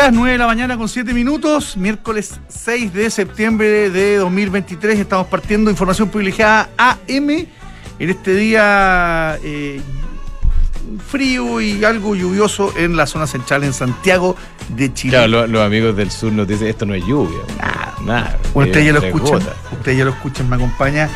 buenos 0.00 0.12
días, 0.12 0.12
9 0.12 0.32
de 0.32 0.38
la 0.38 0.46
mañana 0.46 0.78
con 0.78 0.88
7 0.88 1.12
minutos, 1.12 1.76
miércoles 1.76 2.40
6 2.48 2.94
de 2.94 3.10
septiembre 3.10 3.90
de 3.90 4.16
2023. 4.16 4.98
Estamos 4.98 5.26
partiendo 5.26 5.70
información 5.70 6.08
privilegiada 6.08 6.70
AM 6.78 7.30
en 7.30 7.48
este 7.98 8.34
día 8.34 9.38
eh, 9.42 9.80
frío 11.06 11.60
y 11.60 11.84
algo 11.84 12.14
lluvioso 12.14 12.72
en 12.76 12.96
la 12.96 13.06
zona 13.06 13.26
central 13.26 13.62
en 13.64 13.74
Santiago 13.74 14.36
de 14.70 14.92
Chile. 14.94 15.18
Claro, 15.18 15.46
los 15.46 15.62
amigos 15.62 15.94
del 15.94 16.10
sur 16.10 16.32
nos 16.32 16.48
dicen 16.48 16.68
esto 16.68 16.86
no 16.86 16.94
es 16.94 17.04
lluvia. 17.04 17.40
Nada, 17.58 17.94
nada. 18.02 18.38
Bueno, 18.54 18.70
ustedes 18.70 18.86
ya 18.86 18.92
lo 18.92 19.06
escuchan, 19.06 19.42
ustedes 19.72 19.98
ya 19.98 20.04
lo 20.04 20.12
escuchan, 20.12 20.48
me 20.48 20.56
acompaña 20.56 21.10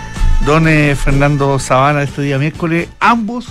don 0.44 0.68
eh, 0.68 0.94
Fernando 0.94 1.58
Sabana 1.58 2.02
este 2.02 2.20
día 2.20 2.38
miércoles. 2.38 2.88
Ambos, 3.00 3.46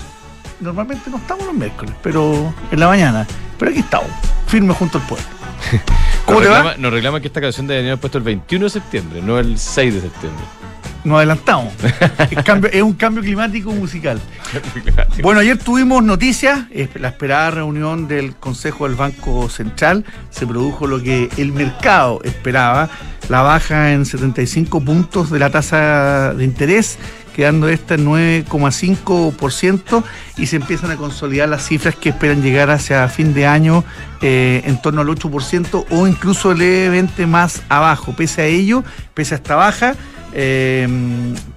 normalmente 0.63 1.09
no 1.09 1.17
estamos 1.17 1.45
los 1.45 1.55
miércoles, 1.55 1.93
pero 2.01 2.53
en 2.71 2.79
la 2.79 2.87
mañana. 2.87 3.27
Pero 3.59 3.71
aquí 3.71 3.81
estamos, 3.81 4.09
firme 4.47 4.73
junto 4.73 4.97
al 4.97 5.07
pueblo. 5.07 5.25
¿Cómo 6.25 6.39
nos 6.39 6.47
te 6.47 6.49
reclama, 6.49 6.71
va? 6.71 6.77
Nos 6.77 6.93
reclama 6.93 7.19
que 7.19 7.27
esta 7.27 7.41
canción 7.41 7.67
debería 7.67 7.91
haber 7.91 7.99
puesto 7.99 8.17
el 8.17 8.23
21 8.23 8.65
de 8.65 8.69
septiembre, 8.69 9.21
no 9.21 9.37
el 9.37 9.57
6 9.57 9.93
de 9.93 10.01
septiembre. 10.01 10.43
Nos 11.03 11.17
adelantamos. 11.17 11.73
es, 12.31 12.43
cambio, 12.43 12.71
es, 12.71 12.81
un 12.81 12.93
cambio 12.93 13.23
climático 13.23 13.71
musical. 13.71 14.19
Bueno, 15.21 15.39
ayer 15.39 15.57
tuvimos 15.57 16.03
noticias, 16.03 16.65
la 16.95 17.07
esperada 17.07 17.49
reunión 17.51 18.07
del 18.07 18.35
Consejo 18.35 18.87
del 18.87 18.95
Banco 18.95 19.49
Central, 19.49 20.05
se 20.29 20.45
produjo 20.45 20.85
lo 20.85 21.01
que 21.01 21.29
el 21.37 21.51
mercado 21.51 22.19
esperaba, 22.23 22.89
la 23.29 23.41
baja 23.41 23.93
en 23.93 24.05
75 24.05 24.81
puntos 24.81 25.31
de 25.31 25.39
la 25.39 25.49
tasa 25.49 26.33
de 26.35 26.43
interés 26.43 26.99
quedando 27.33 27.67
esta 27.67 27.95
en 27.95 28.05
9,5% 28.05 30.03
y 30.37 30.45
se 30.45 30.55
empiezan 30.55 30.91
a 30.91 30.95
consolidar 30.95 31.49
las 31.49 31.67
cifras 31.67 31.95
que 31.95 32.09
esperan 32.09 32.41
llegar 32.41 32.69
hacia 32.69 33.07
fin 33.09 33.33
de 33.33 33.45
año 33.45 33.83
eh, 34.21 34.61
en 34.65 34.81
torno 34.81 35.01
al 35.01 35.07
8% 35.07 35.85
o 35.89 36.07
incluso 36.07 36.53
levemente 36.53 37.27
más 37.27 37.63
abajo. 37.67 38.13
Pese 38.15 38.43
a 38.43 38.45
ello, 38.45 38.83
pese 39.13 39.35
a 39.35 39.37
esta 39.37 39.55
baja, 39.55 39.95
eh, 40.35 40.87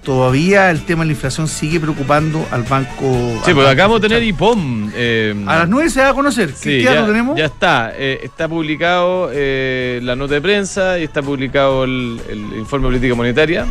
todavía 0.03 0.69
el 0.69 0.81
tema 0.81 1.01
de 1.03 1.07
la 1.07 1.13
inflación 1.13 1.47
sigue 1.47 1.79
preocupando 1.79 2.45
al 2.51 2.63
banco. 2.63 3.41
Sí, 3.43 3.53
pues 3.53 3.67
acabamos 3.67 4.01
de 4.01 4.07
tener 4.07 4.23
IPOM. 4.23 4.91
Eh, 4.93 5.35
a 5.47 5.59
las 5.59 5.69
9 5.69 5.89
se 5.89 6.01
va 6.01 6.09
a 6.09 6.13
conocer. 6.13 6.53
Sí, 6.55 6.81
ya, 6.81 6.93
lo 7.01 7.07
tenemos? 7.07 7.37
Ya 7.37 7.45
está. 7.45 7.91
Eh, 7.95 8.19
está 8.23 8.47
publicado 8.47 9.31
la 9.31 10.15
nota 10.15 10.35
de 10.35 10.41
prensa 10.41 10.99
y 10.99 11.03
está 11.03 11.21
publicado 11.21 11.85
el, 11.85 12.21
el 12.29 12.39
informe 12.57 12.85
de 12.85 12.89
política 12.89 13.15
monetaria. 13.15 13.65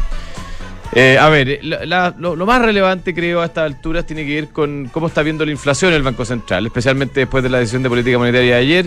Eh, 0.93 1.19
a 1.19 1.29
ver, 1.29 1.61
la, 1.63 2.15
lo, 2.17 2.37
lo, 2.37 2.47
más 2.47 2.63
relevante 2.63 3.15
creo 3.15 3.43
a 3.43 3.47
estas 3.47 3.65
alturas 3.65 4.07
tiene 4.07 4.25
que 4.25 4.35
ver 4.35 4.49
con 4.49 4.89
cómo 4.93 5.09
está 5.09 5.23
viendo 5.23 5.45
la 5.45 5.51
inflación 5.51 5.93
el 5.93 6.03
Banco 6.03 6.25
Central, 6.25 6.65
especialmente 6.67 7.21
después 7.21 7.43
de 7.43 7.51
la 7.51 7.59
decisión 7.59 7.83
de 7.83 7.89
política 7.89 8.19
monetaria 8.19 8.55
de 8.55 8.61
ayer. 8.61 8.87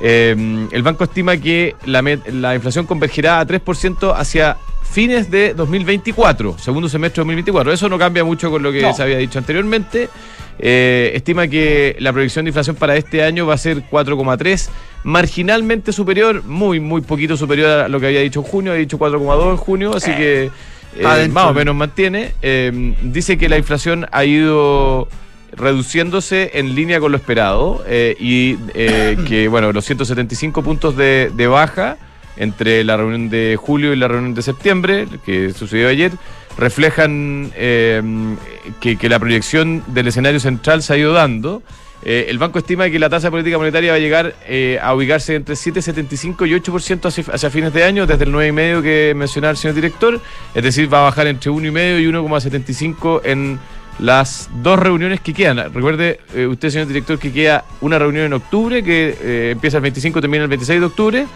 Eh, 0.00 0.68
el 0.70 0.82
banco 0.82 1.04
estima 1.04 1.36
que 1.36 1.76
la, 1.84 2.02
la, 2.32 2.54
inflación 2.54 2.86
convergerá 2.86 3.40
a 3.40 3.46
3% 3.46 4.14
hacia 4.16 4.56
fines 4.82 5.30
de 5.30 5.54
2024, 5.54 6.58
segundo 6.58 6.88
semestre 6.88 7.20
de 7.20 7.24
2024. 7.24 7.72
Eso 7.72 7.88
no 7.88 7.98
cambia 7.98 8.24
mucho 8.24 8.50
con 8.50 8.62
lo 8.62 8.72
que 8.72 8.82
no. 8.82 8.94
se 8.94 9.02
había 9.02 9.18
dicho 9.18 9.38
anteriormente. 9.38 10.08
Eh, 10.58 11.12
estima 11.14 11.48
que 11.48 11.96
la 11.98 12.12
proyección 12.12 12.44
de 12.44 12.50
inflación 12.50 12.76
para 12.76 12.96
este 12.96 13.22
año 13.24 13.46
va 13.46 13.54
a 13.54 13.58
ser 13.58 13.88
4,3, 13.88 14.68
marginalmente 15.02 15.92
superior, 15.92 16.44
muy, 16.44 16.78
muy 16.78 17.00
poquito 17.00 17.36
superior 17.36 17.80
a 17.80 17.88
lo 17.88 17.98
que 17.98 18.06
había 18.06 18.20
dicho 18.20 18.40
en 18.40 18.46
junio, 18.46 18.72
ha 18.72 18.76
dicho 18.76 18.98
4,2 18.98 19.50
en 19.50 19.56
junio, 19.56 19.96
así 19.96 20.14
que 20.14 20.50
eh, 20.96 21.28
más 21.28 21.46
o 21.46 21.54
menos 21.54 21.74
mantiene. 21.74 22.34
Eh, 22.42 22.94
dice 23.02 23.38
que 23.38 23.48
la 23.48 23.58
inflación 23.58 24.06
ha 24.12 24.24
ido 24.24 25.08
reduciéndose 25.52 26.52
en 26.54 26.74
línea 26.74 26.98
con 27.00 27.12
lo 27.12 27.18
esperado 27.18 27.84
eh, 27.86 28.16
y 28.18 28.56
que, 28.56 29.48
bueno, 29.50 29.72
los 29.72 29.84
175 29.84 30.62
puntos 30.62 30.96
de, 30.96 31.30
de, 31.34 31.46
baja 31.46 31.98
entre 32.36 32.84
la 32.84 32.96
reunión 32.96 33.28
de 33.28 33.58
julio 33.60 33.92
y 33.92 33.96
la 33.96 34.08
reunión 34.08 34.34
de 34.34 34.42
septiembre, 34.42 35.06
que 35.24 35.52
sucedió 35.52 35.88
ayer, 35.88 36.12
reflejan 36.56 37.50
que, 37.54 38.96
que 38.96 39.08
la 39.08 39.18
proyección 39.18 39.82
del 39.88 40.08
escenario 40.08 40.40
central 40.40 40.82
se 40.82 40.94
ha 40.94 40.96
ido 40.96 41.12
dando. 41.12 41.62
Eh, 42.04 42.26
el 42.28 42.38
banco 42.38 42.58
estima 42.58 42.90
que 42.90 42.98
la 42.98 43.08
tasa 43.08 43.28
de 43.28 43.30
política 43.30 43.58
monetaria 43.58 43.92
va 43.92 43.96
a 43.96 44.00
llegar 44.00 44.34
eh, 44.46 44.78
a 44.82 44.92
ubicarse 44.94 45.36
entre 45.36 45.54
7,75 45.54 46.48
y 46.48 46.52
8% 46.52 47.06
hacia, 47.06 47.24
hacia, 47.32 47.50
fines 47.50 47.72
de 47.72 47.84
año, 47.84 48.06
desde 48.06 48.24
el 48.24 48.32
9,5 48.32 48.82
que 48.82 49.14
mencionaba 49.14 49.52
el 49.52 49.56
señor 49.56 49.76
director, 49.76 50.20
es 50.54 50.62
decir, 50.62 50.92
va 50.92 51.00
a 51.00 51.02
bajar 51.02 51.28
entre 51.28 51.50
1,5 51.50 52.02
y 52.02 52.06
1,75 52.06 53.20
en 53.24 53.60
las 54.00 54.50
dos 54.62 54.80
reuniones 54.80 55.20
que 55.20 55.32
quedan. 55.32 55.72
Recuerde 55.72 56.18
eh, 56.34 56.46
usted, 56.46 56.70
señor 56.70 56.88
director, 56.88 57.20
que 57.20 57.32
queda 57.32 57.64
una 57.80 58.00
reunión 58.00 58.26
en 58.26 58.32
octubre, 58.32 58.82
que 58.82 59.52
empieza 59.52 59.76
el 59.76 59.82
25 59.82 60.18
y 60.18 60.22
termina 60.22 60.42
el 60.42 60.50
26 60.50 60.80
de 60.80 60.86
octubre, 60.86 61.26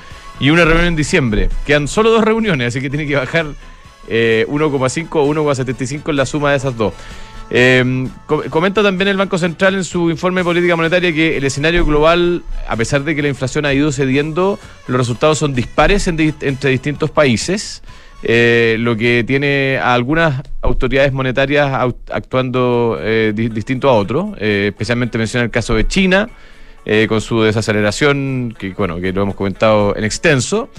y 0.40 0.50
una 0.50 0.64
reunión 0.64 0.86
en 0.86 0.96
diciembre. 0.96 1.48
Quedan 1.64 1.86
solo 1.86 2.10
dos 2.10 2.24
reuniones, 2.24 2.68
así 2.68 2.80
que 2.80 2.90
tiene 2.90 3.06
que 3.06 3.14
bajar 3.14 3.46
1,5 4.08 5.08
o 5.12 5.26
1,75 5.32 6.10
en 6.10 6.16
la 6.16 6.26
suma 6.26 6.50
de 6.50 6.56
esas 6.56 6.76
dos. 6.76 6.92
Eh, 7.50 8.08
comenta 8.26 8.82
también 8.82 9.08
el 9.08 9.16
Banco 9.16 9.38
Central 9.38 9.74
en 9.74 9.84
su 9.84 10.10
informe 10.10 10.40
de 10.40 10.44
política 10.44 10.74
monetaria 10.74 11.12
que 11.12 11.36
el 11.36 11.44
escenario 11.44 11.84
global, 11.84 12.42
a 12.68 12.76
pesar 12.76 13.04
de 13.04 13.14
que 13.14 13.22
la 13.22 13.28
inflación 13.28 13.66
ha 13.66 13.72
ido 13.72 13.92
cediendo, 13.92 14.58
los 14.88 14.98
resultados 14.98 15.38
son 15.38 15.54
dispares 15.54 16.08
en, 16.08 16.18
entre 16.40 16.70
distintos 16.70 17.10
países, 17.10 17.82
eh, 18.22 18.76
lo 18.80 18.96
que 18.96 19.24
tiene 19.24 19.78
a 19.78 19.94
algunas 19.94 20.42
autoridades 20.62 21.12
monetarias 21.12 21.70
actuando 22.10 22.98
eh, 23.00 23.32
di 23.34 23.48
distinto 23.48 23.88
a 23.88 23.92
otros, 23.92 24.36
eh, 24.38 24.68
especialmente 24.70 25.18
menciona 25.18 25.44
el 25.44 25.50
caso 25.50 25.74
de 25.74 25.86
China, 25.86 26.28
con 27.08 27.20
su 27.20 27.42
desaceleración, 27.42 28.54
que 28.56 28.70
bueno, 28.70 29.00
que 29.00 29.12
lo 29.12 29.22
hemos 29.22 29.34
comentado 29.34 29.96
en 29.96 30.04
extenso. 30.04 30.70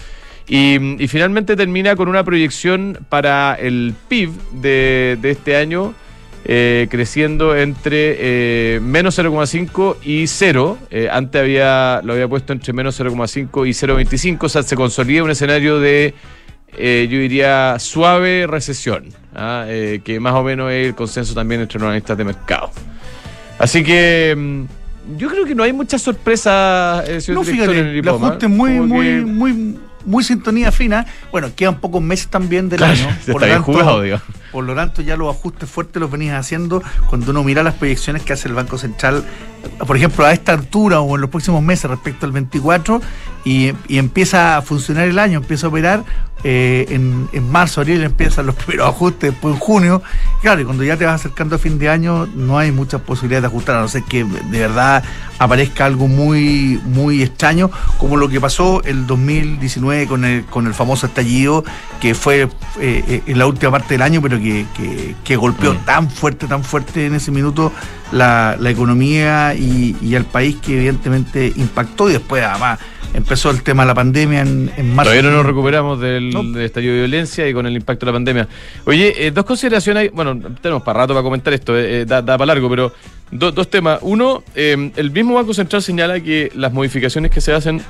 Y, 0.48 1.04
y 1.04 1.08
finalmente 1.10 1.58
termina 1.58 1.98
con 1.98 2.08
una 2.08 2.24
proyección 2.24 2.98
para 3.10 3.56
el 3.56 3.94
PIB 4.08 4.32
de 4.54 5.20
este 5.22 5.58
año 5.58 5.94
eh, 6.50 6.88
creciendo 6.90 7.58
entre 7.58 8.16
eh, 8.20 8.80
menos 8.80 9.20
0,5 9.20 9.98
y 10.02 10.28
0. 10.28 10.78
Eh, 10.90 11.10
antes 11.12 11.42
había, 11.42 12.00
lo 12.06 12.14
había 12.14 12.30
puesto 12.30 12.54
entre 12.54 12.72
menos 12.72 12.98
0,5 12.98 13.68
y 13.68 13.72
0,25. 13.72 14.44
O 14.44 14.50
sea, 14.50 14.64
se 14.64 14.78
consolida 14.78 15.24
un 15.24 15.30
escenario 15.30 15.82
de, 15.82 16.14
eh, 16.78 17.08
yo 17.12 17.20
diría, 17.20 17.78
suave 17.80 18.48
recesión, 18.48 19.10
¿ah? 19.36 19.66
que 19.68 20.20
más 20.22 20.36
o 20.36 20.44
menos 20.44 20.72
es 20.72 20.88
el 20.88 20.96
consenso 20.96 21.34
también 21.34 21.60
entre 21.60 21.80
los 21.80 21.88
analistas 21.88 22.18
de 22.18 22.24
mercado. 22.24 22.72
Así 23.60 23.84
que 23.84 24.34
mm, 24.38 25.18
yo 25.18 25.28
creo 25.28 25.44
que 25.44 25.54
no 25.54 25.64
hay 25.64 25.74
mucha 25.74 26.00
sorpresa, 26.00 27.04
señor 27.20 27.42
no, 27.42 27.44
fíjate, 27.44 27.78
en 27.78 27.88
el 27.88 27.98
IPOMA. 27.98 28.28
Ajuste 28.28 28.48
muy, 28.48 28.80
muy, 28.80 29.06
que... 29.06 29.22
muy 29.26 29.78
muy 30.08 30.24
sintonía 30.24 30.72
fina. 30.72 31.06
Bueno, 31.32 31.50
quedan 31.56 31.80
pocos 31.80 32.02
meses 32.02 32.30
también 32.30 32.70
del 32.70 32.80
claro, 32.80 32.94
año. 32.94 33.18
Por 33.32 33.42
tanto, 33.42 33.64
jugado, 33.64 34.04
por 34.58 34.66
lo 34.66 34.74
tanto, 34.74 35.04
ya 35.04 35.16
los 35.16 35.30
ajustes 35.36 35.70
fuertes 35.70 36.02
los 36.02 36.10
venías 36.10 36.36
haciendo 36.36 36.82
cuando 37.12 37.30
uno 37.30 37.44
mira 37.44 37.62
las 37.62 37.76
proyecciones 37.76 38.24
que 38.24 38.34
hace 38.34 38.48
el 38.48 38.56
Banco 38.56 38.80
Central, 38.80 39.24
por 39.86 39.96
ejemplo, 39.96 40.26
a 40.26 40.34
esta 40.34 40.54
altura 40.54 41.00
o 41.00 41.14
en 41.14 41.22
los 41.22 41.30
próximos 41.30 41.62
meses 41.62 41.88
respecto 41.88 42.26
al 42.26 42.32
24, 42.32 43.00
y, 43.46 43.74
y 43.88 44.00
empieza 44.00 44.58
a 44.58 44.64
funcionar 44.64 45.08
el 45.08 45.20
año, 45.20 45.38
empieza 45.38 45.68
a 45.68 45.70
operar. 45.70 46.04
Eh, 46.44 46.86
en, 46.90 47.28
en, 47.34 47.52
marzo, 47.52 47.82
abril 47.82 48.04
empiezan 48.04 48.46
los 48.46 48.56
primeros 48.66 48.88
ajustes, 48.90 49.32
después 49.32 49.56
en 49.56 49.60
junio. 49.60 50.02
Claro, 50.42 50.62
y 50.62 50.66
cuando 50.66 50.84
ya 50.84 50.96
te 50.98 51.06
vas 51.06 51.16
acercando 51.16 51.56
a 51.56 51.60
fin 51.60 51.80
de 51.80 51.90
año, 51.90 52.28
no 52.28 52.60
hay 52.60 52.72
muchas 52.72 53.02
posibilidades 53.02 53.44
de 53.44 53.48
ajustar, 53.48 53.76
a 53.76 53.82
no 53.82 53.88
ser 53.88 54.04
que 54.04 54.24
de 54.24 54.60
verdad 54.60 55.04
aparezca 55.40 55.86
algo 55.86 56.08
muy, 56.08 56.80
muy 56.86 57.24
extraño, 57.24 57.72
como 57.98 58.18
lo 58.18 58.30
que 58.30 58.40
pasó 58.40 58.84
el 58.84 59.08
2019 59.08 60.08
con 60.08 60.26
el, 60.26 60.46
con 60.46 60.68
el 60.68 60.74
famoso 60.74 61.08
estallido, 61.08 61.64
que 62.00 62.14
fue 62.14 62.44
eh, 62.44 62.50
eh, 62.80 63.24
en 63.26 63.40
la 63.40 63.48
última 63.48 63.72
parte 63.72 63.96
del 63.96 64.04
año, 64.04 64.22
pero 64.22 64.38
que, 64.38 64.47
que, 64.76 65.16
que 65.24 65.36
golpeó 65.36 65.74
mm. 65.74 65.86
tan 65.86 66.10
fuerte, 66.10 66.48
tan 66.48 66.64
fuerte 66.64 67.06
en 67.06 67.16
ese 67.16 67.32
minuto 67.32 67.72
la, 68.12 68.56
la 68.60 68.70
economía 68.70 69.54
y, 69.56 69.96
y 70.02 70.16
al 70.16 70.26
país 70.26 70.58
que 70.58 70.78
evidentemente 70.78 71.52
impactó 71.56 72.10
y 72.10 72.14
después 72.14 72.44
además 72.44 72.80
empezó 73.14 73.50
el 73.50 73.64
tema 73.64 73.84
de 73.84 73.88
la 73.88 73.96
pandemia 73.96 74.42
en, 74.42 74.72
en 74.78 74.96
marzo. 74.96 75.12
Todavía 75.12 75.30
no 75.30 75.38
nos 75.38 75.46
recuperamos 75.46 76.00
del, 76.00 76.30
no. 76.30 76.44
del, 76.44 76.64
estallido 76.64 76.94
de 76.94 77.00
violencia 77.00 77.48
y 77.48 77.54
con 77.54 77.66
el 77.66 77.76
impacto 77.76 78.06
de 78.06 78.12
la 78.12 78.16
pandemia. 78.16 78.48
Oye, 78.86 79.28
eh, 79.28 79.32
dos 79.32 79.46
consideraciones, 79.46 80.12
bueno, 80.12 80.40
tenemos 80.62 80.84
para 80.84 81.00
rato 81.02 81.14
para 81.14 81.24
comentar 81.24 81.54
esto, 81.54 81.78
eh, 81.78 82.06
da, 82.06 82.22
da, 82.22 82.38
para 82.38 82.48
largo, 82.48 82.70
pero 82.70 82.94
do, 83.32 83.52
dos 83.52 83.70
temas. 83.70 84.00
Uno, 84.02 84.44
eh, 84.56 84.92
el 84.96 85.12
mismo 85.12 85.36
Banco 85.36 85.54
Central 85.54 85.82
señala 85.82 86.20
que 86.20 86.52
las 86.56 86.72
modificaciones 86.72 87.32
que 87.32 87.42
se 87.42 87.54
hacen 87.54 87.82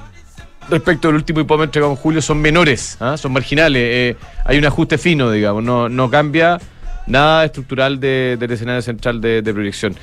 respecto 0.69 1.09
al 1.09 1.15
último 1.15 1.41
entregado 1.41 1.91
en 1.91 1.97
julio 1.97 2.21
son 2.21 2.39
menores, 2.39 2.97
¿ah? 2.99 3.17
son 3.17 3.33
marginales, 3.33 3.81
eh, 3.83 4.15
hay 4.45 4.57
un 4.57 4.65
ajuste 4.65 4.97
fino, 4.97 5.31
digamos, 5.31 5.63
no, 5.63 5.89
no 5.89 6.09
cambia 6.09 6.59
nada 7.07 7.45
estructural 7.45 7.99
de, 7.99 8.37
del 8.39 8.51
escenario 8.51 8.81
central 8.81 9.21
de, 9.21 9.41
proyección. 9.53 9.95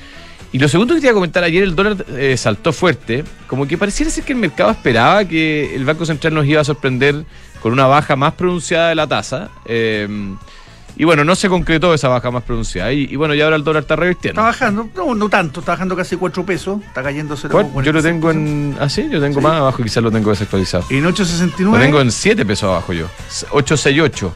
Y 0.51 0.59
lo 0.59 0.67
segundo 0.67 0.93
que 0.93 1.01
quería 1.01 1.13
comentar, 1.13 1.43
ayer 1.43 1.63
el 1.63 1.75
dólar 1.75 2.05
eh, 2.09 2.37
saltó 2.37 2.71
fuerte, 2.71 3.23
como 3.47 3.67
que 3.67 3.77
pareciera 3.77 4.09
ser 4.09 4.23
que 4.23 4.33
el 4.33 4.39
mercado 4.39 4.71
esperaba 4.71 5.25
que 5.25 5.75
el 5.75 5.85
Banco 5.85 6.05
Central 6.05 6.33
nos 6.33 6.45
iba 6.45 6.61
a 6.61 6.63
sorprender 6.63 7.25
con 7.61 7.73
una 7.73 7.87
baja 7.87 8.15
más 8.15 8.33
pronunciada 8.33 8.89
de 8.89 8.95
la 8.95 9.07
tasa. 9.07 9.49
Eh, 9.65 10.07
Y 10.97 11.03
bueno, 11.03 11.25
no 11.25 11.35
se 11.35 11.49
concretó 11.49 11.93
esa 11.93 12.07
baja 12.07 12.31
más 12.31 12.43
pronunciada. 12.43 12.93
Y, 12.93 13.03
y 13.11 13.15
bueno, 13.17 13.33
ya 13.33 13.43
ahora 13.43 13.57
el 13.57 13.63
dólar 13.65 13.83
está 13.83 13.95
revirtiendo. 13.97 14.39
Está 14.39 14.47
bajando, 14.49 14.89
no, 14.95 15.13
no 15.13 15.27
tanto, 15.29 15.59
está 15.59 15.73
bajando 15.73 15.95
casi 15.95 16.15
4 16.15 16.45
pesos, 16.45 16.81
está 16.83 17.03
cayendo 17.03 17.35
0. 17.35 17.71
Yo 17.83 17.91
lo 17.91 18.01
tengo 18.01 18.31
en. 18.31 18.77
Ah, 18.79 18.87
sí, 18.87 19.07
yo 19.11 19.19
tengo 19.19 19.39
Sí. 19.39 19.43
más 19.43 19.53
abajo, 19.59 19.83
quizás 19.83 20.01
lo 20.01 20.11
tengo 20.11 20.29
desactualizado. 20.29 20.85
En 20.89 21.03
Lo 21.03 21.09
8.69. 21.11 21.79
tengo 21.79 21.99
en 22.01 22.11
7 22.11 22.45
pesos 22.45 22.69
abajo 22.69 22.93
yo. 22.93 23.07
868. 23.51 24.33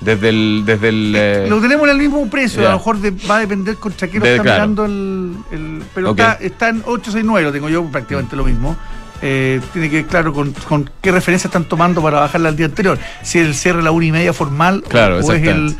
Desde 0.00 0.28
el. 0.28 0.62
Desde 0.66 0.88
el 0.90 1.14
eh, 1.16 1.46
Lo 1.48 1.60
tenemos 1.60 1.84
en 1.88 1.92
el 1.92 1.98
mismo 1.98 2.28
precio, 2.28 2.60
a 2.66 2.72
lo 2.72 2.76
mejor 2.76 2.98
de- 2.98 3.12
va 3.26 3.36
a 3.36 3.40
depender 3.40 3.76
contra 3.76 4.06
qué 4.08 4.18
lo 4.18 4.24
De- 4.26 4.32
está 4.32 4.42
claro. 4.42 4.56
mirando 4.68 4.84
el, 4.84 5.36
el- 5.52 5.82
pero 5.94 6.10
Ok. 6.10 6.18
está, 6.18 6.32
está 6.34 6.68
en 6.68 6.82
869, 6.84 7.46
lo 7.46 7.52
tengo 7.52 7.68
yo 7.70 7.82
prácticamente 7.86 8.36
lo 8.36 8.44
mismo. 8.44 8.76
Eh, 9.22 9.60
tiene 9.72 9.88
que 9.88 9.96
ver 9.96 10.06
claro 10.06 10.32
con, 10.32 10.52
con 10.52 10.90
qué 11.00 11.10
referencia 11.10 11.48
están 11.48 11.64
tomando 11.64 12.02
para 12.02 12.20
bajarla 12.20 12.50
al 12.50 12.56
día 12.56 12.66
anterior. 12.66 12.98
Si 13.22 13.38
es 13.38 13.46
el 13.46 13.54
cierre 13.54 13.80
a 13.80 13.82
la 13.82 13.90
una 13.90 14.06
y 14.06 14.12
media 14.12 14.32
formal 14.32 14.82
o- 14.84 14.88
Claro, 14.88 15.16
o, 15.18 15.32
es 15.32 15.42
el 15.46 15.76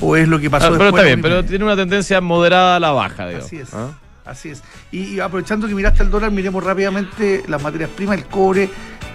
o 0.00 0.16
es 0.16 0.28
lo 0.28 0.38
que 0.38 0.48
pasó 0.48 0.68
ah, 0.68 0.74
pero 0.76 0.88
está 0.90 1.02
bien, 1.02 1.20
pero 1.20 1.44
tiene 1.44 1.64
una 1.64 1.76
tendencia 1.76 2.20
moderada 2.20 2.76
a 2.76 2.80
la 2.80 2.90
baja, 2.92 3.26
digamos. 3.26 3.46
Así 3.46 3.56
es. 3.58 3.74
¿Ah? 3.74 3.90
Así 4.24 4.50
es. 4.50 4.62
Y, 4.92 5.14
y 5.14 5.20
aprovechando 5.20 5.66
que 5.66 5.74
miraste 5.74 6.02
el 6.02 6.10
dólar, 6.10 6.30
miremos 6.30 6.62
rápidamente 6.62 7.42
las 7.48 7.62
materias 7.62 7.90
primas, 7.96 8.18
el 8.18 8.26
cobre 8.26 8.68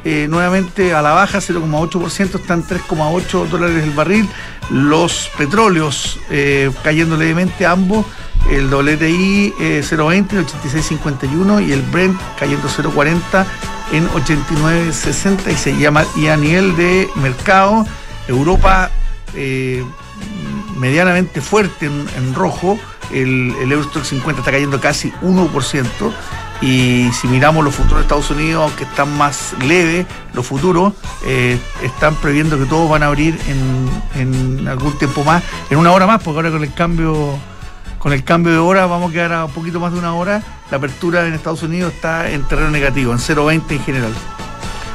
eh, 0.06 0.28
nuevamente 0.30 0.94
a 0.94 1.02
la 1.02 1.12
baja, 1.12 1.38
0,8%, 1.40 2.36
están 2.40 2.64
3,8 2.66 3.48
dólares 3.48 3.84
el 3.84 3.92
barril. 3.92 4.28
Los 4.70 5.30
petróleos 5.38 6.20
eh, 6.30 6.70
cayendo 6.84 7.16
levemente 7.16 7.66
ambos, 7.66 8.06
el 8.50 8.74
WTI 8.74 9.54
eh, 9.60 9.82
0,20 9.84 10.34
en 10.34 10.46
86,51 10.46 11.68
y 11.68 11.72
el 11.72 11.82
Brent 11.82 12.20
cayendo 12.38 12.68
0,40 12.68 13.46
en 13.92 14.08
89,60 14.10 16.08
y 16.18 16.28
a 16.28 16.38
nivel 16.38 16.76
de 16.76 17.10
mercado, 17.16 17.86
Europa 18.28 18.90
eh, 19.36 19.84
medianamente 20.78 21.42
fuerte 21.42 21.86
en, 21.86 22.06
en 22.18 22.34
rojo, 22.34 22.80
el, 23.12 23.54
el 23.62 23.72
Eurostock 23.72 24.04
50 24.04 24.42
está 24.42 24.52
cayendo 24.52 24.80
casi 24.80 25.12
1%. 25.22 26.14
Y 26.62 27.10
si 27.12 27.28
miramos 27.28 27.64
los 27.64 27.76
futuros 27.76 27.98
de 27.98 28.02
Estados 28.04 28.32
Unidos, 28.32 28.64
aunque 28.64 28.86
están 28.86 29.18
más 29.18 29.54
leves, 29.66 30.06
los 30.34 30.48
futuros 30.48 30.94
eh, 31.26 31.60
están 31.82 32.16
previendo 32.16 32.58
que 32.58 32.66
todos 32.66 32.90
van 32.90 33.04
a 33.04 33.08
abrir 33.08 33.38
en, 33.48 33.90
en 34.16 34.68
algún 34.68 34.98
tiempo 34.98 35.26
más, 35.26 35.44
en 35.70 35.78
una 35.78 35.92
hora 35.92 36.08
más, 36.08 36.24
porque 36.24 36.38
ahora 36.38 36.52
con 36.52 36.64
el 36.64 36.74
cambio 36.74 37.38
con 38.04 38.12
el 38.12 38.26
cambio 38.26 38.52
de 38.52 38.58
hora 38.60 38.86
vamos 38.86 39.10
a 39.12 39.14
quedar 39.14 39.32
a 39.32 39.46
un 39.46 39.52
poquito 39.54 39.80
más 39.80 39.94
de 39.94 39.98
una 40.00 40.14
hora. 40.14 40.44
La 40.70 40.76
apertura 40.78 41.26
en 41.26 41.34
Estados 41.34 41.64
Unidos 41.64 41.94
está 41.94 42.30
en 42.30 42.44
terreno 42.44 42.70
negativo, 42.70 43.14
en 43.14 43.18
0,20 43.18 43.72
en 43.72 43.80
general. 43.80 44.12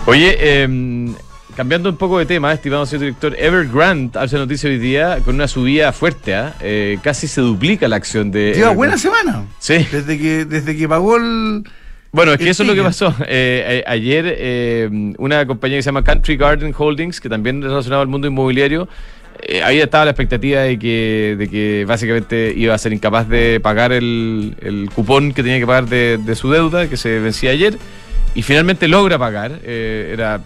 Oye, 0.04 0.36
eh, 0.38 1.14
cambiando 1.56 1.88
un 1.88 1.96
poco 1.96 2.18
de 2.18 2.26
tema, 2.26 2.52
estimado 2.52 2.84
señor 2.84 3.00
director, 3.06 3.34
Evergrande 3.38 4.18
hace 4.18 4.36
noticia 4.36 4.68
hoy 4.68 4.78
día 4.78 5.20
con 5.24 5.36
una 5.36 5.48
subida 5.48 5.90
fuerte, 5.92 6.34
¿ah? 6.34 6.54
Eh, 6.60 6.98
casi 7.02 7.26
se 7.28 7.40
duplica 7.40 7.88
la 7.88 7.96
acción 7.96 8.30
de. 8.30 8.52
Lleva 8.54 8.70
buena 8.72 8.98
semana. 8.98 9.46
Sí. 9.58 9.86
Desde 9.90 10.18
que, 10.18 10.44
desde 10.44 10.76
que 10.76 10.86
pagó 10.86 11.16
el. 11.16 11.64
Bueno, 12.12 12.32
es 12.32 12.38
que 12.38 12.48
eso 12.50 12.62
es 12.62 12.68
lo 12.68 12.74
que 12.74 12.82
pasó. 12.82 13.14
Eh, 13.26 13.84
a- 13.86 13.90
ayer 13.92 14.24
eh, 14.38 15.14
una 15.18 15.46
compañía 15.46 15.78
que 15.78 15.82
se 15.82 15.86
llama 15.88 16.04
Country 16.04 16.36
Garden 16.36 16.74
Holdings, 16.76 17.20
que 17.20 17.28
también 17.28 17.62
es 17.62 17.90
al 17.90 18.06
mundo 18.06 18.26
inmobiliario, 18.28 18.86
eh, 19.42 19.62
ahí 19.62 19.80
estaba 19.80 20.04
la 20.04 20.10
expectativa 20.12 20.60
de 20.62 20.78
que, 20.78 21.36
de 21.38 21.48
que 21.48 21.84
básicamente 21.86 22.52
iba 22.56 22.74
a 22.74 22.78
ser 22.78 22.92
incapaz 22.92 23.28
de 23.28 23.60
pagar 23.60 23.92
el, 23.92 24.56
el 24.60 24.90
cupón 24.94 25.32
que 25.32 25.42
tenía 25.42 25.58
que 25.58 25.66
pagar 25.66 25.86
de, 25.86 26.18
de 26.18 26.34
su 26.34 26.50
deuda, 26.50 26.88
que 26.88 26.96
se 26.96 27.18
vencía 27.20 27.50
ayer, 27.50 27.76
y 28.34 28.42
finalmente 28.42 28.88
logra 28.88 29.18
pagar. 29.18 29.52
eh, 29.62 30.10
era 30.12 30.40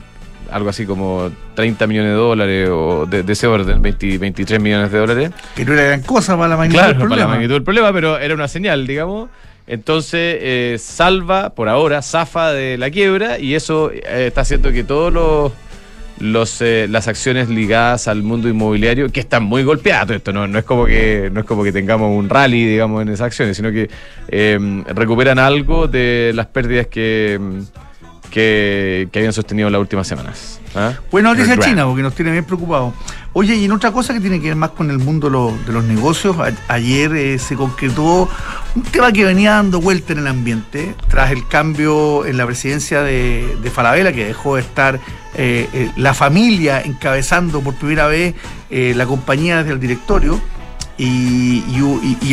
algo 0.50 0.68
así 0.68 0.84
como 0.84 1.30
30 1.54 1.86
millones 1.86 2.10
de 2.10 2.16
dólares 2.16 2.68
o 2.70 3.06
de, 3.06 3.22
de 3.22 3.32
ese 3.32 3.46
orden, 3.46 3.80
20 3.80 4.18
23 4.18 4.60
millones 4.60 4.92
de 4.92 4.98
dólares. 4.98 5.30
Que 5.56 5.64
no 5.64 5.72
era 5.72 5.84
gran 5.84 6.02
cosa 6.02 6.36
para 6.36 6.48
la 6.50 6.56
magnitud 6.58 6.78
Claro, 6.78 6.88
del 6.88 6.96
para 6.98 7.04
la 7.08 7.08
problema. 7.14 7.30
magnitud 7.30 7.54
del 7.54 7.62
problema, 7.62 7.92
pero 7.92 8.18
era 8.18 8.34
una 8.34 8.48
señal, 8.48 8.86
digamos. 8.86 9.30
Entonces, 9.66 10.36
eh, 10.40 10.76
salva 10.78 11.50
por 11.50 11.68
ahora, 11.70 12.02
zafa 12.02 12.52
de 12.52 12.76
la 12.76 12.90
quiebra 12.90 13.38
y 13.38 13.54
eso 13.54 13.90
eh, 13.92 14.26
está 14.26 14.42
haciendo 14.42 14.72
que 14.72 14.84
todos 14.84 15.10
los, 15.12 15.52
los 16.22 16.62
eh, 16.62 16.86
las 16.88 17.08
acciones 17.08 17.48
ligadas 17.48 18.08
al 18.08 18.22
mundo 18.22 18.48
inmobiliario, 18.48 19.10
que 19.10 19.20
están 19.20 19.42
muy 19.42 19.64
golpeadas, 19.64 20.10
esto 20.10 20.32
no, 20.32 20.46
no 20.46 20.58
es 20.58 20.64
como 20.64 20.86
que 20.86 21.30
no 21.32 21.40
es 21.40 21.46
como 21.46 21.64
que 21.64 21.72
tengamos 21.72 22.16
un 22.16 22.28
rally, 22.28 22.64
digamos, 22.64 23.02
en 23.02 23.08
esas 23.08 23.26
acciones, 23.26 23.56
sino 23.56 23.70
que 23.72 23.90
eh, 24.28 24.58
recuperan 24.88 25.38
algo 25.38 25.88
de 25.88 26.32
las 26.34 26.46
pérdidas 26.46 26.86
que, 26.86 27.38
que, 28.32 29.08
que 29.12 29.18
habían 29.20 29.32
sostenido 29.32 29.68
en 29.68 29.72
las 29.72 29.80
últimas 29.80 30.08
semanas. 30.08 30.58
¿ah? 30.74 30.94
Noticia 31.12 31.52
Evergrande. 31.54 31.66
China, 31.66 31.86
porque 31.86 32.02
nos 32.02 32.14
tiene 32.14 32.32
bien 32.32 32.44
preocupados. 32.44 32.94
Oye, 33.34 33.54
y 33.54 33.64
en 33.66 33.72
otra 33.72 33.92
cosa 33.92 34.12
que 34.14 34.20
tiene 34.20 34.40
que 34.40 34.48
ver 34.48 34.56
más 34.56 34.70
con 34.70 34.90
el 34.90 34.98
mundo 34.98 35.30
lo- 35.30 35.56
de 35.66 35.72
los 35.72 35.84
negocios, 35.84 36.36
a- 36.38 36.52
ayer 36.72 37.14
eh, 37.14 37.38
se 37.38 37.54
concretó 37.56 38.28
un 38.74 38.82
tema 38.84 39.12
que 39.12 39.24
venía 39.24 39.52
dando 39.52 39.80
vuelta 39.80 40.12
en 40.14 40.20
el 40.20 40.26
ambiente 40.26 40.94
tras 41.08 41.30
el 41.30 41.46
cambio 41.46 42.24
en 42.26 42.36
la 42.38 42.46
presidencia 42.46 43.02
de, 43.02 43.56
de 43.62 43.70
Falabella, 43.70 44.12
que 44.12 44.24
dejó 44.26 44.56
de 44.56 44.62
estar 44.62 44.98
eh, 45.34 45.68
eh, 45.72 45.90
la 45.96 46.14
familia 46.14 46.80
encabezando 46.82 47.60
por 47.60 47.74
primera 47.74 48.06
vez 48.06 48.34
la 48.70 49.04
compañía 49.06 49.58
desde 49.58 49.72
el 49.72 49.80
directorio. 49.80 50.40
Y, 50.98 51.62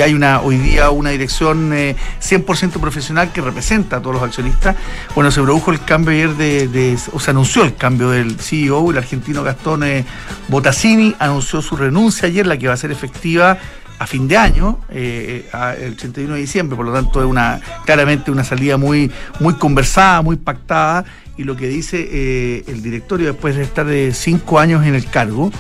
hay 0.02 0.14
una 0.14 0.42
hoy 0.42 0.58
día 0.58 0.90
una 0.92 1.10
dirección 1.10 1.72
eh, 1.74 1.96
100% 2.22 2.80
profesional 2.80 3.32
que 3.32 3.42
representa 3.42 3.98
a 3.98 4.02
todos 4.02 4.16
los 4.16 4.24
accionistas. 4.24 4.76
Bueno, 5.16 5.32
se 5.32 5.42
produjo 5.42 5.72
el 5.72 5.84
cambio 5.84 6.12
ayer 6.12 6.36
de, 6.36 6.98
o 7.12 7.20
se 7.20 7.32
anunció 7.32 7.64
el 7.64 7.76
cambio 7.76 8.10
del 8.12 8.40
CEO, 8.40 8.92
el 8.92 8.98
argentino 8.98 9.44
Gastón 9.44 9.84
eh, 9.84 10.06
Botasini 10.48 11.16
anunció 11.20 11.62
su 11.62 11.76
renuncia 11.76 12.28
ayer, 12.28 12.46
la 12.48 12.58
que 12.58 12.68
va 12.68 12.74
a 12.74 12.78
ser 12.78 12.92
efectiva 12.92 13.58
a 14.00 14.08
fin 14.08 14.28
de 14.30 14.38
año, 14.38 14.80
eh, 14.90 15.50
a- 15.52 15.74
el 15.76 15.96
31 15.98 16.36
de 16.36 16.40
diciembre, 16.42 16.78
por 16.78 16.86
lo 16.86 16.94
tanto 16.94 17.20
es 17.22 17.26
una 17.28 17.60
claramente 17.86 18.32
una 18.32 18.44
salida 18.46 18.78
muy, 18.78 19.12
muy 19.42 19.56
conversada, 19.56 20.22
muy 20.22 20.38
pactada, 20.38 21.04
y 21.38 21.44
lo 21.44 21.56
que 21.58 21.68
dice 21.68 22.08
eh, 22.12 22.64
el 22.68 22.82
directorio 22.82 23.28
después 23.28 23.56
de 23.58 23.64
estar 23.64 23.86
de 23.86 24.14
cinco 24.14 24.58
años 24.60 24.86
en 24.86 24.96
el 24.96 25.06
cargo, 25.06 25.52
eh, 25.52 25.54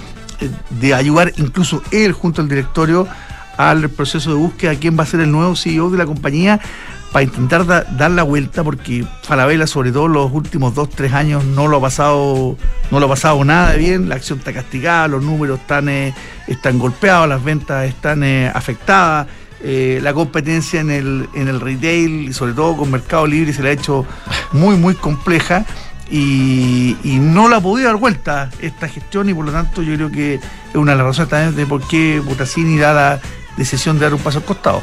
de 0.69 0.93
ayudar 0.93 1.33
incluso 1.37 1.81
él 1.91 2.11
junto 2.13 2.41
al 2.41 2.49
directorio 2.49 3.07
al 3.57 3.89
proceso 3.89 4.29
de 4.29 4.35
búsqueda 4.37 4.75
quién 4.75 4.97
va 4.97 5.03
a 5.03 5.07
ser 5.07 5.19
el 5.19 5.31
nuevo 5.31 5.55
CEO 5.55 5.89
de 5.89 5.97
la 5.97 6.05
compañía 6.05 6.59
para 7.11 7.23
intentar 7.23 7.65
da- 7.65 7.83
dar 7.83 8.11
la 8.11 8.23
vuelta 8.23 8.63
porque 8.63 9.03
Falabella 9.23 9.65
sobre 9.67 9.91
todo 9.91 10.07
los 10.07 10.31
últimos 10.31 10.75
dos 10.75 10.89
tres 10.91 11.11
años 11.13 11.43
no 11.43 11.67
lo 11.67 11.77
ha 11.77 11.81
pasado 11.81 12.55
no 12.91 12.99
lo 12.99 13.05
ha 13.07 13.09
pasado 13.09 13.43
nada 13.43 13.73
bien 13.73 14.07
la 14.07 14.15
acción 14.15 14.39
está 14.39 14.53
castigada 14.53 15.07
los 15.07 15.23
números 15.23 15.59
están 15.59 15.89
eh, 15.89 16.13
están 16.47 16.79
golpeados 16.79 17.27
las 17.27 17.43
ventas 17.43 17.85
están 17.87 18.23
eh, 18.23 18.49
afectadas 18.53 19.27
eh, 19.61 19.99
la 20.01 20.13
competencia 20.13 20.79
en 20.79 20.89
el 20.89 21.27
en 21.33 21.49
el 21.49 21.59
retail 21.59 22.29
y 22.29 22.33
sobre 22.33 22.53
todo 22.53 22.77
con 22.77 22.91
Mercado 22.91 23.27
Libre 23.27 23.51
se 23.51 23.61
le 23.61 23.69
ha 23.69 23.73
hecho 23.73 24.05
muy 24.53 24.77
muy 24.77 24.93
compleja 24.93 25.65
y, 26.11 26.95
no 27.19 27.47
la 27.49 27.57
ha 27.57 27.61
podido 27.61 27.87
dar 27.87 27.97
vuelta 27.97 28.49
esta 28.61 28.87
gestión 28.87 29.29
y 29.29 29.33
por 29.33 29.45
lo 29.45 29.51
tanto 29.51 29.81
yo 29.81 29.95
creo 29.95 30.11
que 30.11 30.35
es 30.35 30.75
una 30.75 30.93
de 30.93 30.97
las 30.97 31.07
razones 31.07 31.29
también 31.29 31.55
de 31.55 31.65
por 31.65 31.87
qué 31.87 32.19
Botasini 32.19 32.77
da 32.77 32.93
la 32.93 33.19
decisión 33.57 33.99
de 33.99 34.05
dar 34.05 34.13
un 34.13 34.21
paso 34.21 34.39
al 34.39 34.45
costado. 34.45 34.81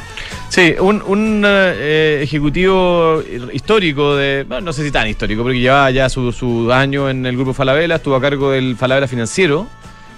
Sí, 0.49 0.75
un, 0.79 1.03
un 1.03 1.43
eh, 1.45 2.21
ejecutivo 2.23 3.23
histórico 3.53 4.15
de, 4.15 4.45
bueno, 4.47 4.67
no 4.67 4.73
sé 4.73 4.85
si 4.85 4.91
tan 4.91 5.09
histórico, 5.09 5.43
porque 5.43 5.59
llevaba 5.59 5.91
ya 5.91 6.09
su, 6.09 6.31
su 6.31 6.71
año 6.73 7.09
en 7.09 7.27
el 7.27 7.37
grupo 7.37 7.55
Falabella, 7.55 7.97
estuvo 7.97 8.15
a 8.15 8.21
cargo 8.21 8.51
del 8.51 8.77
Falabella 8.77 9.09
financiero, 9.09 9.67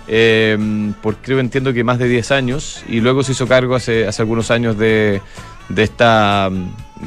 eh, 0.08 0.58
por 1.02 1.16
creo 1.16 1.38
entiendo 1.38 1.72
que 1.72 1.84
más 1.84 1.98
de 1.98 2.08
10 2.08 2.30
años, 2.32 2.84
y 2.88 3.00
luego 3.00 3.22
se 3.22 3.32
hizo 3.32 3.46
cargo 3.46 3.76
hace, 3.76 4.06
hace 4.06 4.22
algunos 4.22 4.50
años 4.50 4.76
de, 4.76 5.22
de 5.68 5.82
esta 5.82 6.50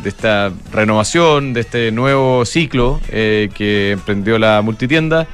de 0.04 0.10
esta 0.10 0.52
renovación, 0.72 1.54
de 1.54 1.62
este 1.62 1.92
nuevo 1.92 2.46
ciclo 2.46 3.00
eh, 3.10 3.50
que 3.54 3.92
emprendió 3.92 4.38
la 4.40 4.62
multitienda 4.62 5.28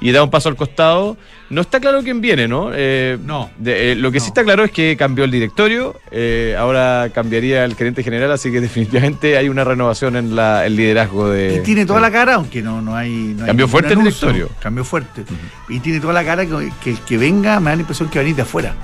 y 0.00 0.10
da 0.12 0.22
un 0.22 0.30
paso 0.30 0.48
al 0.48 0.56
costado. 0.56 1.16
No 1.48 1.60
está 1.60 1.78
claro 1.80 2.02
quién 2.02 2.20
viene, 2.20 2.48
¿no? 2.48 2.70
Eh, 2.74 3.18
No. 3.24 3.50
de- 3.58 3.92
eh, 3.92 3.94
lo 3.94 4.10
que 4.10 4.20
sí 4.20 4.28
está 4.28 4.42
claro 4.42 4.64
es 4.64 4.70
que 4.70 4.96
cambió 4.96 5.24
el 5.24 5.30
directorio, 5.30 5.94
eh, 6.10 6.56
ahora 6.58 7.10
cambiaría 7.14 7.64
el 7.64 7.74
gerente 7.76 8.02
general, 8.02 8.32
así 8.32 8.50
que 8.50 8.60
definitivamente 8.62 9.36
hay 9.36 9.48
una 9.50 9.62
renovación 9.62 10.16
en 10.16 10.34
la, 10.34 10.64
el 10.66 10.76
liderazgo 10.76 11.28
de... 11.28 11.56
Y 11.56 11.60
tiene 11.60 11.84
toda 11.86 12.00
la 12.00 12.10
cara, 12.10 12.34
aunque 12.36 12.62
no, 12.62 12.80
no 12.82 12.96
hay. 12.96 13.34
no 13.38 13.44
Cambió 13.46 13.68
fuerte 13.68 13.92
el 13.92 13.98
directorio. 14.00 14.48
Cambió 14.60 14.82
fuerte. 14.82 15.24
Y 15.68 15.78
tiene 15.80 16.00
toda 16.00 16.14
la 16.14 16.24
cara 16.24 16.46
que, 16.46 16.72
que 16.82 16.90
el 16.90 16.98
que 17.00 17.18
venga 17.18 17.60
me 17.60 17.70
da 17.70 17.76
la 17.76 17.82
impresión 17.82 18.08
que 18.08 18.18
va 18.18 18.20
a 18.20 18.24
venir 18.24 18.36
de 18.36 18.42
afuera. 18.42 18.74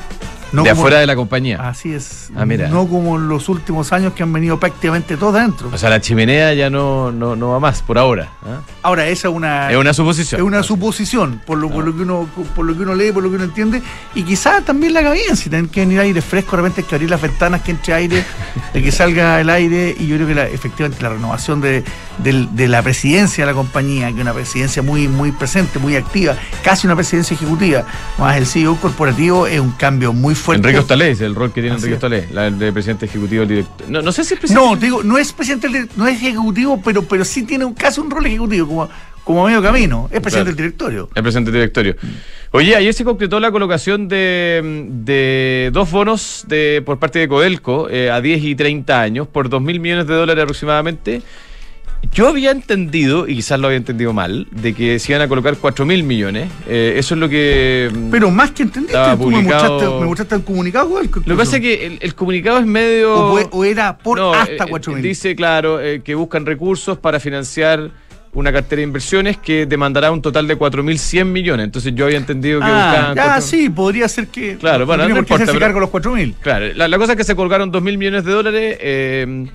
No 0.53 0.63
de 0.63 0.71
afuera 0.71 0.99
de 0.99 1.07
la 1.07 1.15
compañía. 1.17 1.59
Así 1.69 1.93
es. 1.93 2.31
Ah, 2.37 2.47
mira. 2.47 2.69
No 2.69 2.87
como 2.89 3.17
en 3.17 3.29
los 3.29 3.49
últimos 3.49 3.93
años 3.93 4.13
que 4.15 4.23
han 4.23 4.33
venido 4.33 4.59
prácticamente 4.59 5.17
todos 5.17 5.35
adentro. 5.35 5.69
O 5.73 5.77
sea, 5.79 5.91
la 5.91 6.01
chimenea 6.01 6.55
ya 6.55 6.71
no, 6.71 7.13
no, 7.13 7.37
no 7.37 7.51
va 7.51 7.61
más 7.61 7.83
por 7.83 7.99
ahora. 7.99 8.31
¿ah? 8.45 8.61
Ahora, 8.83 9.07
esa 9.09 9.29
es 9.29 9.35
una. 9.35 9.71
Es 9.71 9.77
una 9.77 9.93
suposición. 9.93 10.41
Es 10.41 10.47
una 10.47 10.63
suposición, 10.63 11.43
por 11.47 11.59
lo, 11.59 11.69
por 11.71 11.85
lo 11.85 11.95
que 11.95 12.03
uno, 12.03 12.29
por 12.57 12.65
lo 12.65 12.75
que 12.77 12.83
uno 12.83 12.95
lee, 12.95 13.13
por 13.13 13.23
lo 13.23 13.29
que 13.31 13.37
uno 13.37 13.45
entiende, 13.45 13.83
y 14.15 14.23
quizás 14.23 14.65
también 14.65 14.95
la 14.95 14.99
bien, 15.11 15.37
si 15.37 15.49
tienen 15.51 15.69
que 15.69 15.81
venir 15.81 16.01
aire 16.01 16.21
fresco, 16.23 16.53
de 16.53 16.63
repente 16.63 16.81
hay 16.83 16.87
que 16.87 16.95
abrir 16.95 17.11
las 17.11 17.21
ventanas, 17.21 17.63
que 17.63 17.71
entre 17.73 17.93
aire, 17.95 18.25
de 18.73 18.83
que 18.83 18.91
salga 18.93 19.41
el 19.41 19.51
aire, 19.51 19.95
y 19.99 20.07
yo 20.07 20.17
creo 20.17 20.29
que 20.29 20.35
la- 20.35 20.47
efectivamente 20.49 21.03
la 21.03 21.11
renovación 21.11 21.61
de, 21.61 21.85
de 22.19 22.69
la 22.69 22.83
presidencia 22.83 23.45
de 23.45 23.53
la 23.53 23.55
compañía, 23.57 24.09
que 24.09 24.15
es 24.17 24.21
una 24.23 24.33
presidencia 24.35 24.83
muy, 24.83 25.09
muy 25.09 25.33
presente, 25.33 25.79
muy 25.79 25.97
activa, 25.97 26.35
casi 26.63 26.87
una 26.87 26.95
presidencia 26.97 27.35
ejecutiva, 27.35 27.85
más 28.19 28.37
el 28.37 28.47
CEO 28.47 28.77
corporativo, 28.77 29.47
es 29.47 29.61
un 29.61 29.73
cambio 29.73 30.13
muy 30.13 30.35
fuerte. 30.39 30.61
Enrique 30.61 30.79
Ostalé 30.81 31.11
es 31.11 31.21
el 31.21 31.35
rol 31.35 31.53
que 31.53 31.61
tiene 31.61 31.77
Así 31.77 31.87
Enrique 31.87 31.99
es. 31.99 32.05
Ostalé, 32.05 32.29
la, 32.35 32.47
el 32.47 32.59
de 32.59 32.73
presidente 32.73 33.07
ejecutivo, 33.07 33.43
el 33.43 33.49
director. 33.49 33.89
No, 33.89 34.03
no 34.03 34.13
sé 34.13 34.25
si 34.25 34.35
es 34.35 34.41
presidente. 34.41 34.67
No, 34.69 34.77
digo, 34.77 35.03
no 35.03 35.19
es 35.19 35.33
presidente, 35.33 35.69
del- 35.69 35.89
no 35.97 36.07
es 36.07 36.17
ejecutivo, 36.17 36.81
pero, 36.85 37.03
pero 37.03 37.25
sí 37.25 37.43
tiene 37.45 37.65
un 37.65 37.75
casi 37.75 38.01
un 38.01 38.11
rol 38.11 38.25
ejecutivo, 38.27 38.67
como, 38.67 38.89
como 39.25 39.45
a 39.45 39.49
medio 39.49 39.63
camino. 39.63 40.09
Es 40.13 40.21
presidente 40.21 40.31
Claro. 40.31 40.45
del 40.45 40.57
directorio. 40.57 41.09
El 41.15 41.23
presidente 41.23 41.51
del 41.51 41.61
directorio. 41.61 41.97
Oye, 42.53 42.75
ayer 42.77 42.95
se 42.95 43.05
concretó 43.05 43.39
la 43.41 43.51
colocación 43.51 44.09
de, 44.09 44.87
de 45.05 45.71
dos 45.73 45.91
bonos 45.91 46.45
de, 46.49 46.83
por 46.85 46.99
parte 46.99 47.19
de 47.19 47.29
Codelco 47.29 47.89
eh, 47.91 48.11
a 48.11 48.21
10 48.23 48.43
y 48.45 48.55
30 48.55 49.01
años 49.01 49.27
por 49.29 49.49
2 49.51 49.61
mil 49.61 49.81
millones 49.81 50.07
de 50.07 50.15
dólares 50.15 50.43
aproximadamente. 50.45 51.21
Yo 52.13 52.29
había 52.29 52.51
entendido, 52.53 53.29
y 53.29 53.35
quizás 53.37 53.61
lo 53.61 53.67
había 53.67 53.77
entendido 53.77 54.13
mal, 54.13 54.47
de 54.51 54.73
que 54.73 54.99
se 54.99 55.13
iban 55.13 55.23
a 55.23 55.29
colocar 55.29 55.57
4 55.57 55.85
mil 55.85 56.03
millones. 56.05 56.51
Eh, 56.67 56.95
eso 56.97 57.15
es 57.15 57.21
lo 57.21 57.29
que... 57.29 57.91
mm, 57.93 58.11
Pero 58.11 58.31
más 58.31 58.53
que 58.53 58.63
entendiste, 58.63 58.99
tú 59.21 59.31
me 59.31 59.43
mostraste, 59.43 59.85
me 60.01 60.07
mostraste 60.07 60.35
el 60.37 60.43
comunicado. 60.43 61.01
Lo 61.03 61.11
que 61.11 61.35
pasa 61.35 61.57
es 61.57 61.63
que 61.63 61.87
el, 61.87 61.99
el 62.01 62.15
comunicado 62.15 62.59
es 62.59 62.67
medio... 62.67 63.15
o, 63.15 63.31
fue- 63.33 63.49
o 63.51 63.65
era 63.65 63.99
por 63.99 64.19
No, 64.19 64.33
hasta 64.33 64.65
eh, 64.65 64.69
4 64.69 64.93
eh, 64.93 64.95
mil. 64.97 65.03
Dice, 65.05 65.37
claro, 65.37 65.81
eh, 65.81 66.01
que 66.03 66.15
buscan 66.15 66.47
recursos 66.47 66.99
para 66.99 67.21
financiar 67.21 67.91
una 68.33 68.53
cartera 68.53 68.79
de 68.81 68.85
inversiones 68.85 69.37
que 69.37 69.67
demandará 69.67 70.11
un 70.13 70.23
total 70.23 70.47
de 70.47 70.57
4.100 70.59 71.25
millones. 71.25 71.65
Entonces 71.65 71.93
yo 71.95 72.05
había 72.07 72.19
entendido 72.19 72.61
que 72.61 72.67
Ah, 72.67 72.91
buscaban... 73.11 73.15
cuatro- 73.17 73.41
sí, 73.43 73.69
podría 73.71 74.09
ser 74.09 74.29
que. 74.29 74.57
Claro, 74.57 74.87
bueno, 74.87 75.09
no 75.09 75.19
importa, 75.19 75.47
pero- 75.47 75.59
cargo 75.59 75.81
los 75.81 75.91
4 75.91 76.13
mil. 76.15 76.35
Claro, 76.41 76.67
la, 76.75 76.89
la 76.89 76.99
cosa 76.99 77.13
es 77.13 77.19
que 77.19 77.25
se 77.25 77.35
colgaron 77.35 77.71
2.000 77.73 77.99
millones 77.99 78.25
de 78.25 78.33
dólares. 78.33 78.79
eh, 78.81 79.47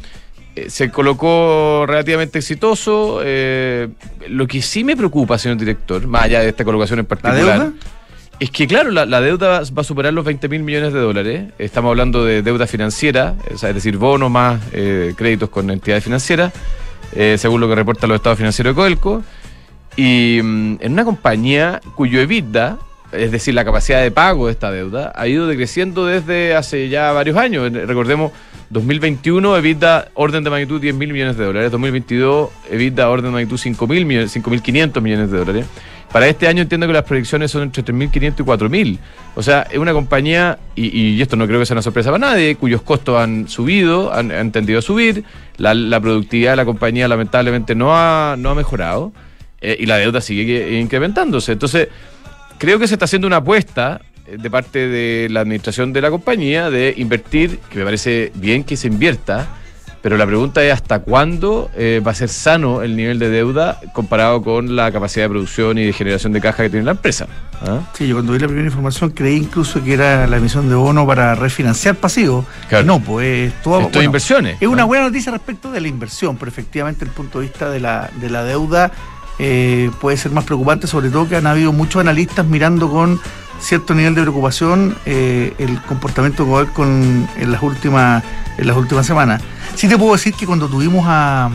eh, 0.55 0.69
se 0.69 0.89
colocó 0.91 1.85
relativamente 1.87 2.39
exitoso. 2.39 3.21
eh, 3.23 3.89
lo 4.27 4.47
que 4.47 4.61
sí 4.61 4.83
me 4.83 4.95
preocupa, 4.95 5.37
señor 5.37 5.57
director, 5.57 6.05
más 6.07 6.23
allá 6.23 6.41
de 6.41 6.49
esta 6.49 6.63
colocación 6.63 6.99
en 6.99 7.05
¿La 7.05 7.09
particular, 7.09 7.59
deuda? 7.59 7.73
es 8.39 8.51
que, 8.51 8.67
claro, 8.67 8.91
la, 8.91 9.05
la 9.05 9.21
deuda 9.21 9.61
va, 9.61 9.81
a 9.81 9.83
superar 9.83 10.13
los 10.13 10.25
20 10.25 10.49
mil 10.49 10.63
millones 10.63 10.93
de 10.93 10.99
dólares. 10.99 11.45
Estamos 11.59 11.89
hablando 11.89 12.25
de 12.25 12.41
deuda 12.41 12.67
financiera, 12.67 13.35
es 13.49 13.61
decir, 13.61 13.97
bonos 13.97 14.29
más 14.29 14.61
eh, 14.73 15.13
créditos 15.15 15.49
con 15.49 15.69
entidades 15.69 16.03
financieras, 16.03 16.51
eh, 17.15 17.37
según 17.37 17.61
lo 17.61 17.69
que 17.69 17.75
reportan 17.75 18.09
los 18.09 18.17
estados 18.17 18.37
financieros 18.37 18.71
de 18.71 18.75
Codelco. 18.75 19.23
Y 19.95 20.39
mm, 20.43 20.77
en 20.81 20.91
una 20.93 21.05
compañía 21.05 21.79
cuyo 21.95 22.19
EBITDA, 22.19 22.79
es 23.11 23.31
decir, 23.31 23.53
la 23.53 23.63
capacidad 23.63 24.01
de 24.01 24.11
pago 24.11 24.47
de 24.47 24.53
esta 24.53 24.71
deuda, 24.71 25.13
ha 25.15 25.27
ido 25.27 25.47
decreciendo 25.47 26.05
desde 26.05 26.55
hace 26.55 26.89
ya 26.89 27.11
varios 27.11 27.37
años. 27.37 27.71
Recordemos, 27.71 28.31
2021, 28.73 29.57
EBITDA 29.57 30.09
orden 30.15 30.43
de 30.43 30.49
magnitud 30.49 30.81
10 30.81 30.95
mil 30.95 31.13
millones 31.13 31.37
de 31.37 31.45
dólares. 31.45 31.71
2022, 31.71 32.49
EBITDA 32.71 33.09
orden 33.09 33.25
de 33.25 33.31
magnitud 33.31 33.57
5 33.57 33.87
mil 33.87 34.05
millones, 34.05 34.35
5.500 34.35 35.01
millones 35.01 35.31
de 35.31 35.37
dólares. 35.37 35.65
Para 36.11 36.27
este 36.27 36.47
año 36.47 36.61
entiendo 36.61 36.85
que 36.85 36.93
las 36.93 37.03
proyecciones 37.03 37.49
son 37.49 37.63
entre 37.63 37.83
3.500 37.83 38.39
y 38.39 38.43
4.000. 38.43 38.99
O 39.35 39.41
sea, 39.41 39.61
es 39.63 39.77
una 39.77 39.93
compañía, 39.93 40.59
y, 40.75 41.19
esto 41.21 41.35
no 41.35 41.47
creo 41.47 41.59
que 41.59 41.65
sea 41.65 41.73
una 41.75 41.81
sorpresa 41.81 42.11
para 42.11 42.19
nadie, 42.27 42.55
cuyos 42.55 42.81
costos 42.81 43.19
han 43.19 43.47
subido, 43.47 44.13
han, 44.13 44.31
han 44.31 44.51
tendido 44.51 44.79
a 44.79 44.81
subir, 44.81 45.23
la, 45.57 45.99
productividad 46.01 46.51
de 46.51 46.57
la 46.57 46.65
compañía 46.65 47.07
lamentablemente 47.07 47.73
no 47.73 47.95
ha, 47.95 48.35
no 48.37 48.49
ha 48.49 48.55
mejorado 48.55 49.11
eh, 49.61 49.77
y 49.79 49.85
la 49.85 49.97
deuda 49.97 50.21
sigue 50.21 50.79
incrementándose. 50.79 51.53
Entonces, 51.53 51.89
creo 52.59 52.77
que 52.77 52.87
se 52.87 52.93
está 52.93 53.05
haciendo 53.05 53.27
una 53.27 53.37
apuesta 53.37 54.01
de 54.25 54.49
parte 54.49 54.87
de 54.87 55.27
la 55.29 55.41
administración 55.41 55.93
de 55.93 56.01
la 56.01 56.09
compañía 56.09 56.69
de 56.69 56.93
invertir, 56.97 57.59
que 57.69 57.79
me 57.79 57.85
parece 57.85 58.31
bien 58.35 58.63
que 58.63 58.77
se 58.77 58.87
invierta, 58.87 59.47
pero 60.03 60.17
la 60.17 60.25
pregunta 60.25 60.61
es 60.61 60.73
hasta 60.73 60.99
cuándo 60.99 61.71
eh, 61.75 62.01
va 62.05 62.11
a 62.11 62.13
ser 62.13 62.27
sano 62.27 62.81
el 62.81 62.97
nivel 62.97 63.19
de 63.19 63.29
deuda 63.29 63.79
comparado 63.93 64.41
con 64.41 64.75
la 64.75 64.91
capacidad 64.91 65.25
de 65.25 65.29
producción 65.29 65.77
y 65.77 65.85
de 65.85 65.93
generación 65.93 66.33
de 66.33 66.41
caja 66.41 66.63
que 66.63 66.69
tiene 66.69 66.85
la 66.85 66.91
empresa. 66.91 67.25
¿Ah? 67.61 67.79
Sí, 67.93 68.07
yo 68.07 68.15
cuando 68.15 68.33
vi 68.33 68.39
la 68.39 68.47
primera 68.47 68.67
información 68.67 69.11
creí 69.11 69.37
incluso 69.37 69.81
que 69.81 69.93
era 69.93 70.27
la 70.27 70.35
emisión 70.35 70.67
de 70.67 70.75
bono 70.75 71.07
para 71.07 71.35
refinanciar 71.35 71.95
pasivos. 71.95 72.45
Claro. 72.67 72.85
No, 72.85 72.99
pues 72.99 73.53
todo. 73.63 73.75
Esto 73.75 73.87
es 73.87 73.93
bueno, 73.93 74.05
inversiones. 74.05 74.57
Es 74.59 74.67
una 74.67 74.83
buena 74.83 75.05
noticia 75.05 75.31
respecto 75.31 75.71
de 75.71 75.79
la 75.79 75.87
inversión, 75.87 76.35
pero 76.35 76.51
efectivamente 76.51 77.05
el 77.05 77.11
punto 77.11 77.39
de 77.39 77.45
vista 77.45 77.69
de 77.69 77.79
la, 77.79 78.09
de 78.19 78.29
la 78.29 78.43
deuda 78.43 78.91
eh, 79.39 79.89
puede 80.01 80.17
ser 80.17 80.31
más 80.31 80.43
preocupante, 80.43 80.85
sobre 80.85 81.11
todo 81.11 81.29
que 81.29 81.37
han 81.37 81.47
habido 81.47 81.71
muchos 81.71 82.01
analistas 82.01 82.45
mirando 82.45 82.89
con 82.89 83.21
cierto 83.63 83.95
nivel 83.95 84.13
de 84.13 84.21
preocupación 84.21 84.95
eh, 85.05 85.53
el 85.57 85.81
comportamiento 85.83 86.45
global 86.45 86.71
con, 86.73 87.27
en, 87.37 87.51
las 87.51 87.63
últimas, 87.63 88.23
en 88.57 88.67
las 88.67 88.75
últimas 88.75 89.05
semanas. 89.05 89.41
Sí 89.75 89.87
te 89.87 89.97
puedo 89.97 90.13
decir 90.13 90.33
que 90.33 90.45
cuando 90.45 90.67
tuvimos 90.67 91.05
a, 91.07 91.49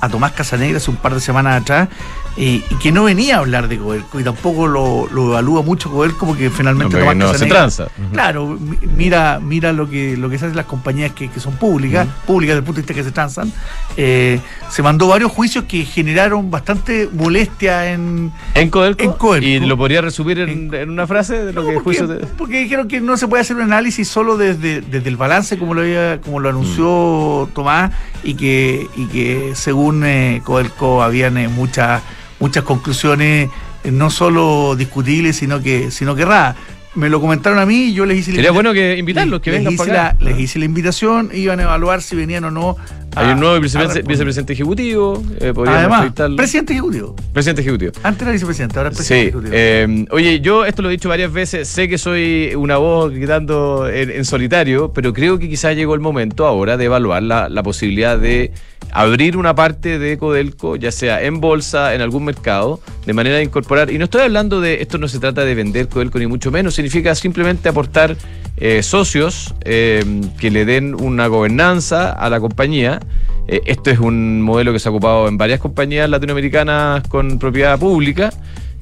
a 0.00 0.08
Tomás 0.08 0.32
Casanegra 0.32 0.78
hace 0.78 0.90
un 0.90 0.96
par 0.96 1.14
de 1.14 1.20
semanas 1.20 1.60
atrás, 1.60 1.88
eh, 2.36 2.62
y 2.70 2.74
que 2.76 2.92
no 2.92 3.04
venía 3.04 3.36
a 3.36 3.38
hablar 3.40 3.68
de 3.68 3.76
Codelco 3.78 4.20
y 4.20 4.24
tampoco 4.24 4.66
lo, 4.68 5.08
lo 5.12 5.28
evalúa 5.30 5.62
mucho 5.62 5.90
Codelco 5.90 6.26
porque 6.26 6.44
No, 6.44 6.50
finalmente 6.50 6.96
porque 6.96 7.00
Tomás 7.00 7.16
no 7.16 7.34
se 7.38 7.46
tranza. 7.46 7.84
Ujú. 7.84 8.12
Claro, 8.12 8.46
mi- 8.46 8.78
mira, 8.96 9.40
mira 9.42 9.72
lo 9.72 9.88
que 9.90 10.16
lo 10.16 10.30
que 10.30 10.38
se 10.38 10.44
hacen 10.46 10.56
las 10.56 10.66
compañías 10.66 11.12
que, 11.12 11.28
que 11.28 11.40
son 11.40 11.54
públicas, 11.56 12.06
públicas 12.26 12.54
desde 12.54 12.58
el 12.60 12.64
punto 12.64 12.76
de 12.76 12.82
vista 12.82 12.94
que 12.94 13.04
se 13.04 13.12
transan. 13.12 13.52
Eh, 13.96 14.40
se 14.70 14.82
mandó 14.82 15.08
varios 15.08 15.32
juicios 15.32 15.64
que 15.64 15.84
generaron 15.84 16.50
bastante 16.50 17.08
molestia 17.12 17.92
en. 17.92 18.32
En 18.54 18.70
Codelco, 18.70 19.02
En 19.02 19.12
Codelco. 19.12 19.46
y 19.48 19.60
lo 19.60 19.76
podría 19.76 20.00
resumir 20.00 20.38
en, 20.40 20.72
en 20.72 20.90
una 20.90 21.06
frase 21.06 21.44
de 21.44 21.52
lo 21.52 21.62
No, 21.62 21.68
que 21.68 21.74
porque, 21.74 21.84
juicio 21.84 22.06
de- 22.06 22.26
porque 22.26 22.60
dijeron 22.60 22.86
que 22.88 23.00
no 23.00 23.16
se 23.16 23.26
puede 23.28 23.42
hacer 23.42 23.56
un 23.56 23.62
análisis 23.62 24.08
solo 24.08 24.36
desde, 24.36 24.80
desde 24.82 25.08
el 25.08 25.16
balance, 25.16 25.58
como 25.58 25.74
lo 25.74 25.80
había- 25.82 26.20
como 26.20 26.38
lo 26.40 26.48
anunció 26.48 27.48
Mm. 27.50 27.52
Tomás, 27.54 27.90
y 28.22 28.34
que, 28.34 28.86
y 28.96 29.06
que 29.06 29.52
según 29.54 30.04
eh, 30.04 30.40
Codelco 30.44 31.02
habían 31.02 31.36
eh, 31.38 31.48
muchas, 31.48 32.02
muchas 32.40 32.64
conclusiones 32.64 33.48
eh, 33.84 33.90
no 33.92 34.10
solo 34.10 34.74
discutibles, 34.76 35.36
sino 35.36 35.62
que, 35.62 35.90
sino 35.90 36.14
que 36.16 36.24
raras. 36.24 36.56
Me 36.96 37.08
lo 37.08 37.20
comentaron 37.20 37.60
a 37.60 37.66
mí 37.66 37.84
y 37.84 37.92
yo 37.92 38.04
les 38.04 38.18
hice 38.18 38.32
la 38.32 38.36
Sería 38.36 38.48
invita- 38.48 38.54
bueno 38.54 38.72
que 38.74 38.98
invitarlos, 38.98 39.40
que 39.40 39.50
les 39.52 39.60
vengan 39.60 39.74
hice 39.74 39.84
para 39.86 40.08
acá. 40.10 40.16
la- 40.18 40.30
Les 40.30 40.40
hice 40.40 40.58
la 40.58 40.64
invitación, 40.64 41.30
iban 41.32 41.60
a 41.60 41.62
evaluar 41.62 42.02
si 42.02 42.16
venían 42.16 42.44
o 42.46 42.50
no. 42.50 42.76
Hay 43.16 43.32
un 43.32 43.40
nuevo 43.40 43.54
a 43.56 43.58
vicepresidente, 43.58 44.52
ejecutivo, 44.52 45.22
eh, 45.40 45.52
podríamos 45.52 45.98
Además, 45.98 46.36
presidente 46.36 46.72
ejecutivo. 46.74 47.16
presidente 47.32 47.62
ejecutivo. 47.62 47.92
Antes 48.02 48.22
era 48.22 48.32
vicepresidente, 48.32 48.78
ahora 48.78 48.90
es 48.90 48.96
presidente 48.96 49.22
Sí, 49.22 49.28
ejecutivo. 49.28 49.52
eh, 49.56 50.06
oye, 50.10 50.40
yo 50.40 50.64
esto 50.64 50.82
lo 50.82 50.88
he 50.88 50.92
dicho 50.92 51.08
varias 51.08 51.32
veces, 51.32 51.66
sé 51.68 51.88
que 51.88 51.98
soy 51.98 52.52
una 52.56 52.76
voz 52.76 53.12
gritando 53.12 53.88
en, 53.88 54.10
en 54.10 54.24
solitario, 54.24 54.92
pero 54.92 55.12
creo 55.12 55.38
que 55.38 55.48
quizás 55.48 55.74
llegó 55.74 55.94
el 55.94 56.00
momento 56.00 56.46
ahora 56.46 56.76
de 56.76 56.84
evaluar 56.84 57.22
la, 57.22 57.48
la 57.48 57.62
posibilidad 57.64 58.16
de 58.16 58.52
abrir 58.92 59.36
una 59.36 59.54
parte 59.54 59.98
de 59.98 60.16
Codelco, 60.18 60.76
ya 60.76 60.90
sea 60.92 61.22
en 61.22 61.40
bolsa, 61.40 61.94
en 61.94 62.00
algún 62.00 62.24
mercado, 62.24 62.80
de 63.06 63.12
manera 63.12 63.36
de 63.36 63.42
incorporar, 63.44 63.90
y 63.90 63.98
no 63.98 64.04
estoy 64.04 64.22
hablando 64.22 64.60
de, 64.60 64.82
esto 64.82 64.98
no 64.98 65.08
se 65.08 65.18
trata 65.18 65.44
de 65.44 65.54
vender 65.54 65.88
Codelco 65.88 66.18
ni 66.18 66.26
mucho 66.26 66.50
menos, 66.50 66.74
significa 66.74 67.14
simplemente 67.14 67.68
aportar 67.68 68.16
eh, 68.60 68.82
socios 68.82 69.54
eh, 69.64 70.04
que 70.38 70.50
le 70.50 70.66
den 70.66 70.94
una 70.94 71.26
gobernanza 71.28 72.10
a 72.10 72.28
la 72.28 72.40
compañía. 72.40 73.00
Eh, 73.48 73.62
esto 73.64 73.90
es 73.90 73.98
un 73.98 74.42
modelo 74.42 74.72
que 74.72 74.78
se 74.78 74.88
ha 74.88 74.92
ocupado 74.92 75.28
en 75.28 75.38
varias 75.38 75.60
compañías 75.60 76.08
latinoamericanas 76.10 77.08
con 77.08 77.38
propiedad 77.38 77.78
pública. 77.78 78.30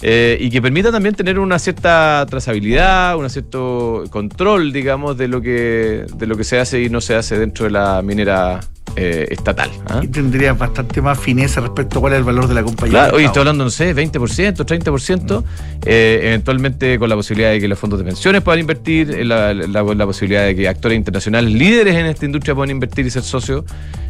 Eh, 0.02 0.36
y 0.40 0.50
que 0.50 0.62
permita 0.62 0.90
también 0.92 1.14
tener 1.14 1.38
una 1.38 1.58
cierta 1.58 2.24
trazabilidad, 2.28 3.16
un 3.16 3.28
cierto 3.30 4.04
control, 4.10 4.72
digamos, 4.72 5.16
de 5.18 5.28
lo 5.28 5.40
que 5.40 6.04
de 6.16 6.26
lo 6.26 6.36
que 6.36 6.44
se 6.44 6.58
hace 6.58 6.82
y 6.82 6.88
no 6.88 7.00
se 7.00 7.14
hace 7.14 7.38
dentro 7.38 7.64
de 7.64 7.70
la 7.72 8.00
minera 8.02 8.60
eh, 8.96 9.26
estatal. 9.30 9.70
¿ah? 9.88 10.00
Y 10.02 10.08
tendría 10.08 10.54
bastante 10.54 11.02
más 11.02 11.18
fineza 11.20 11.60
respecto 11.60 11.98
a 11.98 12.00
cuál 12.00 12.12
es 12.14 12.18
el 12.20 12.24
valor 12.24 12.48
de 12.48 12.54
la 12.54 12.62
compañía. 12.62 12.92
Claro, 13.00 13.16
hoy 13.16 13.24
estoy 13.24 13.40
hablando, 13.40 13.64
no 13.64 13.70
sé, 13.70 13.94
20%, 13.94 14.64
30%, 14.64 15.44
eh, 15.84 16.20
eventualmente 16.24 16.98
con 16.98 17.08
la 17.08 17.14
posibilidad 17.14 17.50
de 17.50 17.60
que 17.60 17.68
los 17.68 17.78
fondos 17.78 17.98
de 17.98 18.04
pensiones 18.06 18.42
puedan 18.42 18.60
invertir, 18.60 19.24
la, 19.26 19.52
la- 19.54 19.82
la 19.82 20.06
posibilidad 20.06 20.44
de 20.46 20.56
que 20.56 20.66
actores 20.68 20.96
internacionales 20.96 21.52
líderes 21.52 21.94
en 21.96 22.06
esta 22.06 22.24
industria 22.24 22.54
puedan 22.54 22.70
invertir 22.70 23.06
y 23.06 23.10
ser 23.10 23.22
socios, 23.22 23.64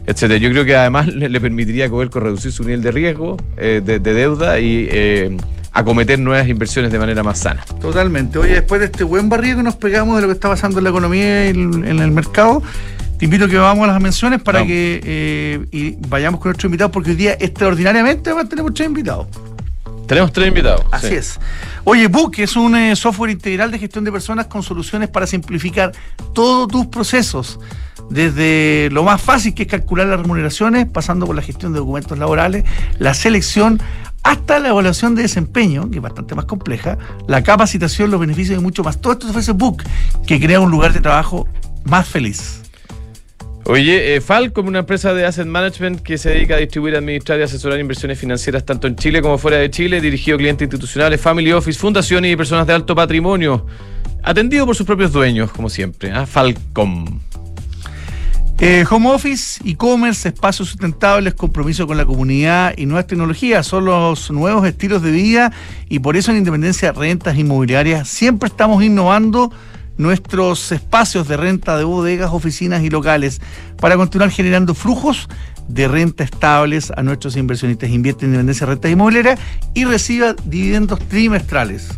etcétera. 0.06 0.38
Yo 0.38 0.50
creo 0.50 0.64
que 0.64 0.76
además 0.76 1.08
le, 1.08 1.28
le 1.28 1.40
permitiría 1.40 1.86
a 1.86 1.90
Codelco 1.90 2.20
reducir 2.20 2.52
su 2.52 2.62
nivel 2.64 2.80
de 2.82 2.92
riesgo, 2.92 3.36
eh, 3.56 3.82
de, 3.84 3.98
de 3.98 4.14
deuda 4.14 4.58
y 4.60 4.88
eh, 4.90 5.36
acometer 5.72 6.18
nuevas 6.18 6.48
inversiones 6.48 6.92
de 6.92 6.98
manera 6.98 7.22
más 7.22 7.38
sana. 7.38 7.64
Totalmente. 7.80 8.38
Oye, 8.38 8.54
después 8.54 8.80
de 8.80 8.86
este 8.86 9.04
buen 9.04 9.28
barrido 9.28 9.58
que 9.58 9.62
nos 9.62 9.76
pegamos 9.76 10.16
de 10.16 10.22
lo 10.22 10.28
que 10.28 10.34
está 10.34 10.48
pasando 10.48 10.78
en 10.78 10.84
la 10.84 10.90
economía 10.90 11.46
y 11.46 11.50
en, 11.50 11.84
el 11.84 12.10
mercado, 12.10 12.62
te 13.18 13.24
invito 13.24 13.46
a 13.46 13.48
que 13.48 13.56
vamos 13.56 13.88
a 13.88 13.92
las 13.92 14.00
menciones 14.00 14.42
para 14.42 14.60
Vamos. 14.60 14.68
que 14.68 15.00
eh, 15.04 15.66
y 15.72 15.96
vayamos 16.08 16.40
con 16.40 16.50
nuestro 16.50 16.66
invitado, 16.66 16.90
porque 16.90 17.10
hoy 17.10 17.16
día 17.16 17.36
extraordinariamente 17.38 18.30
vamos 18.30 18.46
a 18.46 18.48
tener 18.48 18.64
muchos 18.64 18.86
invitados. 18.86 19.26
Tenemos 20.08 20.32
tres 20.32 20.48
invitados. 20.48 20.86
Así 20.90 21.08
sí. 21.08 21.14
es. 21.14 21.38
Oye, 21.84 22.06
Book 22.06 22.34
es 22.38 22.56
un 22.56 22.74
eh, 22.74 22.96
software 22.96 23.30
integral 23.30 23.70
de 23.70 23.78
gestión 23.78 24.04
de 24.04 24.10
personas 24.10 24.46
con 24.46 24.62
soluciones 24.62 25.10
para 25.10 25.26
simplificar 25.26 25.92
todos 26.32 26.66
tus 26.68 26.86
procesos. 26.86 27.60
Desde 28.08 28.88
lo 28.90 29.04
más 29.04 29.20
fácil 29.20 29.52
que 29.52 29.64
es 29.64 29.68
calcular 29.68 30.06
las 30.06 30.18
remuneraciones, 30.18 30.86
pasando 30.86 31.26
por 31.26 31.36
la 31.36 31.42
gestión 31.42 31.74
de 31.74 31.80
documentos 31.80 32.18
laborales, 32.18 32.64
la 32.98 33.12
selección, 33.12 33.82
hasta 34.22 34.58
la 34.58 34.68
evaluación 34.68 35.14
de 35.14 35.22
desempeño, 35.22 35.90
que 35.90 35.96
es 35.96 36.02
bastante 36.02 36.34
más 36.34 36.44
compleja, 36.44 36.98
la 37.26 37.42
capacitación, 37.42 38.10
los 38.10 38.20
beneficios 38.20 38.58
y 38.58 38.62
mucho 38.62 38.82
más. 38.84 39.00
Todo 39.00 39.14
esto 39.14 39.28
ofrece 39.28 39.52
Book, 39.52 39.82
que 40.26 40.40
crea 40.40 40.60
un 40.60 40.70
lugar 40.70 40.92
de 40.92 41.00
trabajo 41.00 41.46
más 41.84 42.06
feliz. 42.06 42.62
Oye, 43.64 44.16
eh, 44.16 44.20
Falcom, 44.22 44.66
una 44.66 44.78
empresa 44.78 45.12
de 45.12 45.26
asset 45.26 45.46
management 45.46 46.00
que 46.00 46.16
se 46.16 46.30
dedica 46.30 46.54
a 46.54 46.58
distribuir, 46.58 46.96
administrar 46.96 47.38
y 47.38 47.42
asesorar 47.42 47.78
inversiones 47.78 48.18
financieras 48.18 48.64
tanto 48.64 48.86
en 48.86 48.96
Chile 48.96 49.20
como 49.20 49.36
fuera 49.36 49.58
de 49.58 49.70
Chile, 49.70 50.00
dirigido 50.00 50.36
a 50.36 50.38
clientes 50.38 50.64
institucionales, 50.64 51.20
family 51.20 51.52
office, 51.52 51.78
fundaciones 51.78 52.32
y 52.32 52.36
personas 52.36 52.66
de 52.66 52.72
alto 52.72 52.94
patrimonio. 52.94 53.66
Atendido 54.22 54.64
por 54.64 54.74
sus 54.74 54.86
propios 54.86 55.12
dueños, 55.12 55.50
como 55.52 55.68
siempre. 55.68 56.10
¿ah? 56.12 56.24
Falcom. 56.24 57.20
Eh, 58.60 58.84
home 58.90 59.08
office, 59.08 59.60
e-commerce, 59.64 60.28
espacios 60.28 60.70
sustentables, 60.70 61.34
compromiso 61.34 61.86
con 61.86 61.96
la 61.96 62.04
comunidad 62.04 62.74
y 62.76 62.86
nuevas 62.86 63.06
tecnologías 63.06 63.64
son 63.64 63.84
los 63.84 64.32
nuevos 64.32 64.66
estilos 64.66 65.00
de 65.00 65.12
vida 65.12 65.52
y 65.88 66.00
por 66.00 66.16
eso 66.16 66.32
en 66.32 66.38
Independencia 66.38 66.90
Rentas 66.90 67.38
Inmobiliarias 67.38 68.08
siempre 68.08 68.48
estamos 68.48 68.82
innovando 68.82 69.52
nuestros 69.96 70.72
espacios 70.72 71.28
de 71.28 71.36
renta 71.36 71.78
de 71.78 71.84
bodegas, 71.84 72.32
oficinas 72.32 72.82
y 72.82 72.90
locales 72.90 73.40
para 73.80 73.96
continuar 73.96 74.32
generando 74.32 74.74
flujos 74.74 75.28
de 75.68 75.86
renta 75.86 76.24
estables 76.24 76.90
a 76.96 77.04
nuestros 77.04 77.36
inversionistas. 77.36 77.90
Invierte 77.90 78.24
en 78.24 78.32
Independencia 78.32 78.66
Rentas 78.66 78.90
Inmobiliarias 78.90 79.38
y 79.72 79.84
reciba 79.84 80.34
dividendos 80.44 80.98
trimestrales. 81.06 81.90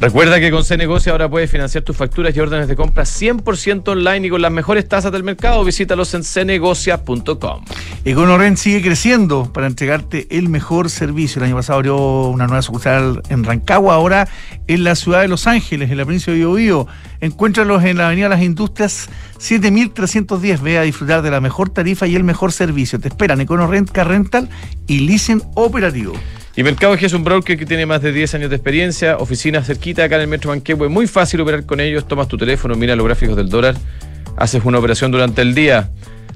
Recuerda 0.00 0.40
que 0.40 0.50
con 0.50 0.64
C-Negocia 0.64 1.12
ahora 1.12 1.28
puedes 1.28 1.50
financiar 1.50 1.84
tus 1.84 1.94
facturas 1.94 2.34
y 2.34 2.40
órdenes 2.40 2.68
de 2.68 2.74
compra 2.74 3.02
100% 3.02 3.86
online 3.86 4.28
y 4.28 4.30
con 4.30 4.40
las 4.40 4.50
mejores 4.50 4.88
tasas 4.88 5.12
del 5.12 5.22
mercado. 5.22 5.62
Visítalos 5.62 6.14
en 6.14 6.22
cnegocia.com. 6.22 7.64
EconoRent 8.06 8.56
sigue 8.56 8.80
creciendo 8.80 9.52
para 9.52 9.66
entregarte 9.66 10.26
el 10.30 10.48
mejor 10.48 10.88
servicio. 10.88 11.40
El 11.40 11.48
año 11.48 11.56
pasado 11.56 11.76
abrió 11.76 12.28
una 12.28 12.46
nueva 12.46 12.62
sucursal 12.62 13.20
en 13.28 13.44
Rancagua, 13.44 13.94
ahora 13.94 14.26
en 14.68 14.84
la 14.84 14.94
ciudad 14.94 15.20
de 15.20 15.28
Los 15.28 15.46
Ángeles, 15.46 15.90
en 15.90 15.98
la 15.98 16.04
provincia 16.06 16.32
de 16.32 16.38
Biobío. 16.38 16.86
Encuéntralos 17.20 17.84
en 17.84 17.98
la 17.98 18.06
Avenida 18.06 18.30
Las 18.30 18.40
Industrias 18.40 19.10
7310. 19.36 20.62
Ve 20.62 20.78
a 20.78 20.82
disfrutar 20.82 21.20
de 21.20 21.30
la 21.30 21.42
mejor 21.42 21.68
tarifa 21.68 22.06
y 22.06 22.16
el 22.16 22.24
mejor 22.24 22.52
servicio. 22.52 22.98
Te 22.98 23.08
esperan 23.08 23.42
EconoRent, 23.42 23.90
Car 23.90 24.08
Rental 24.08 24.48
y 24.86 25.00
Leasing 25.00 25.42
Operativo. 25.56 26.14
Y 26.60 26.62
Mercado 26.62 26.94
G 26.94 27.06
es 27.06 27.14
un 27.14 27.24
broker 27.24 27.56
que 27.56 27.64
tiene 27.64 27.86
más 27.86 28.02
de 28.02 28.12
10 28.12 28.34
años 28.34 28.50
de 28.50 28.56
experiencia, 28.56 29.16
oficinas 29.16 29.66
cerquita 29.66 30.04
acá 30.04 30.16
en 30.16 30.20
el 30.20 30.28
Metro 30.28 30.50
Manquehue, 30.50 30.90
muy 30.90 31.06
fácil 31.06 31.40
operar 31.40 31.64
con 31.64 31.80
ellos, 31.80 32.06
tomas 32.06 32.28
tu 32.28 32.36
teléfono, 32.36 32.74
mira 32.74 32.94
los 32.94 33.06
gráficos 33.06 33.34
del 33.34 33.48
dólar, 33.48 33.76
haces 34.36 34.62
una 34.62 34.78
operación 34.78 35.10
durante 35.10 35.40
el 35.40 35.54
día. 35.54 35.90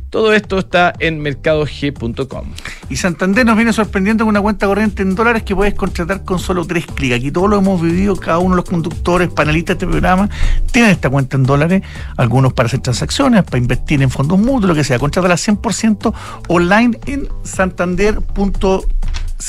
Todo 0.08 0.32
esto 0.32 0.58
está 0.58 0.94
en 0.98 1.20
mercadog.com. 1.20 2.54
Y 2.88 2.96
Santander 2.96 3.44
nos 3.44 3.56
viene 3.56 3.74
sorprendiendo 3.74 4.24
con 4.24 4.30
una 4.30 4.40
cuenta 4.40 4.66
corriente 4.66 5.02
en 5.02 5.14
dólares 5.14 5.42
que 5.42 5.54
puedes 5.54 5.74
contratar 5.74 6.24
con 6.24 6.38
solo 6.38 6.64
tres 6.64 6.86
clics. 6.86 7.16
Aquí 7.16 7.30
todos 7.30 7.50
lo 7.50 7.58
hemos 7.58 7.82
vivido, 7.82 8.16
cada 8.16 8.38
uno 8.38 8.54
de 8.54 8.62
los 8.62 8.64
conductores, 8.64 9.28
panelistas 9.28 9.78
de 9.78 9.84
este 9.84 9.86
programa, 9.86 10.30
tienen 10.72 10.90
esta 10.92 11.10
cuenta 11.10 11.36
en 11.36 11.42
dólares, 11.42 11.82
algunos 12.16 12.54
para 12.54 12.68
hacer 12.68 12.80
transacciones, 12.80 13.44
para 13.44 13.58
invertir 13.58 14.00
en 14.00 14.08
fondos 14.08 14.38
mutuos, 14.38 14.64
lo 14.64 14.74
que 14.74 14.84
sea. 14.84 14.98
Contrátala 14.98 15.34
100% 15.34 16.14
online 16.48 16.98
en 17.04 17.28
santander.com 17.42 18.80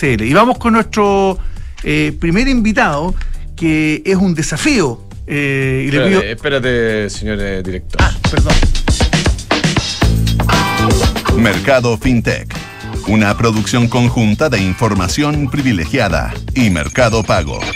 y 0.03 0.33
vamos 0.33 0.57
con 0.57 0.73
nuestro 0.73 1.39
eh, 1.83 2.11
primer 2.19 2.49
invitado, 2.49 3.15
que 3.55 4.03
es 4.05 4.15
un 4.15 4.35
desafío. 4.35 5.01
Eh, 5.25 5.85
espérate, 5.85 6.31
espérate, 6.31 7.09
señor 7.09 7.39
eh, 7.39 7.63
director. 7.63 8.01
Ah, 8.03 8.11
perdón. 8.29 8.53
Mercado 11.37 11.97
FinTech. 11.97 12.53
Una 13.07 13.37
producción 13.37 13.87
conjunta 13.87 14.49
de 14.49 14.59
información 14.59 15.49
privilegiada 15.49 16.33
y 16.53 16.69
mercado 16.69 17.23
pago. 17.23 17.61
Se 17.61 17.71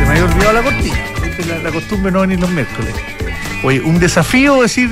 me 0.00 0.08
había 0.08 0.24
olvidado 0.24 0.52
la 0.52 0.62
cortina. 0.62 0.98
La, 1.48 1.58
la 1.58 1.70
costumbre 1.70 2.10
no 2.10 2.22
venir 2.22 2.40
los 2.40 2.50
miércoles. 2.50 2.92
Oye, 3.62 3.80
un 3.80 4.00
desafío 4.00 4.62
decir, 4.62 4.90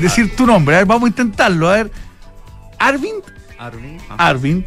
decir 0.00 0.34
tu 0.36 0.46
nombre. 0.46 0.76
A 0.76 0.78
ver, 0.78 0.86
vamos 0.86 1.04
a 1.06 1.08
intentarlo. 1.08 1.68
A 1.68 1.74
ver. 1.74 1.90
Arvin 2.78 3.16
Arvin. 3.58 3.98
Arvin. 4.18 4.66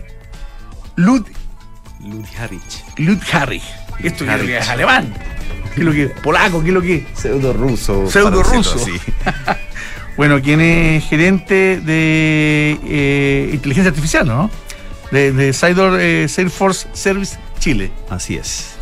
Lud. 0.95 1.25
Ludharich. 2.01 2.83
Ludharich. 2.97 3.63
Esto 4.01 4.25
que 4.25 4.57
es 4.57 4.69
alemán. 4.69 5.13
¿Qué 5.75 5.81
es 5.81 5.85
lo 5.85 5.91
que 5.91 6.03
es? 6.05 6.11
Polaco, 6.21 6.61
¿qué 6.61 6.69
es 6.69 6.73
lo 6.73 6.81
que 6.81 6.95
es? 6.95 7.03
Pseudo 7.19 7.53
ruso. 7.53 8.09
Pseudo 8.09 8.41
ruso. 8.43 8.77
Sí. 8.79 8.93
bueno, 10.17 10.41
quien 10.41 10.61
es 10.61 11.05
gerente 11.05 11.79
de 11.81 12.79
eh, 12.85 13.49
inteligencia 13.53 13.89
artificial, 13.89 14.25
¿no? 14.25 14.49
De, 15.11 15.31
de 15.31 15.49
eh, 15.49 16.27
Salesforce 16.27 16.87
Service 16.93 17.37
Chile. 17.59 17.91
Así 18.09 18.35
es. 18.35 18.78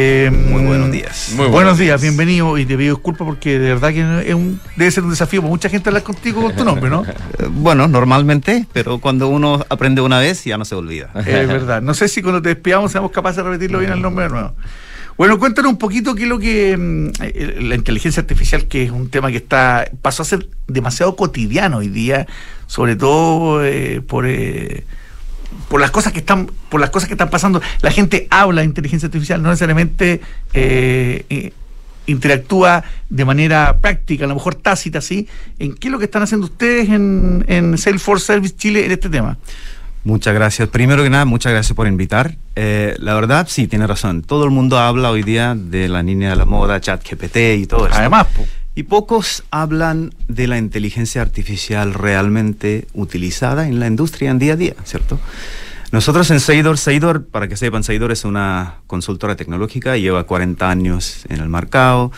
Eh, 0.00 0.30
Muy 0.30 0.62
buenos 0.62 0.92
días. 0.92 1.32
Muy 1.34 1.48
buenos, 1.48 1.76
días, 1.76 2.00
bienvenido 2.00 2.56
y 2.56 2.64
te 2.64 2.76
pido 2.76 2.94
disculpas 2.94 3.26
porque 3.26 3.58
de 3.58 3.68
verdad 3.70 3.92
que 3.92 4.28
es 4.28 4.34
un, 4.34 4.60
debe 4.76 4.92
ser 4.92 5.02
un 5.02 5.10
desafío 5.10 5.40
para 5.40 5.50
mucha 5.50 5.68
gente 5.68 5.88
hablar 5.88 6.04
contigo 6.04 6.40
con 6.40 6.54
tu 6.54 6.64
nombre, 6.64 6.88
¿no? 6.88 7.04
Eh, 7.38 7.46
bueno, 7.50 7.88
normalmente, 7.88 8.66
pero 8.72 8.98
cuando 8.98 9.28
uno 9.28 9.64
aprende 9.68 10.00
una 10.00 10.20
vez 10.20 10.44
ya 10.44 10.56
no 10.56 10.64
se 10.64 10.76
olvida. 10.76 11.10
Es 11.16 11.48
verdad. 11.48 11.82
No 11.82 11.94
sé 11.94 12.06
si 12.06 12.22
cuando 12.22 12.40
te 12.40 12.50
despidamos 12.50 12.92
seamos 12.92 13.10
capaces 13.10 13.38
de 13.38 13.42
repetirlo 13.42 13.80
bien 13.80 13.90
el 13.90 14.00
nombre 14.00 14.26
de 14.26 14.30
nuevo. 14.30 14.54
Bueno, 15.16 15.36
cuéntanos 15.36 15.72
un 15.72 15.78
poquito 15.78 16.14
qué 16.14 16.22
es 16.22 16.28
lo 16.28 16.38
que 16.38 16.76
mm, 16.76 17.64
la 17.68 17.74
inteligencia 17.74 18.20
artificial, 18.20 18.66
que 18.66 18.84
es 18.84 18.92
un 18.92 19.10
tema 19.10 19.32
que 19.32 19.38
está 19.38 19.90
pasó 20.00 20.22
a 20.22 20.26
ser 20.26 20.48
demasiado 20.68 21.16
cotidiano 21.16 21.78
hoy 21.78 21.88
día, 21.88 22.28
sobre 22.68 22.94
todo 22.94 23.64
eh, 23.64 24.00
por 24.00 24.26
por 25.68 25.80
las 25.80 25.90
cosas 25.90 26.12
que 26.12 26.20
están 26.20 26.50
por 26.68 26.80
las 26.80 26.90
cosas 26.90 27.08
que 27.08 27.14
están 27.14 27.30
pasando 27.30 27.60
la 27.82 27.90
gente 27.90 28.26
habla 28.30 28.62
de 28.62 28.66
inteligencia 28.66 29.06
artificial 29.06 29.42
no 29.42 29.50
necesariamente 29.50 30.20
eh, 30.54 31.24
eh, 31.28 31.52
interactúa 32.06 32.84
de 33.10 33.24
manera 33.24 33.78
práctica 33.78 34.24
a 34.24 34.28
lo 34.28 34.34
mejor 34.34 34.54
tácita 34.54 35.00
sí 35.00 35.28
en 35.58 35.74
qué 35.74 35.88
es 35.88 35.92
lo 35.92 35.98
que 35.98 36.06
están 36.06 36.22
haciendo 36.22 36.46
ustedes 36.46 36.88
en, 36.88 37.44
en 37.48 37.76
Salesforce 37.76 38.26
Service 38.26 38.56
Chile 38.56 38.86
en 38.86 38.92
este 38.92 39.08
tema 39.08 39.38
Muchas 40.04 40.32
gracias. 40.32 40.68
Primero 40.70 41.02
que 41.02 41.10
nada, 41.10 41.26
muchas 41.26 41.52
gracias 41.52 41.76
por 41.76 41.86
invitar. 41.86 42.36
Eh, 42.56 42.94
la 42.98 43.12
verdad, 43.14 43.46
sí, 43.46 43.66
tiene 43.66 43.86
razón. 43.86 44.22
Todo 44.22 44.44
el 44.44 44.50
mundo 44.50 44.78
habla 44.78 45.10
hoy 45.10 45.22
día 45.22 45.54
de 45.54 45.86
la 45.88 46.02
línea 46.02 46.30
de 46.30 46.36
la 46.36 46.46
moda, 46.46 46.80
chat 46.80 47.06
GPT 47.06 47.58
y 47.58 47.66
todo 47.66 47.88
eso. 47.88 47.98
Además, 47.98 48.26
y 48.78 48.84
pocos 48.84 49.42
hablan 49.50 50.14
de 50.28 50.46
la 50.46 50.56
inteligencia 50.56 51.20
artificial 51.20 51.94
realmente 51.94 52.86
utilizada 52.94 53.66
en 53.66 53.80
la 53.80 53.88
industria 53.88 54.30
en 54.30 54.38
día 54.38 54.52
a 54.52 54.56
día, 54.56 54.76
¿cierto? 54.84 55.18
Nosotros 55.90 56.30
en 56.30 56.38
Seidor, 56.38 56.78
Seidor, 56.78 57.26
para 57.26 57.48
que 57.48 57.56
sepan, 57.56 57.82
Seidor 57.82 58.12
es 58.12 58.24
una 58.24 58.76
consultora 58.86 59.34
tecnológica, 59.34 59.96
lleva 59.96 60.22
40 60.22 60.70
años 60.70 61.24
en 61.28 61.40
el 61.40 61.48
mercado, 61.48 62.12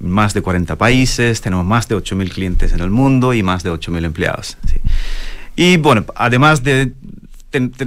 más 0.00 0.34
de 0.34 0.42
40 0.42 0.74
países, 0.74 1.42
tenemos 1.42 1.64
más 1.64 1.86
de 1.86 1.94
8.000 1.94 2.28
clientes 2.32 2.72
en 2.72 2.80
el 2.80 2.90
mundo 2.90 3.32
y 3.32 3.44
más 3.44 3.62
de 3.62 3.70
8.000 3.70 4.06
empleados. 4.06 4.56
Y 5.54 5.76
bueno, 5.76 6.06
además 6.16 6.64
de 6.64 6.92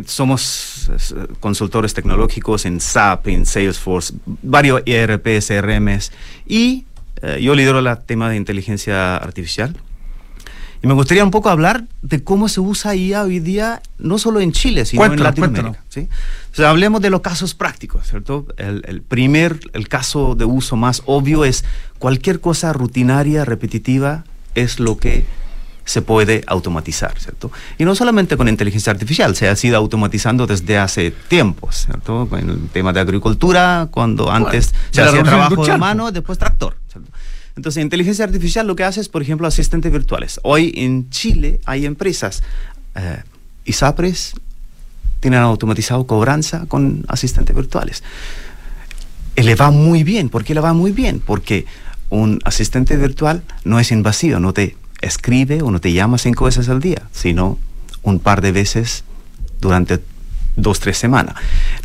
somos 0.05 0.89
consultores 1.41 1.93
tecnológicos 1.93 2.65
en 2.65 2.79
SAP, 2.79 3.27
en 3.27 3.45
Salesforce, 3.45 4.13
varios 4.25 4.81
ERP, 4.85 5.41
CRMs 5.45 6.13
y 6.47 6.85
eh, 7.23 7.39
yo 7.41 7.55
lidero 7.55 7.79
el 7.79 7.97
tema 8.05 8.29
de 8.29 8.35
inteligencia 8.35 9.15
artificial. 9.15 9.75
Y 10.81 10.87
me 10.87 10.93
gustaría 10.93 11.23
un 11.23 11.31
poco 11.31 11.49
hablar 11.49 11.85
de 12.01 12.21
cómo 12.21 12.49
se 12.49 12.59
usa 12.59 12.93
IA 12.93 13.23
hoy 13.23 13.39
día, 13.39 13.81
no 13.97 14.17
solo 14.17 14.41
en 14.41 14.51
Chile, 14.51 14.83
sino 14.83 15.05
en 15.05 15.23
Latinoamérica. 15.23 15.81
¿sí? 15.87 16.09
O 16.51 16.55
sea, 16.55 16.69
hablemos 16.69 17.01
de 17.01 17.09
los 17.09 17.21
casos 17.21 17.53
prácticos, 17.53 18.05
¿cierto? 18.09 18.45
El, 18.57 18.83
el, 18.85 19.01
primer, 19.01 19.61
el 19.71 19.87
caso 19.87 20.35
de 20.35 20.43
uso 20.43 20.75
más 20.75 21.01
obvio 21.05 21.45
es 21.45 21.63
cualquier 21.99 22.41
cosa 22.41 22.73
rutinaria, 22.73 23.45
repetitiva, 23.45 24.25
es 24.55 24.81
lo 24.81 24.97
que 24.97 25.23
se 25.85 26.01
puede 26.01 26.43
automatizar, 26.47 27.17
¿cierto? 27.19 27.51
Y 27.77 27.85
no 27.85 27.95
solamente 27.95 28.37
con 28.37 28.47
inteligencia 28.47 28.91
artificial, 28.91 29.35
se 29.35 29.49
ha 29.49 29.55
sido 29.55 29.77
automatizando 29.77 30.47
desde 30.47 30.77
hace 30.77 31.11
tiempos, 31.11 31.85
¿cierto? 31.85 32.27
En 32.37 32.49
el 32.49 32.69
tema 32.69 32.93
de 32.93 33.01
agricultura, 33.01 33.87
cuando 33.91 34.31
antes 34.31 34.73
se 34.91 35.01
hacía 35.01 35.23
trabajo 35.23 35.65
de 35.65 35.77
mano, 35.77 36.11
después 36.11 36.37
tractor, 36.37 36.77
¿cierto? 36.91 37.11
Entonces, 37.55 37.83
inteligencia 37.83 38.25
artificial 38.25 38.65
lo 38.65 38.75
que 38.75 38.83
hace 38.83 39.01
es, 39.01 39.09
por 39.09 39.21
ejemplo, 39.21 39.47
asistentes 39.47 39.91
virtuales. 39.91 40.39
Hoy 40.43 40.73
en 40.75 41.09
Chile 41.09 41.59
hay 41.65 41.85
empresas, 41.85 42.41
eh, 42.95 43.21
ISAPRES, 43.65 44.33
tienen 45.19 45.39
automatizado 45.39 46.05
cobranza 46.05 46.65
con 46.67 47.05
asistentes 47.07 47.55
virtuales. 47.55 48.03
Y 49.35 49.43
le 49.43 49.55
va 49.55 49.71
muy 49.71 50.03
bien. 50.03 50.29
¿Por 50.29 50.43
qué 50.43 50.53
le 50.53 50.59
va 50.59 50.73
muy 50.73 50.91
bien? 50.91 51.21
Porque 51.25 51.65
un 52.09 52.39
asistente 52.43 52.97
virtual 52.97 53.43
no 53.63 53.79
es 53.79 53.91
invasivo, 53.91 54.39
no 54.39 54.53
te 54.53 54.75
escribe 55.01 55.61
o 55.61 55.71
no 55.71 55.79
te 55.79 55.93
llama 55.93 56.17
cinco 56.17 56.45
veces 56.45 56.69
al 56.69 56.79
día, 56.79 57.03
sino 57.11 57.57
un 58.03 58.19
par 58.19 58.41
de 58.41 58.51
veces 58.51 59.03
durante 59.61 59.99
dos, 60.55 60.79
tres 60.79 60.97
semanas. 60.97 61.35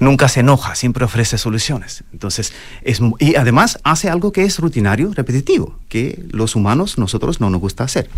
Nunca 0.00 0.28
se 0.28 0.40
enoja, 0.40 0.74
siempre 0.74 1.04
ofrece 1.04 1.38
soluciones. 1.38 2.04
Entonces, 2.12 2.52
es, 2.83 3.00
y 3.18 3.37
además 3.37 3.78
hace 3.85 4.11
algo 4.11 4.33
que 4.33 4.44
es 4.44 4.59
rutinario, 4.59 5.12
repetitivo, 5.14 5.78
que 5.88 6.24
los 6.31 6.57
humanos, 6.57 6.98
nosotros 6.98 7.40
no 7.40 7.50
nos 7.50 7.61
gusta 7.61 7.85
hacer. 7.85 8.11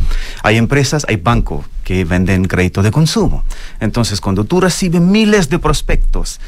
Hay 0.42 0.56
empresas, 0.56 1.06
hay 1.08 1.16
bancos 1.16 1.66
que 1.84 2.04
venden 2.04 2.44
crédito 2.44 2.82
de 2.82 2.90
consumo. 2.90 3.44
Entonces, 3.80 4.20
cuando 4.20 4.44
tú 4.44 4.60
recibes 4.60 5.00
miles 5.00 5.48
de 5.48 5.58
prospectos, 5.58 6.40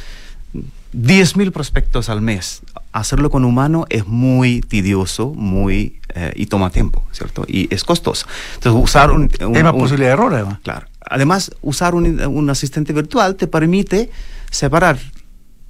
10 0.92 1.36
mil 1.36 1.52
prospectos 1.52 2.08
al 2.08 2.20
mes. 2.20 2.62
Hacerlo 2.92 3.30
con 3.30 3.44
humano 3.44 3.86
es 3.88 4.06
muy 4.06 4.60
tedioso, 4.60 5.32
muy 5.34 6.00
eh, 6.14 6.32
y 6.36 6.46
toma 6.46 6.70
tiempo, 6.70 7.02
¿cierto? 7.12 7.44
Y 7.48 7.72
es 7.74 7.84
costoso. 7.84 8.26
Entonces, 8.56 8.82
usar 8.82 9.10
un... 9.10 9.30
Hay 9.54 9.62
más 9.62 9.72
posibilidad 9.72 10.10
de 10.10 10.12
error, 10.12 10.34
además. 10.34 10.58
Claro. 10.62 10.86
Además, 11.12 11.52
usar 11.60 11.94
un, 11.94 12.50
asistente 12.50 12.92
virtual 12.92 13.36
te 13.36 13.46
permite 13.46 14.10
separar 14.50 14.98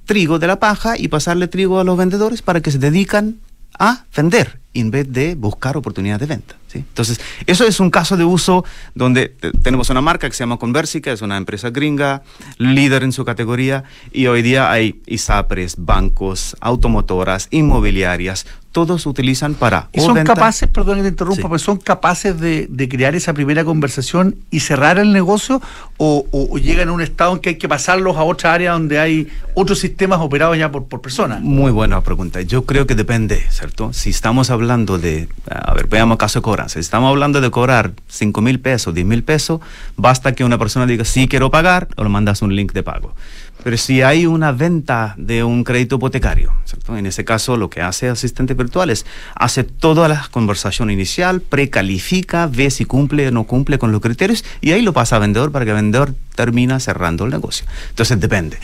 trigo 0.05 0.39
de 0.39 0.47
la 0.47 0.59
paja 0.59 0.97
y 0.97 1.07
pasarle 1.09 1.47
trigo 1.47 1.79
a 1.79 1.83
los 1.83 1.97
vendedores 1.97 2.41
para 2.41 2.61
que 2.61 2.71
se 2.71 2.79
dedican 2.79 3.37
a 3.77 4.05
vender 4.15 4.59
en 4.73 4.91
vez 4.91 5.11
de 5.11 5.35
buscar 5.35 5.77
oportunidades 5.77 6.21
de 6.21 6.25
venta. 6.27 6.55
Entonces, 6.73 7.19
eso 7.45 7.65
es 7.65 7.79
un 7.79 7.91
caso 7.91 8.17
de 8.17 8.23
uso 8.23 8.65
donde 8.95 9.27
tenemos 9.61 9.89
una 9.89 10.01
marca 10.01 10.27
que 10.27 10.35
se 10.35 10.43
llama 10.43 10.57
Conversica, 10.57 11.11
es 11.11 11.21
una 11.21 11.37
empresa 11.37 11.69
gringa, 11.69 12.23
líder 12.57 13.03
en 13.03 13.11
su 13.11 13.25
categoría, 13.25 13.83
y 14.11 14.27
hoy 14.27 14.41
día 14.41 14.71
hay 14.71 15.01
ISAPRES, 15.05 15.75
bancos, 15.77 16.55
automotoras, 16.59 17.47
inmobiliarias, 17.51 18.47
todos 18.73 19.05
utilizan 19.05 19.53
para... 19.53 19.87
¿Y 19.93 20.01
son 20.01 20.21
capaces, 20.23 20.67
perdón 20.67 20.97
que 20.97 21.03
te 21.03 21.09
interrumpa, 21.09 21.47
pues 21.47 21.61
son 21.61 21.77
capaces 21.77 22.37
de, 22.39 22.67
crear 22.89 23.15
esa 23.15 23.31
primera 23.33 23.63
conversación 23.63 24.35
y 24.51 24.59
cerrar 24.59 24.97
el 24.97 25.13
negocio 25.13 25.61
o, 25.97 26.25
llegan 26.57 26.89
a 26.89 26.91
un 26.91 27.01
estado 27.01 27.33
en 27.33 27.39
que 27.39 27.49
hay 27.49 27.55
que 27.55 27.69
pasarlos 27.69 28.17
a 28.17 28.23
otra 28.23 28.53
área 28.53 28.73
donde 28.73 28.99
hay 28.99 29.27
otros 29.53 29.79
sistemas 29.79 30.19
operados 30.19 30.57
ya 30.57 30.71
por, 30.71 30.85
por 30.85 31.01
personas? 31.01 31.41
Muy 31.41 31.71
buena 31.71 32.01
pregunta. 32.01 32.41
Yo 32.41 32.65
creo 32.65 32.87
que 32.87 32.95
depende, 32.95 33.43
¿cierto? 33.51 33.93
Si 33.93 34.09
estamos 34.09 34.49
hablando 34.49 34.97
de, 34.97 35.29
a 35.49 35.73
ver, 35.75 35.87
veamos 35.87 36.17
caso 36.17 36.39
de 36.39 36.43
cobranza. 36.43 36.73
Si 36.73 36.79
estamos 36.79 37.09
hablando 37.09 37.41
de 37.41 37.51
cobrar 37.51 37.91
5 38.07 38.41
mil 38.41 38.59
pesos, 38.59 38.93
10 38.95 39.05
mil 39.05 39.23
pesos, 39.23 39.61
basta 39.97 40.33
que 40.33 40.43
una 40.43 40.57
persona 40.57 40.87
diga, 40.87 41.05
sí 41.05 41.27
quiero 41.27 41.51
pagar, 41.51 41.89
o 41.95 42.03
le 42.03 42.09
mandas 42.09 42.41
un 42.41 42.55
link 42.55 42.73
de 42.73 42.81
pago. 42.81 43.13
Pero 43.63 43.77
si 43.77 44.01
hay 44.01 44.25
una 44.25 44.51
venta 44.51 45.15
de 45.17 45.43
un 45.43 45.63
crédito 45.63 45.95
hipotecario, 45.95 46.51
en 46.89 47.05
ese 47.05 47.23
caso 47.23 47.55
lo 47.55 47.69
que 47.69 47.81
hace 47.81 48.09
asistente 48.09 48.53
virtual 48.55 48.89
es 48.89 49.05
hace 49.35 49.63
toda 49.63 50.07
la 50.07 50.27
conversación 50.31 50.89
inicial, 50.89 51.39
precalifica, 51.41 52.47
ve 52.47 52.69
si 52.69 52.83
cumple 52.83 53.27
o 53.29 53.31
no 53.31 53.45
cumple 53.45 53.79
con 53.79 53.91
los 53.91 54.01
criterios 54.01 54.43
y 54.59 54.71
ahí 54.71 54.81
lo 54.81 54.91
pasa 54.91 55.15
a 55.15 55.19
vendedor 55.19 55.51
para 55.51 55.63
que 55.63 55.71
el 55.71 55.75
vendedor 55.75 56.13
termina 56.35 56.79
cerrando 56.79 57.23
el 57.23 57.31
negocio. 57.31 57.65
Entonces 57.89 58.19
depende. 58.19 58.57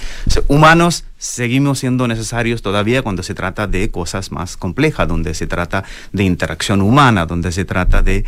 humanos 0.48 1.06
seguimos 1.18 1.80
siendo 1.80 2.08
necesarios 2.08 2.62
todavía 2.62 3.02
cuando 3.02 3.24
se 3.24 3.34
trata 3.34 3.68
de 3.68 3.90
cosas 3.92 4.32
más 4.32 4.58
complejas, 4.58 5.08
donde 5.08 5.34
se 5.34 5.48
trata 5.48 5.84
de 6.12 6.24
interacción 6.24 6.82
humana, 6.82 7.26
donde 7.26 7.52
se 7.52 7.64
trata 7.64 8.02
de 8.02 8.26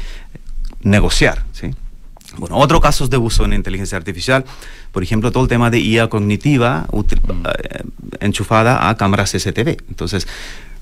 negociar. 0.83 1.43
¿sí? 1.51 1.71
Bueno, 2.37 2.57
otros 2.57 2.79
casos 2.79 3.09
de 3.09 3.17
uso 3.17 3.43
en 3.45 3.53
inteligencia 3.53 3.97
artificial, 3.97 4.45
por 4.91 5.03
ejemplo, 5.03 5.31
todo 5.31 5.43
el 5.43 5.49
tema 5.49 5.69
de 5.69 5.79
IA 5.79 6.07
cognitiva 6.07 6.87
eh, 6.93 7.83
enchufada 8.19 8.89
a 8.89 8.95
cámaras 8.95 9.31
CCTV. 9.31 9.77
Entonces, 9.89 10.27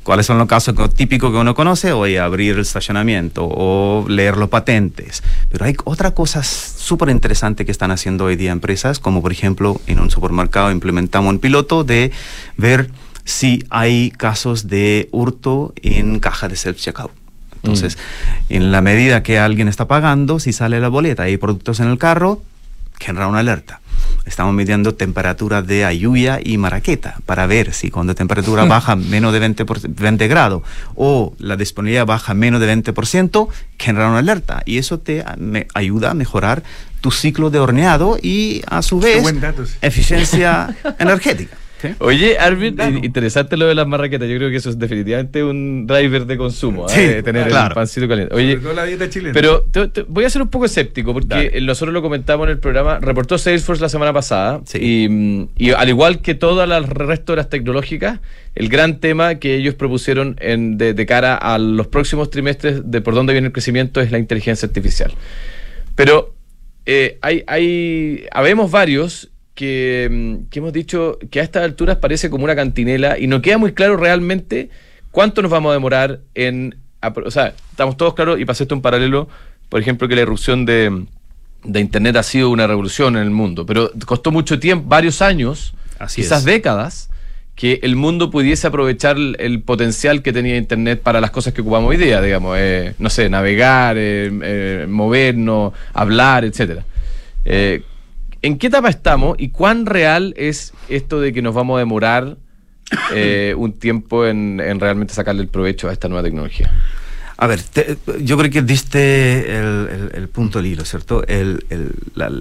¿cuáles 0.04 0.26
son 0.26 0.38
los 0.38 0.48
casos 0.48 0.76
típicos 0.94 1.32
que 1.32 1.38
uno 1.38 1.56
conoce? 1.56 1.92
Hoy 1.92 2.18
abrir 2.18 2.56
el 2.56 2.62
estacionamiento 2.62 3.48
o 3.50 4.06
leer 4.08 4.38
los 4.38 4.50
patentes. 4.50 5.24
Pero 5.50 5.66
hay 5.66 5.76
otras 5.86 6.12
cosas 6.12 6.48
súper 6.48 7.10
interesantes 7.10 7.66
que 7.66 7.72
están 7.72 7.92
haciendo 7.92 8.26
hoy 8.26 8.36
día 8.36 8.52
empresas, 8.52 9.00
como 9.00 9.22
por 9.22 9.32
ejemplo, 9.32 9.82
en 9.88 10.00
un 10.00 10.12
supermercado 10.12 10.72
implementamos 10.72 11.32
un 11.32 11.40
piloto 11.40 11.84
de 11.84 12.12
ver 12.58 12.92
si 13.26 13.64
hay 13.70 14.12
casos 14.12 14.68
de 14.68 15.10
hurto 15.12 15.74
en 15.82 16.20
caja 16.20 16.48
de 16.48 16.56
self-checkout. 16.56 17.12
Entonces, 17.64 17.98
mm. 17.98 18.54
en 18.54 18.72
la 18.72 18.82
medida 18.82 19.24
que 19.24 19.40
alguien 19.40 19.68
está 19.68 19.88
pagando, 19.88 20.40
si 20.40 20.54
sale 20.54 20.80
la 20.80 20.90
boleta 20.90 21.28
y 21.28 21.32
hay 21.32 21.38
productos 21.38 21.80
en 21.80 21.90
el 21.90 21.98
carro, 21.98 22.42
genera 23.00 23.28
una 23.28 23.40
alerta. 23.40 23.82
Estamos 24.26 24.54
midiendo 24.54 24.94
temperatura 24.94 25.62
de 25.62 25.86
Ayuya 25.86 26.40
y 26.44 26.58
Maraqueta 26.58 27.16
para 27.26 27.48
ver 27.48 27.74
si 27.74 27.90
cuando 27.90 28.12
la 28.12 28.16
temperatura 28.16 28.66
baja 28.66 28.96
menos 28.96 29.34
de 29.34 29.40
20, 29.40 29.66
20 29.88 30.28
grados 30.28 30.64
o 30.96 31.34
la 31.40 31.56
disponibilidad 31.56 32.06
baja 32.06 32.34
menos 32.34 32.62
de 32.62 32.72
20%, 32.72 33.48
genera 33.78 34.10
una 34.10 34.20
alerta. 34.20 34.62
Y 34.66 34.78
eso 34.78 35.00
te 35.00 35.24
me 35.38 35.68
ayuda 35.74 36.12
a 36.12 36.14
mejorar 36.14 36.64
tu 37.02 37.12
ciclo 37.12 37.50
de 37.50 37.60
horneado 37.60 38.18
y 38.22 38.62
a 38.68 38.82
su 38.82 39.00
vez 39.00 39.24
eficiencia 39.82 40.76
energética. 41.00 41.58
Oye, 42.00 42.38
Arvin, 42.38 42.78
interesante 43.04 43.58
lo 43.58 43.68
de 43.68 43.76
las 43.76 43.88
marraquetas. 43.88 44.28
Yo 44.28 44.38
creo 44.38 44.50
que 44.50 44.58
eso 44.58 44.70
es 44.70 44.80
definitivamente 44.80 45.44
un 45.44 45.88
driver 45.88 46.26
de 46.26 46.38
consumo, 46.38 46.88
¿eh? 46.90 47.22
tener 47.24 47.48
el 47.48 47.54
pancito 47.74 48.08
caliente. 48.08 48.34
Oye, 48.36 48.60
pero 49.34 49.66
voy 50.08 50.26
a 50.26 50.30
ser 50.30 50.42
un 50.42 50.50
poco 50.50 50.66
escéptico 50.66 51.14
porque 51.14 51.60
nosotros 51.62 51.94
lo 51.94 52.02
comentamos 52.02 52.46
en 52.46 52.52
el 52.52 52.60
programa. 52.60 53.00
Reportó 53.00 53.38
Salesforce 53.38 53.82
la 53.82 53.90
semana 53.90 54.14
pasada 54.14 54.62
y, 54.74 55.40
al 55.74 55.90
igual 55.90 56.22
que 56.22 56.36
todas 56.36 56.68
las 56.68 56.88
resto 56.90 57.34
de 57.34 57.38
las 57.38 57.50
tecnológicas, 57.50 58.20
el 58.56 58.70
gran 58.70 59.00
tema 59.00 59.36
que 59.36 59.56
ellos 59.56 59.76
propusieron 59.76 60.36
en, 60.40 60.78
de, 60.78 61.06
cara 61.06 61.36
a 61.36 61.58
los 61.58 61.88
próximos 61.88 62.30
trimestres 62.30 62.92
de 62.92 63.02
por 63.02 63.14
dónde 63.14 63.34
viene 63.34 63.48
el 63.48 63.54
crecimiento 63.54 64.02
es 64.02 64.12
la 64.12 64.20
inteligencia 64.20 64.68
artificial. 64.68 65.14
Pero 65.96 66.34
eh, 66.86 67.18
hay, 67.22 67.44
hay, 67.48 68.26
habemos 68.32 68.72
varios 68.72 69.30
Mm, 69.60 70.48
que, 70.50 70.60
hemos 70.60 70.74
dicho 70.74 71.18
que 71.30 71.40
a 71.40 71.44
estas 71.44 71.64
alturas 71.64 71.98
parece 71.98 72.30
como 72.30 72.44
una 72.46 72.56
cantinela 72.56 73.20
y 73.20 73.28
no 73.28 73.42
queda 73.42 73.58
muy 73.58 73.74
claro 73.74 73.98
realmente 73.98 74.70
cuánto 75.12 75.42
nos 75.42 75.52
vamos 75.52 75.72
a 75.72 75.74
demorar 75.74 76.22
en... 76.36 76.78
O 77.02 77.32
sea, 77.32 77.54
estamos 77.72 77.98
todos 77.98 78.14
claros 78.14 78.40
y 78.40 78.46
pasé 78.46 78.64
esto 78.64 78.76
en 78.76 78.82
paralelo, 78.82 79.30
por 79.70 79.80
ejemplo, 79.80 80.08
que 80.08 80.16
la 80.16 80.22
irrupción 80.22 80.66
de, 80.66 81.06
Internet 81.64 82.16
ha 82.18 82.24
sido 82.24 82.50
una 82.50 82.68
revolución 82.68 83.16
en 83.16 83.24
el 83.24 83.32
mundo, 83.32 83.66
pero 83.66 83.92
costó 84.06 84.32
mucho 84.32 84.60
tiempo, 84.60 84.88
varios 84.88 85.22
años, 85.22 85.74
quizás 86.14 86.44
décadas, 86.44 87.10
que 87.56 87.80
el 87.84 87.96
mundo 87.96 88.32
pudiese 88.32 88.68
aprovechar 88.68 89.18
el, 89.18 89.62
potencial 89.62 90.22
que 90.22 90.34
tenía 90.34 90.58
Internet 90.58 91.02
para 91.02 91.22
las 91.22 91.32
cosas 91.32 91.54
que 91.54 91.62
ocupamos 91.62 91.90
hoy 91.90 91.98
día, 91.98 92.22
digamos, 92.22 92.58
eh, 92.60 92.96
no 93.00 93.10
sé, 93.10 93.30
navegar, 93.30 93.98
eh, 93.98 94.30
eh, 94.44 94.86
movernos, 94.90 95.74
hablar, 95.94 96.44
etcétera. 96.44 96.84
¿En 98.42 98.58
qué 98.58 98.68
etapa 98.68 98.90
estamos 98.90 99.36
y 99.38 99.50
cuán 99.50 99.86
real 99.86 100.34
es 100.38 100.74
esto 100.88 101.20
de 101.20 101.34
que 101.34 101.42
nos 101.42 101.54
vamos 101.54 101.76
a 101.78 101.80
demorar 101.80 102.38
eh, 103.14 103.54
un 103.58 103.74
tiempo 103.74 104.26
en, 104.26 104.60
realmente 104.80 105.14
sacarle 105.14 105.42
el 105.42 105.48
provecho 105.48 105.90
a 105.90 105.94
esta 105.94 106.08
nueva 106.08 106.24
tecnología? 106.24 106.72
A 107.38 107.48
ver, 107.48 107.62
yo 108.22 108.38
creo 108.38 108.52
que 108.52 108.62
diste 108.62 109.58
el, 109.58 110.28
punto 110.28 110.60
del 110.60 110.74
hilo, 110.74 110.84
¿cierto? 110.84 111.24
la, 112.16 112.32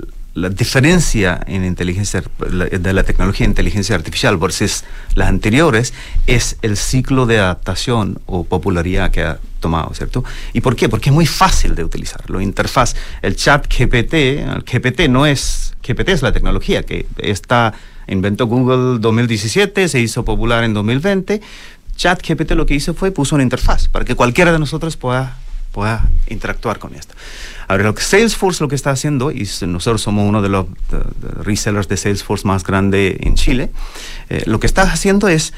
la, 0.41 0.49
diferencia 0.51 1.41
en 1.47 1.65
inteligencia 1.65 2.23
de 2.23 2.93
la 2.93 3.03
tecnología 3.03 3.47
de 3.47 3.51
inteligencia 3.51 3.95
artificial 3.95 4.37
versus 4.37 4.85
las 5.15 5.29
anteriores 5.29 5.93
es 6.27 6.57
el 6.63 6.77
ciclo 6.77 7.27
de 7.27 7.39
adaptación 7.39 8.21
o 8.27 8.45
popularidad 8.45 9.11
que 9.11 9.23
ha 9.23 9.39
tomado, 9.61 9.93
¿cierto? 9.95 10.25
¿Y 10.53 10.61
por 10.61 10.77
qué? 10.77 10.89
Porque 10.89 11.11
es 11.11 11.15
muy 11.15 11.27
fácil 11.27 11.75
de 11.75 11.85
utilizar. 11.85 12.29
La 12.31 12.43
interfaz, 12.43 12.95
el 13.23 13.37
chat 13.37 13.67
GPT, 13.67 14.15
el 14.15 14.65
GPT 14.65 15.09
no 15.09 15.27
es, 15.27 15.75
GPT 15.87 16.11
es 16.11 16.23
la 16.23 16.33
tecnología 16.33 16.83
que 16.83 17.07
está, 17.19 17.75
inventó 18.07 18.47
Google 18.47 19.01
2017, 19.01 19.89
se 19.89 20.01
hizo 20.01 20.25
popular 20.25 20.65
en 20.65 20.75
2020. 20.75 21.41
Chat 21.97 22.27
GPT 22.27 22.53
lo 22.53 22.67
que 22.67 22.75
hizo 22.75 22.95
fue 22.95 23.11
puso 23.11 23.35
una 23.35 23.43
interfaz 23.43 23.89
para 23.89 24.05
que 24.05 24.15
cualquiera 24.15 24.53
de 24.53 24.61
nosotros 24.61 24.97
pueda 24.97 25.37
pueda 25.73 26.09
interactuar 26.29 26.79
con 26.79 26.95
esto. 26.95 27.15
Ahora, 27.69 27.85
lo 27.85 27.95
que 27.95 28.03
Salesforce 28.03 28.63
lo 28.63 28.69
que 28.69 28.75
está 28.75 28.91
haciendo, 28.91 29.31
y 29.31 29.49
nosotros 29.67 30.03
somos 30.03 30.29
uno 30.29 30.43
de 30.43 30.49
los 30.49 30.67
resellers 31.43 31.89
de 31.89 31.97
Salesforce 31.97 32.47
más 32.47 32.65
grande 32.65 33.19
en 33.21 33.35
Chile, 33.35 33.71
eh, 34.31 34.43
lo 34.47 34.61
que 34.61 34.67
está 34.67 34.83
haciendo 34.83 35.29
es 35.29 35.53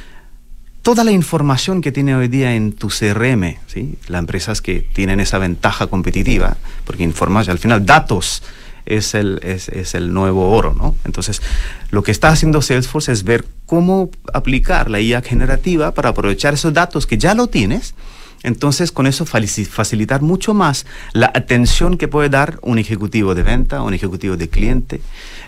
toda 0.82 1.04
la 1.04 1.12
información 1.12 1.82
que 1.82 1.92
tiene 1.92 2.14
hoy 2.14 2.28
día 2.28 2.54
en 2.54 2.72
tu 2.72 2.88
CRM, 2.88 3.58
¿sí? 3.66 3.96
las 4.08 4.18
empresas 4.18 4.62
que 4.62 4.80
tienen 4.80 5.20
esa 5.20 5.38
ventaja 5.38 5.86
competitiva, 5.86 6.56
porque 6.84 7.02
informas, 7.02 7.48
al 7.48 7.58
final 7.58 7.84
datos 7.84 8.42
es 8.86 9.14
el, 9.14 9.40
es, 9.42 9.68
es, 9.68 9.94
el 9.94 10.12
nuevo 10.12 10.50
oro, 10.50 10.74
¿no? 10.76 10.96
Entonces, 11.04 11.42
lo 11.90 12.02
que 12.02 12.10
está 12.10 12.30
haciendo 12.30 12.62
Salesforce 12.62 13.12
es 13.12 13.24
ver 13.24 13.44
cómo 13.66 14.10
aplicar 14.32 14.90
la 14.90 15.00
IA 15.00 15.20
generativa 15.20 15.92
para 15.92 16.08
aprovechar 16.08 16.54
esos 16.54 16.72
datos 16.72 17.06
que 17.06 17.18
ya 17.18 17.34
lo 17.34 17.46
tienes, 17.46 17.94
entonces, 18.42 18.90
con 18.90 19.06
eso 19.06 19.26
facilitar 19.26 20.22
mucho 20.22 20.54
más 20.54 20.86
la 21.12 21.30
atención 21.34 21.98
que 21.98 22.08
puede 22.08 22.30
dar 22.30 22.58
un 22.62 22.78
ejecutivo 22.78 23.34
de 23.34 23.42
venta, 23.42 23.82
un 23.82 23.92
ejecutivo 23.92 24.36
de 24.36 24.48
cliente 24.48 25.00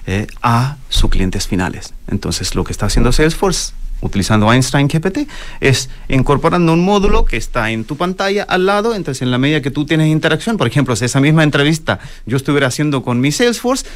eh, 0.07 0.27
a 0.43 0.77
sus 0.89 1.11
clientes 1.11 1.47
finales. 1.47 1.95
Entonces, 2.09 2.55
lo 2.55 2.65
que 2.65 2.73
está 2.73 2.87
haciendo 2.87 3.13
Salesforce 3.13 3.73
utilizando 4.03 4.53
Einstein 4.53 4.89
GPT, 4.89 5.29
es 5.61 5.89
incorporando 6.09 6.73
un 6.73 6.85
módulo 6.85 7.25
que 7.25 7.37
está 7.37 7.71
en 7.71 7.85
tu 7.85 7.97
pantalla 7.97 8.43
al 8.43 8.67
lado, 8.67 8.95
entonces 8.95 9.23
en 9.23 9.31
la 9.31 9.39
medida 9.39 9.63
que 9.63 9.71
tú 9.71 9.87
tienes 9.87 10.09
interacción, 10.09 10.57
por 10.57 10.67
ejemplo, 10.67 10.97
si 10.97 11.05
esa 11.05 11.21
misma 11.21 11.45
entrevista 11.45 12.01
yo 12.27 12.37
estuviera 12.37 12.67
haciendo 12.67 13.03
con 13.03 13.21
mi 13.21 13.33
Salesforce, 13.33 13.87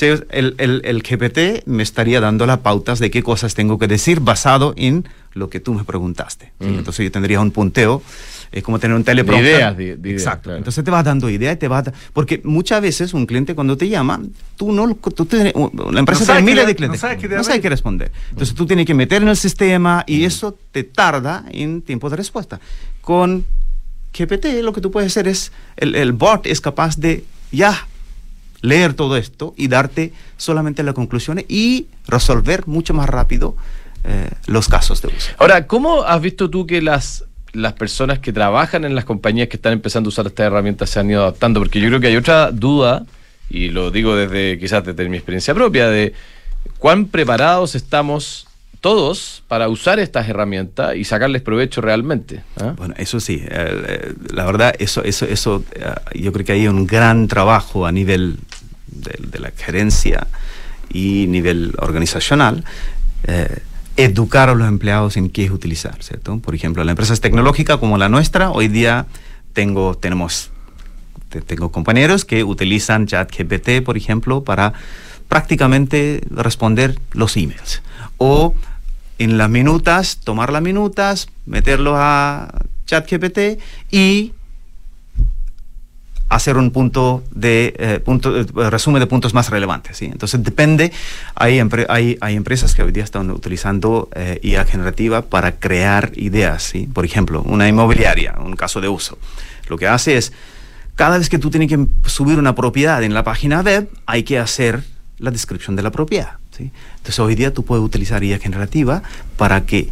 el, 0.00 0.54
el, 0.58 1.02
GPT 1.02 1.66
me 1.66 1.82
estaría 1.82 2.20
dando 2.20 2.46
las 2.46 2.58
pautas 2.58 2.98
de 2.98 3.10
qué 3.10 3.22
cosas 3.22 3.54
tengo 3.54 3.78
que 3.78 3.88
decir 3.88 4.20
basado 4.20 4.74
en 4.76 5.08
lo 5.36 5.48
que 5.48 5.60
tú 5.60 5.74
me 5.74 5.84
preguntaste. 5.84 6.52
Mm. 6.58 6.78
Entonces 6.78 7.04
yo 7.04 7.12
tendría 7.12 7.40
un 7.40 7.50
punteo 7.50 8.02
es 8.52 8.62
como 8.62 8.78
tener 8.78 8.96
un 8.96 9.04
teleprompter. 9.04 9.76
De 9.76 9.84
ideas, 9.84 9.98
Exacto. 10.04 10.54
Entonces 10.54 10.84
te 10.84 10.90
vas 10.90 11.04
dando 11.04 11.28
ideas 11.28 11.56
y 11.56 11.58
te 11.58 11.68
vas... 11.68 11.90
Porque 12.12 12.40
muchas 12.44 12.80
veces 12.80 13.12
un 13.14 13.26
cliente 13.26 13.54
cuando 13.54 13.76
te 13.76 13.88
llama, 13.88 14.20
tú 14.56 14.72
no... 14.72 14.94
Tú 14.94 15.28
la 15.90 15.98
empresa 15.98 16.24
tiene 16.24 16.42
miles 16.42 16.66
de 16.66 16.74
clientes. 16.74 17.02
No 17.02 17.44
sabes 17.44 17.60
qué 17.60 17.68
responder. 17.68 18.10
Entonces 18.30 18.54
tú 18.54 18.66
tienes 18.66 18.86
que 18.86 18.94
meter 18.94 19.22
en 19.22 19.28
el 19.28 19.36
sistema 19.36 20.04
y 20.06 20.24
eso 20.24 20.56
te 20.72 20.84
tarda 20.84 21.44
en 21.50 21.82
tiempo 21.82 22.08
de 22.10 22.16
respuesta. 22.16 22.60
Con 23.00 23.44
GPT 24.16 24.62
lo 24.62 24.72
que 24.72 24.80
tú 24.80 24.90
puedes 24.90 25.12
hacer 25.12 25.28
es, 25.28 25.52
el, 25.76 25.94
el 25.94 26.12
bot 26.12 26.46
es 26.46 26.60
capaz 26.60 26.96
de 26.96 27.24
ya 27.52 27.86
leer 28.62 28.94
todo 28.94 29.16
esto 29.16 29.54
y 29.56 29.68
darte 29.68 30.12
solamente 30.36 30.82
las 30.82 30.94
conclusiones 30.94 31.44
y 31.48 31.88
resolver 32.06 32.66
mucho 32.66 32.94
más 32.94 33.08
rápido 33.08 33.56
eh, 34.08 34.30
los 34.46 34.68
casos 34.68 35.02
de 35.02 35.08
uso. 35.08 35.32
Ahora, 35.38 35.66
¿cómo 35.66 36.02
has 36.02 36.20
visto 36.20 36.48
tú 36.48 36.64
que 36.64 36.80
las, 36.80 37.24
las 37.52 37.72
personas 37.72 38.20
que 38.20 38.32
trabajan 38.32 38.84
en 38.84 38.94
las 38.94 39.04
compañías 39.04 39.48
que 39.48 39.56
están 39.56 39.72
empezando 39.72 40.08
a 40.08 40.10
usar 40.10 40.26
estas 40.26 40.46
herramientas 40.46 40.90
se 40.90 41.00
han 41.00 41.10
ido 41.10 41.22
adaptando? 41.22 41.58
Porque 41.58 41.80
yo 41.80 41.88
creo 41.88 42.00
que 42.00 42.06
hay 42.06 42.16
otra 42.16 42.52
duda, 42.52 43.04
y 43.50 43.70
lo 43.70 43.90
digo 43.90 44.14
desde 44.14 44.58
quizás 44.60 44.84
desde 44.84 45.08
mi 45.08 45.16
experiencia 45.16 45.54
propia, 45.54 45.88
de 45.88 46.12
cuán 46.78 47.06
preparados 47.06 47.74
estamos 47.74 48.46
todos 48.80 49.42
para 49.48 49.68
usar 49.68 49.98
estas 49.98 50.28
herramientas 50.28 50.94
y 50.94 51.02
sacarles 51.02 51.42
provecho 51.42 51.80
realmente. 51.80 52.44
¿ah? 52.60 52.74
Bueno, 52.76 52.94
eso 52.98 53.18
sí, 53.18 53.42
eh, 53.44 54.14
la 54.32 54.44
verdad, 54.44 54.72
eso, 54.78 55.02
eso, 55.02 55.24
eso, 55.24 55.64
eh, 55.72 56.20
yo 56.20 56.32
creo 56.32 56.46
que 56.46 56.52
hay 56.52 56.68
un 56.68 56.86
gran 56.86 57.26
trabajo 57.26 57.86
a 57.86 57.90
nivel 57.90 58.38
de, 58.86 59.18
de 59.18 59.38
la 59.40 59.50
gerencia 59.50 60.28
y 60.88 61.26
nivel 61.26 61.74
organizacional. 61.78 62.64
Educar 63.96 64.50
a 64.50 64.54
los 64.54 64.68
empleados 64.68 65.16
en 65.16 65.30
qué 65.30 65.44
es 65.44 65.50
utilizar, 65.50 66.02
¿cierto? 66.02 66.38
Por 66.38 66.54
ejemplo, 66.54 66.84
las 66.84 66.92
empresas 66.92 67.20
tecnológicas 67.20 67.78
como 67.78 67.96
la 67.96 68.08
nuestra, 68.08 68.50
hoy 68.50 68.68
día 68.68 69.06
tengo, 69.52 69.96
tenemos, 69.96 70.50
tengo 71.46 71.72
compañeros 71.72 72.24
que 72.24 72.44
utilizan 72.44 73.06
ChatGPT, 73.06 73.82
por 73.84 73.96
ejemplo, 73.96 74.44
para 74.44 74.74
prácticamente 75.28 76.20
responder 76.30 76.98
los 77.12 77.36
emails. 77.36 77.82
O 78.18 78.54
en 79.18 79.38
las 79.38 79.48
minutas, 79.48 80.18
tomar 80.22 80.52
las 80.52 80.62
minutas, 80.62 81.28
meterlos 81.46 81.94
a 81.96 82.62
ChatGPT 82.86 83.60
y 83.90 84.32
hacer 86.28 86.56
un 86.56 86.70
punto 86.70 87.22
de 87.30 87.74
eh, 87.78 88.00
punto, 88.00 88.36
eh, 88.36 88.46
resumen 88.70 89.00
de 89.00 89.06
puntos 89.06 89.32
más 89.32 89.50
relevantes. 89.50 89.96
¿sí? 89.96 90.06
Entonces 90.06 90.42
depende, 90.42 90.92
hay, 91.34 91.60
hay, 91.88 92.18
hay, 92.20 92.36
empresas 92.36 92.74
que 92.74 92.82
hoy 92.82 92.92
día 92.92 93.04
están 93.04 93.30
utilizando 93.30 94.08
eh, 94.14 94.40
IA 94.42 94.64
generativa 94.64 95.22
para 95.22 95.52
crear 95.52 96.12
ideas. 96.16 96.64
¿sí? 96.64 96.88
Por 96.92 97.04
ejemplo, 97.04 97.42
una 97.42 97.68
inmobiliaria, 97.68 98.34
un 98.38 98.56
caso 98.56 98.80
de 98.80 98.88
uso. 98.88 99.18
Lo 99.68 99.78
que 99.78 99.86
hace 99.86 100.16
es, 100.16 100.32
cada 100.96 101.18
vez 101.18 101.28
que 101.28 101.38
tú 101.38 101.50
tienes 101.50 101.68
que 101.68 101.86
subir 102.06 102.38
una 102.38 102.54
propiedad 102.54 103.02
en 103.02 103.14
la 103.14 103.22
página 103.22 103.60
web, 103.60 103.88
hay 104.06 104.24
que 104.24 104.38
hacer 104.38 104.82
la 105.18 105.30
descripción 105.30 105.76
de 105.76 105.82
la 105.82 105.90
propiedad. 105.90 106.38
¿sí? 106.56 106.72
Entonces 106.96 107.18
hoy 107.20 107.36
día 107.36 107.54
tú 107.54 107.64
puedes 107.64 107.84
utilizar 107.84 108.24
IA 108.24 108.38
generativa 108.38 109.02
para 109.36 109.64
que 109.64 109.90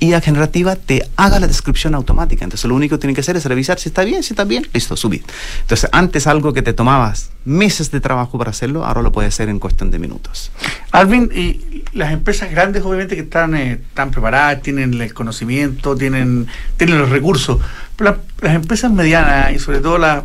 IA 0.00 0.20
generativa 0.20 0.76
te 0.76 1.08
haga 1.16 1.40
la 1.40 1.46
descripción 1.46 1.94
automática. 1.94 2.44
Entonces 2.44 2.68
lo 2.68 2.74
único 2.74 2.96
que 2.96 3.00
tiene 3.00 3.14
que 3.14 3.20
hacer 3.20 3.36
es 3.36 3.44
revisar 3.44 3.78
si 3.78 3.88
está 3.88 4.04
bien, 4.04 4.22
si 4.22 4.32
está 4.32 4.44
bien, 4.44 4.66
listo, 4.72 4.96
subir. 4.96 5.24
Entonces 5.62 5.88
antes 5.92 6.26
algo 6.26 6.52
que 6.52 6.62
te 6.62 6.72
tomabas 6.72 7.30
meses 7.44 7.90
de 7.90 8.00
trabajo 8.00 8.38
para 8.38 8.50
hacerlo, 8.50 8.84
ahora 8.84 9.02
lo 9.02 9.10
puedes 9.10 9.34
hacer 9.34 9.48
en 9.48 9.58
cuestión 9.58 9.90
de 9.90 9.98
minutos. 9.98 10.50
Alvin, 10.92 11.30
y 11.34 11.84
las 11.94 12.12
empresas 12.12 12.50
grandes 12.50 12.82
obviamente 12.82 13.16
que 13.16 13.22
están, 13.22 13.54
eh, 13.54 13.80
están 13.88 14.10
preparadas, 14.10 14.62
tienen 14.62 15.00
el 15.00 15.14
conocimiento, 15.14 15.96
tienen, 15.96 16.46
tienen 16.76 16.98
los 16.98 17.08
recursos, 17.08 17.58
pero 17.96 18.18
las 18.42 18.54
empresas 18.54 18.92
medianas 18.92 19.52
y 19.52 19.58
sobre 19.58 19.80
todo 19.80 19.98
las, 19.98 20.24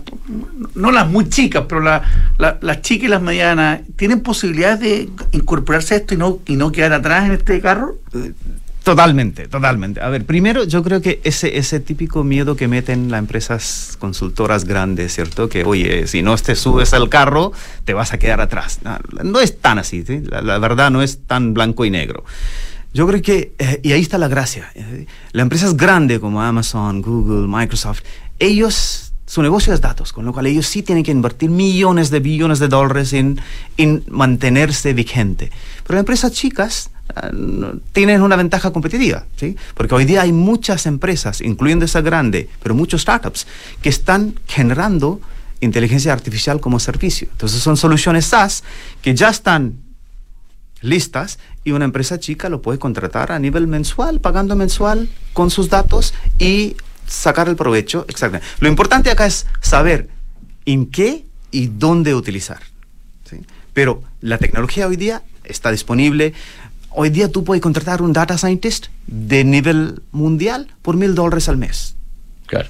no 0.75 0.91
las 0.91 1.09
muy 1.09 1.29
chicas, 1.29 1.63
pero 1.67 1.81
la, 1.81 2.03
las 2.37 2.81
chicas 2.81 3.05
y 3.05 3.09
las 3.09 3.21
medianas, 3.21 3.81
¿tienen 3.95 4.21
posibilidades 4.21 4.79
de 4.79 5.09
incorporarse 5.31 5.95
a 5.95 5.97
esto 5.97 6.13
y 6.13 6.17
no, 6.17 6.39
y 6.45 6.55
no 6.55 6.71
quedar 6.71 6.93
atrás 6.93 7.25
en 7.25 7.31
este 7.31 7.59
carro? 7.61 7.95
Totalmente, 8.83 9.47
totalmente. 9.47 10.01
A 10.01 10.09
ver, 10.09 10.25
primero 10.25 10.65
yo 10.65 10.83
creo 10.83 11.01
que 11.01 11.21
ese, 11.23 11.57
ese 11.57 11.79
típico 11.79 12.25
miedo 12.25 12.57
que 12.57 12.67
meten 12.67 13.09
las 13.09 13.19
empresas 13.19 13.95
consultoras 13.97 14.65
grandes, 14.65 15.15
¿cierto? 15.15 15.47
Que, 15.47 15.63
oye, 15.63 16.05
si 16.07 16.21
no 16.21 16.35
te 16.35 16.53
subes 16.55 16.93
al 16.93 17.07
carro, 17.07 17.53
te 17.85 17.93
vas 17.93 18.11
a 18.11 18.19
quedar 18.19 18.41
atrás. 18.41 18.79
No, 19.23 19.39
es 19.39 19.57
tan 19.59 19.79
así, 19.79 20.03
¿sí? 20.05 20.21
la, 20.29 20.57
verdad 20.57 20.91
no 20.91 21.01
es 21.01 21.19
tan 21.25 21.53
blanco 21.53 21.85
y 21.85 21.91
negro. 21.91 22.25
Yo 22.93 23.07
creo 23.07 23.21
que, 23.21 23.53
eh, 23.57 23.79
y 23.83 23.93
ahí 23.93 24.01
está 24.01 24.17
la 24.17 24.27
gracia, 24.27 24.69
las 25.31 25.41
empresas 25.41 25.77
grandes 25.77 26.19
como 26.19 26.41
Amazon, 26.41 27.01
Google, 27.01 27.47
Microsoft, 27.47 28.01
ellos, 28.37 29.13
su 29.25 29.41
negocio 29.41 29.73
es 29.73 29.79
datos, 29.79 30.11
con 30.11 30.25
lo 30.25 30.33
cual 30.33 30.47
ellos 30.47 30.67
sí 30.67 30.83
tienen 30.83 31.05
que 31.05 31.11
invertir 31.11 31.49
millones 31.49 32.09
de 32.09 32.19
billones 32.19 32.59
de 32.59 32.67
dólares 32.67 33.13
en, 33.13 33.39
en 33.77 34.03
mantenerse 34.09 34.93
vigente. 34.93 35.51
Pero 35.83 35.95
las 35.95 36.01
empresas 36.01 36.33
chicas 36.33 36.91
tienen 37.91 38.21
una 38.21 38.35
ventaja 38.35 38.71
competitiva, 38.71 39.25
¿sí? 39.35 39.55
Porque 39.75 39.93
hoy 39.93 40.05
día 40.05 40.21
hay 40.21 40.31
muchas 40.31 40.85
empresas, 40.85 41.41
incluyendo 41.41 41.85
esa 41.85 42.01
grande, 42.01 42.49
pero 42.61 42.75
muchos 42.75 43.01
startups, 43.01 43.45
que 43.81 43.89
están 43.89 44.35
generando 44.47 45.21
inteligencia 45.59 46.13
artificial 46.13 46.59
como 46.59 46.79
servicio. 46.79 47.27
Entonces 47.31 47.61
son 47.61 47.77
soluciones 47.77 48.25
SaaS 48.25 48.63
que 49.01 49.15
ya 49.15 49.29
están 49.29 49.79
listas 50.81 51.39
y 51.63 51.71
una 51.71 51.85
empresa 51.85 52.19
chica 52.19 52.49
lo 52.49 52.61
puede 52.61 52.79
contratar 52.79 53.31
a 53.31 53.39
nivel 53.39 53.67
mensual, 53.67 54.19
pagando 54.19 54.55
mensual 54.55 55.09
con 55.33 55.49
sus 55.49 55.69
datos 55.69 56.13
y 56.39 56.75
sacar 57.07 57.47
el 57.47 57.55
provecho. 57.55 58.05
Exactamente. 58.09 58.47
Lo 58.59 58.67
importante 58.67 59.09
acá 59.09 59.25
es 59.25 59.45
saber 59.61 60.09
en 60.65 60.87
qué 60.87 61.25
y 61.51 61.67
dónde 61.67 62.15
utilizar. 62.15 62.59
¿sí? 63.29 63.37
Pero 63.73 64.03
la 64.21 64.37
tecnología 64.37 64.87
hoy 64.87 64.97
día 64.97 65.23
está 65.45 65.71
disponible 65.71 66.33
hoy 66.95 67.09
día 67.09 67.31
tú 67.31 67.43
puedes 67.43 67.61
contratar 67.61 68.01
un 68.01 68.13
data 68.13 68.37
scientist 68.37 68.87
de 69.07 69.43
nivel 69.43 70.01
mundial 70.11 70.67
por 70.81 70.95
mil 70.95 71.15
dólares 71.15 71.49
al 71.49 71.57
mes. 71.57 71.95
Claro. 72.45 72.69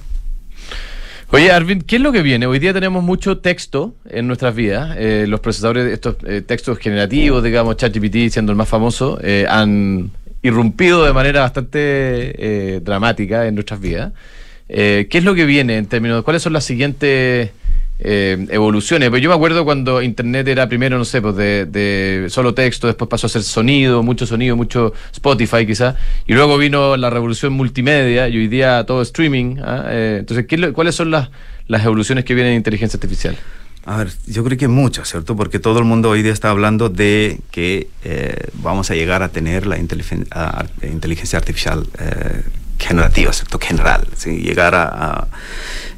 Oye, 1.30 1.50
Arvin, 1.50 1.82
¿qué 1.82 1.96
es 1.96 2.02
lo 2.02 2.12
que 2.12 2.22
viene? 2.22 2.46
Hoy 2.46 2.60
día 2.60 2.72
tenemos 2.72 3.02
mucho 3.02 3.38
texto 3.38 3.94
en 4.08 4.28
nuestras 4.28 4.54
vidas. 4.54 4.96
Eh, 4.98 5.26
los 5.26 5.40
procesadores 5.40 5.92
estos 5.92 6.16
eh, 6.24 6.42
textos 6.42 6.78
generativos, 6.78 7.42
digamos, 7.42 7.76
ChatGPT 7.76 8.30
siendo 8.30 8.52
el 8.52 8.56
más 8.56 8.68
famoso, 8.68 9.18
eh, 9.20 9.44
han 9.48 10.12
irrumpido 10.42 11.04
de 11.04 11.12
manera 11.12 11.40
bastante 11.40 12.80
dramática 12.84 13.46
en 13.46 13.54
nuestras 13.54 13.80
vidas. 13.80 14.12
¿Qué 14.68 15.08
es 15.10 15.24
lo 15.24 15.34
que 15.34 15.44
viene 15.44 15.78
en 15.78 15.86
términos 15.86 16.18
de 16.18 16.22
cuáles 16.22 16.42
son 16.42 16.52
las 16.52 16.64
siguientes 16.64 17.50
eh, 17.98 18.46
evoluciones. 18.50 19.08
Pero 19.10 19.22
yo 19.22 19.28
me 19.28 19.36
acuerdo 19.36 19.64
cuando 19.64 20.02
Internet 20.02 20.48
era 20.48 20.68
primero, 20.68 20.98
no 20.98 21.04
sé, 21.04 21.22
pues 21.22 21.36
de, 21.36 22.26
solo 22.28 22.54
texto, 22.54 22.86
después 22.86 23.08
pasó 23.08 23.26
a 23.26 23.30
ser 23.30 23.42
sonido, 23.42 24.02
mucho 24.02 24.26
sonido, 24.26 24.56
mucho 24.56 24.92
Spotify 25.12 25.66
quizás, 25.66 25.96
y 26.26 26.34
luego 26.34 26.58
vino 26.58 26.96
la 26.96 27.10
revolución 27.10 27.52
multimedia 27.52 28.28
y 28.28 28.36
hoy 28.36 28.48
día 28.48 28.84
todo 28.86 29.02
streaming. 29.02 29.56
¿ah? 29.62 29.84
Eh, 29.88 30.16
entonces, 30.20 30.46
¿cuáles 30.72 30.94
son 30.94 31.10
las, 31.10 31.30
las 31.68 31.84
evoluciones 31.84 32.24
que 32.24 32.34
vienen 32.34 32.52
de 32.52 32.56
inteligencia 32.56 32.96
artificial? 32.96 33.36
A 33.86 33.98
ver, 33.98 34.08
yo 34.26 34.42
creo 34.44 34.56
que 34.56 34.66
muchas, 34.66 35.10
¿cierto? 35.10 35.36
Porque 35.36 35.58
todo 35.58 35.78
el 35.78 35.84
mundo 35.84 36.08
hoy 36.08 36.22
día 36.22 36.32
está 36.32 36.48
hablando 36.48 36.88
de 36.88 37.40
que 37.50 37.88
eh, 38.02 38.48
vamos 38.54 38.90
a 38.90 38.94
llegar 38.94 39.22
a 39.22 39.28
tener 39.28 39.66
la 39.66 39.78
inteligencia 39.78 41.38
artificial 41.38 41.86
generativa, 42.78 43.32
¿cierto? 43.32 43.58
General, 43.58 44.06
¿sí? 44.16 44.38
Llegar 44.38 44.74
a, 44.74 45.26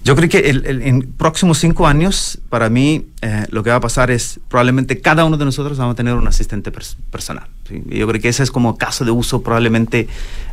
Yo 0.05 0.15
creo 0.15 0.29
que 0.29 0.49
en 0.49 1.13
próximos 1.13 1.59
cinco 1.59 1.87
años, 1.87 2.39
para 2.49 2.71
mí, 2.71 3.07
eh, 3.23 3.47
lo 3.51 3.63
que 3.63 3.71
va 3.71 3.77
a 3.77 3.81
pasar 3.81 4.11
es 4.11 4.41
probablemente 4.49 5.01
cada 5.01 5.25
uno 5.25 5.37
de 5.37 5.45
nosotros 5.45 5.79
vamos 5.79 5.95
a 5.95 5.97
tener 5.97 6.15
un 6.15 6.29
asistente 6.29 6.71
personal. 6.71 7.47
Yo 7.69 8.07
creo 8.07 8.21
que 8.21 8.29
ese 8.29 8.43
es 8.43 8.51
como 8.51 8.77
caso 8.77 9.05
de 9.05 9.11
uso 9.11 9.43
probablemente 9.43 10.07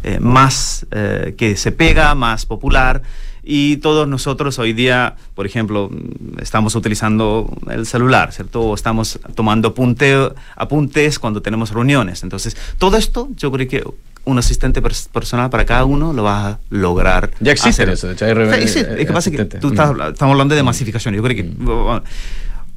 eh, 0.04 0.20
más 0.20 0.86
eh, 0.92 1.36
que 1.38 1.56
se 1.56 1.72
pega, 1.72 2.16
más 2.16 2.46
popular. 2.46 3.02
Y 3.44 3.78
todos 3.78 4.08
nosotros 4.08 4.58
hoy 4.58 4.72
día, 4.72 5.16
por 5.36 5.46
ejemplo, 5.46 5.92
estamos 6.40 6.76
utilizando 6.76 7.54
el 7.70 7.86
celular, 7.86 8.32
¿cierto? 8.32 8.62
O 8.62 8.76
estamos 8.76 9.20
tomando 9.36 9.70
apunte, 9.70 10.16
apuntes 10.56 11.20
cuando 11.20 11.42
tenemos 11.42 11.72
reuniones. 11.72 12.24
Entonces, 12.24 12.56
todo 12.78 12.96
esto 12.96 13.30
yo 13.36 13.52
creo 13.52 13.68
que 13.68 13.84
un 14.26 14.40
asistente 14.40 14.82
personal 14.82 15.50
para 15.50 15.66
cada 15.66 15.84
uno 15.84 16.14
lo 16.14 16.24
vas 16.24 16.54
a 16.54 16.60
lograr. 16.70 17.32
Ya 17.42 17.52
existe 17.52 17.84
eso, 17.92 18.08
de 18.08 18.16
sí, 18.16 18.68
sí, 18.68 18.80
es 18.80 19.06
que 19.06 19.14
pasa 19.14 19.30
que 19.30 19.44
tú 19.44 19.70
estás, 19.70 19.92
estamos 19.92 20.32
hablando 20.32 20.56
de 20.56 20.64
masificación. 20.64 21.14
Yo 21.14 21.22
creo 21.22 21.36
que. 21.36 21.44
Mm. 21.44 22.02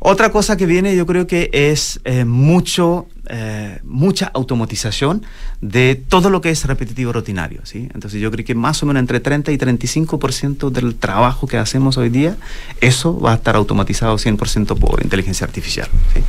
Otra 0.09 0.31
cosa 0.31 0.57
que 0.57 0.67
viene, 0.67 0.95
yo 0.95 1.05
creo 1.05 1.27
que 1.27 1.51
es 1.53 1.99
eh, 2.05 2.25
mucho, 2.25 3.09
eh, 3.29 3.81
mucha 3.83 4.31
automatización 4.35 5.27
de 5.61 5.97
todo 5.97 6.31
lo 6.31 6.41
que 6.41 6.51
es 6.51 6.65
repetitivo 6.65 7.13
rutinario. 7.13 7.63
¿sí? 7.65 7.89
Entonces 7.93 8.21
yo 8.21 8.31
creo 8.31 8.47
que 8.47 8.55
más 8.55 8.81
o 8.85 8.87
menos 8.87 9.01
entre 9.01 9.19
30 9.19 9.51
y 9.51 9.59
35% 9.59 10.71
del 10.71 10.95
trabajo 10.95 11.49
que 11.49 11.57
hacemos 11.57 11.97
hoy 11.97 12.11
día, 12.11 12.37
eso 12.81 13.19
va 13.19 13.33
a 13.33 13.35
estar 13.35 13.57
automatizado 13.57 14.15
100% 14.15 14.79
por 14.79 15.03
inteligencia 15.03 15.45
artificial. 15.45 15.89
¿sí? 16.15 16.21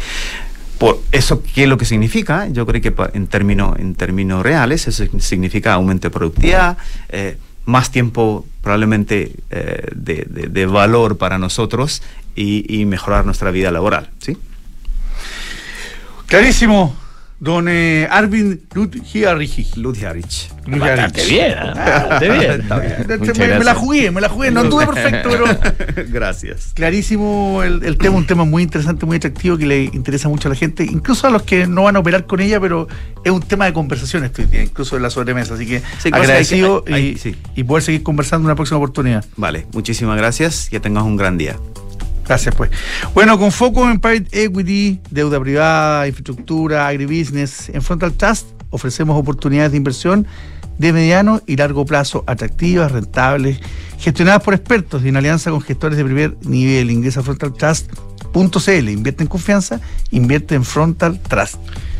Por 0.79 0.99
eso, 1.11 1.43
¿qué 1.43 1.65
es 1.65 1.69
lo 1.69 1.77
que 1.77 1.85
significa? 1.85 2.47
Yo 2.47 2.65
creo 2.65 2.81
que 2.81 2.91
en 3.13 3.27
términos 3.27 3.77
en 3.77 3.93
términos 3.93 4.41
reales 4.41 4.87
eso 4.87 5.05
significa 5.19 5.75
aumento 5.75 6.07
de 6.07 6.11
productividad, 6.11 6.77
eh, 7.09 7.37
más 7.67 7.91
tiempo 7.91 8.45
probablemente 8.61 9.33
eh, 9.51 9.87
de, 9.93 10.65
valor 10.65 11.17
para 11.17 11.37
nosotros 11.37 12.01
y, 12.37 12.85
mejorar 12.85 13.25
nuestra 13.25 13.51
vida 13.51 13.71
laboral. 13.71 14.09
¿sí? 14.19 14.37
Clarísimo. 16.27 16.95
don 17.39 17.67
eh, 17.69 18.07
Arvin 18.09 18.61
Ludhiarich. 18.73 19.75
Ludhiarich. 19.77 20.49
Bastante 20.67 21.23
bien, 21.25 21.51
¿eh? 21.51 21.71
bastante 21.75 22.29
bien. 22.31 22.51
Está 22.61 22.79
bien. 22.79 23.57
Me, 23.59 23.63
la 23.63 23.75
jugué, 23.75 24.11
me 24.11 24.19
la 24.21 24.27
jugué, 24.27 24.49
no 24.51 24.61
anduve 24.61 24.85
perfecto, 24.87 25.29
pero 25.29 25.45
Gracias. 26.09 26.71
clarísimo 26.73 27.61
el, 27.63 27.83
el 27.85 27.97
tema, 27.97 28.17
un 28.17 28.25
tema 28.27 28.43
muy 28.43 28.63
interesante, 28.63 29.05
muy 29.05 29.17
atractivo 29.17 29.55
que 29.57 29.65
le 29.67 29.83
interesa 29.83 30.27
mucho 30.29 30.49
a 30.49 30.51
la 30.51 30.55
gente, 30.57 30.83
incluso 30.83 31.27
a 31.27 31.29
los 31.29 31.43
que 31.43 31.67
no 31.67 31.83
van 31.83 31.95
a 31.95 31.99
operar 31.99 32.25
con 32.25 32.41
ella, 32.41 32.59
pero 32.59 32.87
es 33.23 33.31
un 33.31 33.41
tema 33.41 33.65
de 33.65 33.73
conversación 33.73 34.23
estoy 34.25 34.45
día, 34.45 34.63
incluso 34.63 34.97
en 34.97 35.03
la 35.03 35.09
sobremesa, 35.11 35.53
así 35.53 35.65
que 35.67 35.81
Sí, 35.99 36.09
agradecido 36.11 36.83
que 36.83 36.93
hay- 36.93 37.01
hay- 37.03 37.09
y, 37.11 37.17
sí. 37.17 37.35
y 37.55 37.63
poder 37.63 37.83
seguir 37.83 38.03
conversando 38.03 38.41
en 38.41 38.45
una 38.47 38.55
próxima 38.55 38.77
oportunidad. 38.79 39.23
Vale, 39.37 39.67
muchísimas 39.73 40.17
gracias. 40.17 40.67
Que 40.69 40.79
tengas 40.79 41.03
un 41.03 41.15
gran 41.15 41.37
día. 41.37 41.55
Gracias, 42.27 42.53
pues. 42.55 42.71
Bueno, 43.13 43.39
con 43.39 43.51
foco 43.51 43.89
en 43.89 43.99
private 43.99 44.43
equity, 44.43 44.99
deuda 45.09 45.39
privada, 45.39 46.07
infraestructura, 46.07 46.87
agribusiness, 46.87 47.69
en 47.69 47.81
Frontal 47.81 48.13
Trust 48.13 48.47
ofrecemos 48.69 49.17
oportunidades 49.17 49.71
de 49.71 49.77
inversión 49.77 50.27
de 50.77 50.93
mediano 50.93 51.41
y 51.47 51.55
largo 51.55 51.85
plazo 51.85 52.23
atractivas, 52.27 52.91
rentables, 52.91 53.59
gestionadas 53.97 54.43
por 54.43 54.53
expertos 54.53 55.03
y 55.03 55.09
en 55.09 55.17
alianza 55.17 55.49
con 55.49 55.61
gestores 55.61 55.97
de 55.97 56.03
primer 56.03 56.37
nivel. 56.45 56.91
Ingresa 56.91 57.21
a 57.21 57.23
frontaltrust.cl, 57.23 58.89
invierte 58.89 59.23
en 59.23 59.29
confianza, 59.29 59.79
invierte 60.11 60.55
en 60.55 60.63
Frontal 60.63 61.19
Trust. 61.19 61.57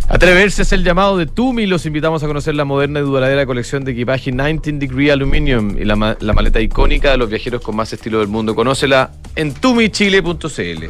Atreverse 0.10 0.62
es 0.62 0.72
el 0.72 0.84
llamado 0.86 1.18
de 1.18 1.26
Tumi. 1.26 1.66
Los 1.66 1.86
invitamos 1.86 2.24
a 2.24 2.28
conocer 2.28 2.56
la 2.56 2.64
moderna 2.64 3.00
y 3.00 3.04
duradera 3.04 3.46
colección 3.46 3.84
de 3.84 3.92
equipaje 3.92 4.32
19 4.32 4.62
Degree 4.80 5.12
Aluminium 5.12 5.78
y 5.78 5.84
la, 5.84 5.96
ma- 5.98 6.16
la 6.22 6.32
maleta 6.34 6.62
icónica 6.62 7.12
de 7.12 7.18
los 7.18 7.30
viajeros 7.30 7.62
con 7.62 7.76
más 7.76 7.92
estilo 7.92 8.20
del 8.20 8.30
mundo. 8.30 8.56
Conócela 8.56 9.12
en 9.36 9.54
tumichile.cl. 9.54 10.86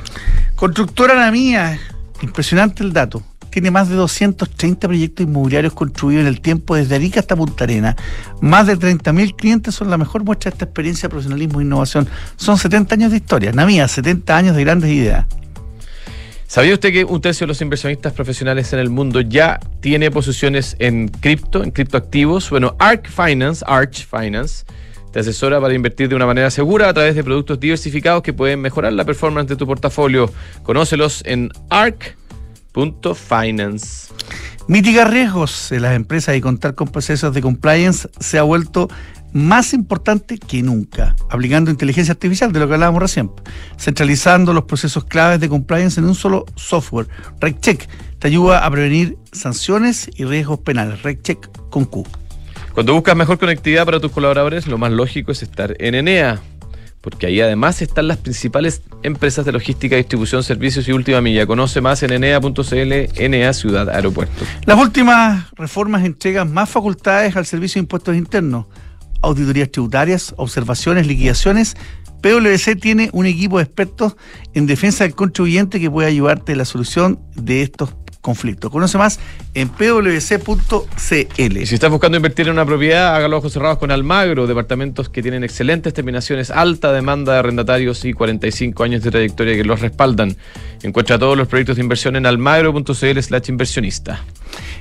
Constructora 0.55 1.15
La 1.15 1.31
Mía, 1.31 1.79
impresionante 2.21 2.83
el 2.83 2.93
dato. 2.93 3.23
Tiene 3.49 3.71
más 3.71 3.89
de 3.89 3.95
230 3.95 4.87
proyectos 4.87 5.25
inmobiliarios 5.25 5.73
construidos 5.73 6.21
en 6.21 6.27
el 6.27 6.39
tiempo 6.41 6.75
desde 6.75 6.93
Arica 6.93 7.19
hasta 7.19 7.35
Punta 7.35 7.63
Arena. 7.63 7.95
Más 8.39 8.67
de 8.67 8.77
30.000 8.77 9.35
clientes 9.35 9.73
son 9.73 9.89
la 9.89 9.97
mejor 9.97 10.23
muestra 10.23 10.51
de 10.51 10.55
esta 10.55 10.65
experiencia 10.65 11.09
profesionalismo 11.09 11.59
e 11.59 11.63
innovación. 11.63 12.07
Son 12.35 12.55
70 12.59 12.93
años 12.93 13.11
de 13.11 13.17
historia. 13.17 13.51
Namía, 13.51 13.87
70 13.87 14.37
años 14.37 14.55
de 14.55 14.63
grandes 14.63 14.91
ideas. 14.91 15.25
¿Sabía 16.47 16.73
usted 16.73 16.93
que 16.93 17.03
un 17.03 17.19
tercio 17.19 17.45
de 17.45 17.49
los 17.49 17.61
inversionistas 17.61 18.13
profesionales 18.13 18.71
en 18.71 18.79
el 18.79 18.89
mundo 18.89 19.19
ya 19.19 19.59
tiene 19.81 20.09
posiciones 20.09 20.77
en 20.79 21.09
cripto, 21.09 21.61
en 21.61 21.71
criptoactivos? 21.71 22.49
Bueno, 22.49 22.77
Arc 22.79 23.09
Finance, 23.09 23.65
Arch 23.67 24.07
Finance, 24.07 24.63
te 25.11 25.19
asesora 25.19 25.59
para 25.59 25.73
invertir 25.73 26.07
de 26.07 26.15
una 26.15 26.25
manera 26.25 26.49
segura 26.49 26.87
a 26.87 26.93
través 26.93 27.15
de 27.15 27.23
productos 27.25 27.59
diversificados 27.59 28.23
que 28.23 28.31
pueden 28.31 28.61
mejorar 28.61 28.93
la 28.93 29.03
performance 29.03 29.49
de 29.49 29.57
tu 29.57 29.67
portafolio. 29.67 30.31
Conócelos 30.63 31.21
en 31.25 31.51
arc.finance. 31.69 32.17
Mitigar 34.69 35.11
riesgos 35.11 35.71
en 35.73 35.81
las 35.81 35.97
empresas 35.97 36.37
y 36.37 36.41
contar 36.41 36.75
con 36.75 36.87
procesos 36.87 37.33
de 37.33 37.41
compliance 37.41 38.09
se 38.19 38.37
ha 38.37 38.43
vuelto 38.43 38.89
más 39.33 39.73
importante 39.73 40.37
que 40.37 40.61
nunca, 40.61 41.15
aplicando 41.29 41.71
inteligencia 41.71 42.13
artificial, 42.13 42.51
de 42.51 42.59
lo 42.59 42.67
que 42.67 42.73
hablábamos 42.73 43.01
recién, 43.01 43.31
centralizando 43.77 44.53
los 44.53 44.63
procesos 44.63 45.05
claves 45.05 45.39
de 45.39 45.49
compliance 45.49 45.99
en 45.99 46.05
un 46.05 46.15
solo 46.15 46.45
software. 46.55 47.07
RegCheck 47.39 47.87
te 48.19 48.27
ayuda 48.27 48.65
a 48.65 48.71
prevenir 48.71 49.17
sanciones 49.31 50.09
y 50.15 50.25
riesgos 50.25 50.59
penales. 50.59 51.03
RegCheck 51.03 51.69
con 51.69 51.85
Q. 51.85 52.05
Cuando 52.73 52.93
buscas 52.93 53.15
mejor 53.15 53.39
conectividad 53.39 53.85
para 53.85 53.99
tus 53.99 54.11
colaboradores, 54.11 54.67
lo 54.67 54.77
más 54.77 54.91
lógico 54.91 55.31
es 55.31 55.41
estar 55.41 55.75
en 55.79 55.95
Enea, 55.95 56.39
porque 57.01 57.27
ahí 57.27 57.41
además 57.41 57.81
están 57.81 58.07
las 58.07 58.17
principales 58.17 58.81
empresas 59.01 59.45
de 59.45 59.51
logística, 59.51 59.95
distribución, 59.95 60.43
servicios 60.43 60.87
y 60.87 60.91
última 60.91 61.21
milla. 61.21 61.47
Conoce 61.47 61.81
más 61.81 62.03
en 62.03 62.11
enea.cl, 62.11 62.91
Enea 63.15 63.53
Ciudad 63.53 63.89
Aeropuerto. 63.89 64.45
Las 64.65 64.77
últimas 64.77 65.49
reformas 65.55 66.05
entregan 66.05 66.53
más 66.53 66.69
facultades 66.69 67.35
al 67.35 67.45
Servicio 67.45 67.79
de 67.79 67.85
Impuestos 67.85 68.15
Internos, 68.15 68.65
auditorías 69.21 69.71
tributarias, 69.71 70.33
observaciones, 70.37 71.07
liquidaciones. 71.07 71.75
PwC 72.21 72.75
tiene 72.75 73.09
un 73.13 73.25
equipo 73.25 73.57
de 73.57 73.63
expertos 73.65 74.15
en 74.53 74.65
defensa 74.65 75.03
del 75.03 75.15
contribuyente 75.15 75.79
que 75.79 75.91
puede 75.91 76.07
ayudarte 76.07 76.53
en 76.53 76.57
la 76.57 76.65
solución 76.65 77.19
de 77.35 77.61
estos 77.61 77.93
conflictos. 78.21 78.71
Conoce 78.71 78.97
más 78.97 79.19
en 79.53 79.69
pwc.cl. 79.69 81.65
Si 81.65 81.73
estás 81.75 81.89
buscando 81.91 82.17
invertir 82.17 82.47
en 82.47 82.53
una 82.53 82.65
propiedad, 82.65 83.15
hágalo 83.15 83.37
ojos 83.37 83.53
cerrados 83.53 83.77
con 83.77 83.91
Almagro, 83.91 84.47
departamentos 84.47 85.09
que 85.09 85.21
tienen 85.21 85.43
excelentes 85.43 85.93
terminaciones, 85.93 86.51
alta 86.51 86.91
demanda 86.91 87.33
de 87.33 87.39
arrendatarios 87.39 88.03
y 88.05 88.13
45 88.13 88.83
años 88.83 89.03
de 89.03 89.11
trayectoria 89.11 89.55
que 89.55 89.63
los 89.63 89.79
respaldan. 89.81 90.35
Encuentra 90.83 91.17
todos 91.17 91.37
los 91.37 91.47
proyectos 91.47 91.77
de 91.77 91.81
inversión 91.83 92.15
en 92.15 92.25
almagro.cl 92.25 93.19
slash 93.21 93.49
inversionista. 93.49 94.21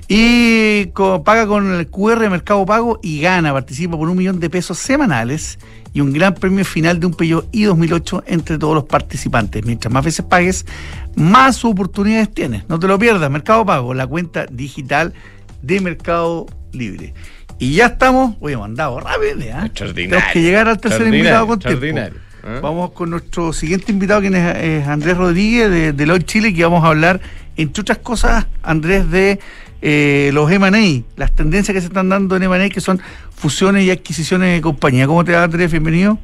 Y 0.08 0.86
co- 0.92 1.22
paga 1.24 1.46
con 1.46 1.74
el 1.74 1.88
QR 1.88 2.28
Mercado 2.30 2.64
Pago 2.64 3.00
y 3.02 3.20
gana, 3.20 3.52
participa 3.52 3.96
por 3.96 4.08
un 4.08 4.16
millón 4.16 4.38
de 4.40 4.48
pesos 4.50 4.78
semanales 4.78 5.58
y 5.96 6.02
un 6.02 6.12
gran 6.12 6.34
premio 6.34 6.62
final 6.62 7.00
de 7.00 7.06
un 7.06 7.14
Peugeot 7.14 7.50
i2008 7.52 8.24
entre 8.26 8.58
todos 8.58 8.74
los 8.74 8.84
participantes. 8.84 9.64
Mientras 9.64 9.90
más 9.90 10.04
veces 10.04 10.26
pagues, 10.26 10.66
más 11.14 11.64
oportunidades 11.64 12.34
tienes. 12.34 12.68
No 12.68 12.78
te 12.78 12.86
lo 12.86 12.98
pierdas, 12.98 13.30
Mercado 13.30 13.64
Pago, 13.64 13.94
la 13.94 14.06
cuenta 14.06 14.44
digital 14.44 15.14
de 15.62 15.80
Mercado 15.80 16.44
Libre. 16.72 17.14
Y 17.58 17.76
ya 17.76 17.86
estamos, 17.86 18.36
oye, 18.40 18.58
mandado 18.58 19.00
rápido, 19.00 19.40
¿eh? 19.40 19.54
Extraordinario. 19.64 20.10
Tenemos 20.10 20.32
que 20.34 20.42
llegar 20.42 20.68
al 20.68 20.78
tercer 20.78 21.06
invitado 21.06 21.46
con 21.46 21.58
tiempo. 21.60 21.86
¿eh? 21.86 22.12
Vamos 22.60 22.90
con 22.90 23.08
nuestro 23.08 23.54
siguiente 23.54 23.90
invitado, 23.90 24.20
quien 24.20 24.34
es, 24.34 24.54
es 24.54 24.86
Andrés 24.86 25.16
Rodríguez 25.16 25.70
de 25.70 25.94
Deloitte 25.94 26.26
Chile, 26.26 26.52
que 26.52 26.62
vamos 26.62 26.84
a 26.84 26.88
hablar, 26.88 27.22
entre 27.56 27.80
otras 27.80 27.98
cosas, 27.98 28.46
Andrés, 28.62 29.10
de 29.10 29.40
eh, 29.82 30.30
los 30.32 30.50
M&A, 30.50 31.02
las 31.16 31.34
tendencias 31.34 31.74
que 31.74 31.80
se 31.80 31.86
están 31.88 32.08
dando 32.08 32.36
en 32.36 32.42
M&A, 32.42 32.68
que 32.70 32.80
son 32.80 33.00
fusiones 33.34 33.84
y 33.84 33.90
adquisiciones 33.90 34.54
de 34.54 34.60
compañía. 34.60 35.06
¿Cómo 35.06 35.24
te 35.24 35.32
va, 35.32 35.44
Andrés? 35.44 35.70
Bienvenido. 35.70 36.18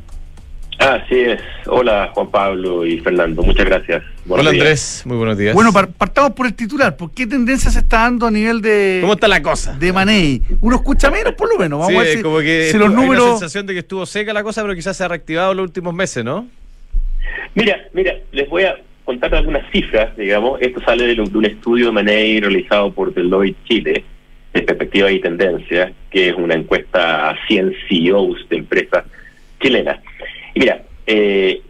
Así 0.78 1.14
es. 1.20 1.40
Hola 1.66 2.10
Juan 2.12 2.28
Pablo 2.30 2.84
y 2.84 2.98
Fernando, 2.98 3.42
muchas 3.42 3.66
gracias. 3.66 4.02
Buenos 4.24 4.44
Hola 4.44 4.50
días. 4.52 4.62
Andrés, 4.64 5.02
muy 5.06 5.16
buenos 5.16 5.38
días. 5.38 5.54
Bueno, 5.54 5.72
par- 5.72 5.92
partamos 5.92 6.32
por 6.32 6.46
el 6.46 6.54
titular. 6.54 6.96
¿Por 6.96 7.12
qué 7.12 7.24
tendencia 7.26 7.70
se 7.70 7.78
está 7.80 7.98
dando 8.00 8.26
a 8.26 8.30
nivel 8.32 8.60
de, 8.60 8.98
¿Cómo 9.00 9.12
está 9.12 9.28
la 9.28 9.40
cosa? 9.42 9.74
de 9.78 9.88
M&A? 9.88 10.54
Uno 10.60 10.76
escucha 10.76 11.08
menos, 11.10 11.34
por 11.34 11.48
lo 11.52 11.56
menos. 11.58 11.78
Vamos 11.78 11.92
Sí, 11.92 11.96
a 11.96 12.00
ver 12.02 12.16
si, 12.16 12.22
como 12.22 12.38
que 12.40 12.68
si 12.72 12.78
los 12.78 12.88
hay 12.88 12.94
una 12.94 13.02
números... 13.02 13.30
sensación 13.38 13.66
de 13.66 13.74
que 13.74 13.78
estuvo 13.80 14.04
seca 14.06 14.32
la 14.32 14.42
cosa, 14.42 14.62
pero 14.62 14.74
quizás 14.74 14.96
se 14.96 15.04
ha 15.04 15.08
reactivado 15.08 15.52
en 15.52 15.58
los 15.58 15.64
últimos 15.64 15.94
meses, 15.94 16.24
¿no? 16.24 16.48
Mira, 17.54 17.76
mira, 17.92 18.14
les 18.32 18.48
voy 18.48 18.64
a 18.64 18.74
contar 19.12 19.34
algunas 19.34 19.70
cifras, 19.70 20.16
digamos. 20.16 20.60
Esto 20.60 20.80
sale 20.82 21.14
de, 21.14 21.20
un- 21.20 21.44
estudio 21.44 21.86
de 21.86 21.92
Manei 21.92 22.40
realizado 22.40 22.92
por 22.92 23.12
Deloitte 23.12 23.56
Chile, 23.64 24.04
de 24.52 24.62
perspectiva 24.62 25.10
y 25.10 25.20
tendencia, 25.20 25.92
que 26.10 26.28
es 26.28 26.34
una 26.34 26.54
encuesta 26.54 27.30
a 27.30 27.46
100 27.46 27.74
CEOs 27.88 28.48
de 28.48 28.56
empresas 28.56 29.04
chilenas. 29.60 30.00
Y 30.54 30.60
mira, 30.60 30.82
eh, 31.06 31.60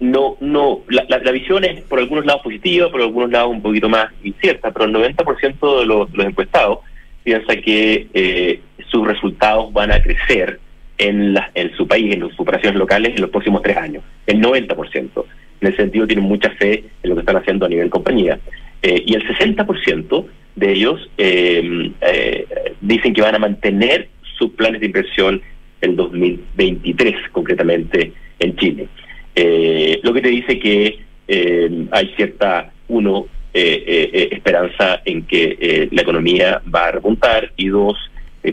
no, 0.00 0.36
no, 0.40 0.80
la, 0.88 1.18
visión 1.32 1.64
es 1.64 1.80
por 1.82 1.98
algunos 1.98 2.26
lados 2.26 2.42
positiva, 2.42 2.90
por 2.90 3.00
algunos 3.02 3.30
lados 3.30 3.50
un 3.50 3.62
poquito 3.62 3.88
más 3.88 4.10
incierta, 4.22 4.70
pero 4.70 4.86
el 4.86 4.92
90% 4.94 5.80
de 5.80 5.86
los, 5.86 6.12
los 6.12 6.26
encuestados 6.26 6.78
piensa 7.22 7.54
que 7.56 8.08
eh, 8.12 8.60
sus 8.88 9.06
resultados 9.06 9.72
van 9.72 9.92
a 9.92 10.02
crecer 10.02 10.58
en, 10.98 11.34
la, 11.34 11.50
en 11.54 11.74
su 11.76 11.86
país, 11.86 12.14
en 12.14 12.20
sus 12.20 12.40
operaciones 12.40 12.78
locales, 12.78 13.14
en 13.14 13.22
los 13.22 13.30
próximos 13.30 13.62
tres 13.62 13.76
años. 13.76 14.02
El 14.26 14.40
90%. 14.40 15.24
En 15.62 15.68
ese 15.68 15.76
sentido, 15.76 16.08
tienen 16.08 16.24
mucha 16.24 16.50
fe 16.50 16.84
en 17.02 17.10
lo 17.10 17.14
que 17.14 17.20
están 17.20 17.36
haciendo 17.36 17.66
a 17.66 17.68
nivel 17.68 17.88
compañía. 17.88 18.38
Eh, 18.82 19.04
y 19.06 19.14
el 19.14 19.24
60% 19.26 20.26
de 20.56 20.72
ellos 20.72 21.08
eh, 21.16 21.92
eh, 22.00 22.46
dicen 22.80 23.14
que 23.14 23.22
van 23.22 23.36
a 23.36 23.38
mantener 23.38 24.08
sus 24.36 24.50
planes 24.50 24.80
de 24.80 24.86
inversión 24.86 25.40
el 25.80 25.94
2023, 25.94 27.14
concretamente 27.30 28.12
en 28.40 28.56
Chile. 28.56 28.88
Eh, 29.36 30.00
lo 30.02 30.12
que 30.12 30.20
te 30.20 30.28
dice 30.28 30.58
que 30.58 30.98
eh, 31.28 31.86
hay 31.92 32.12
cierta, 32.16 32.72
uno, 32.88 33.26
esperanza 33.54 35.02
en 35.04 35.24
que 35.26 35.86
la 35.92 36.00
economía 36.00 36.62
va 36.74 36.86
a 36.86 36.92
repuntar 36.92 37.52
y 37.58 37.68
dos, 37.68 37.98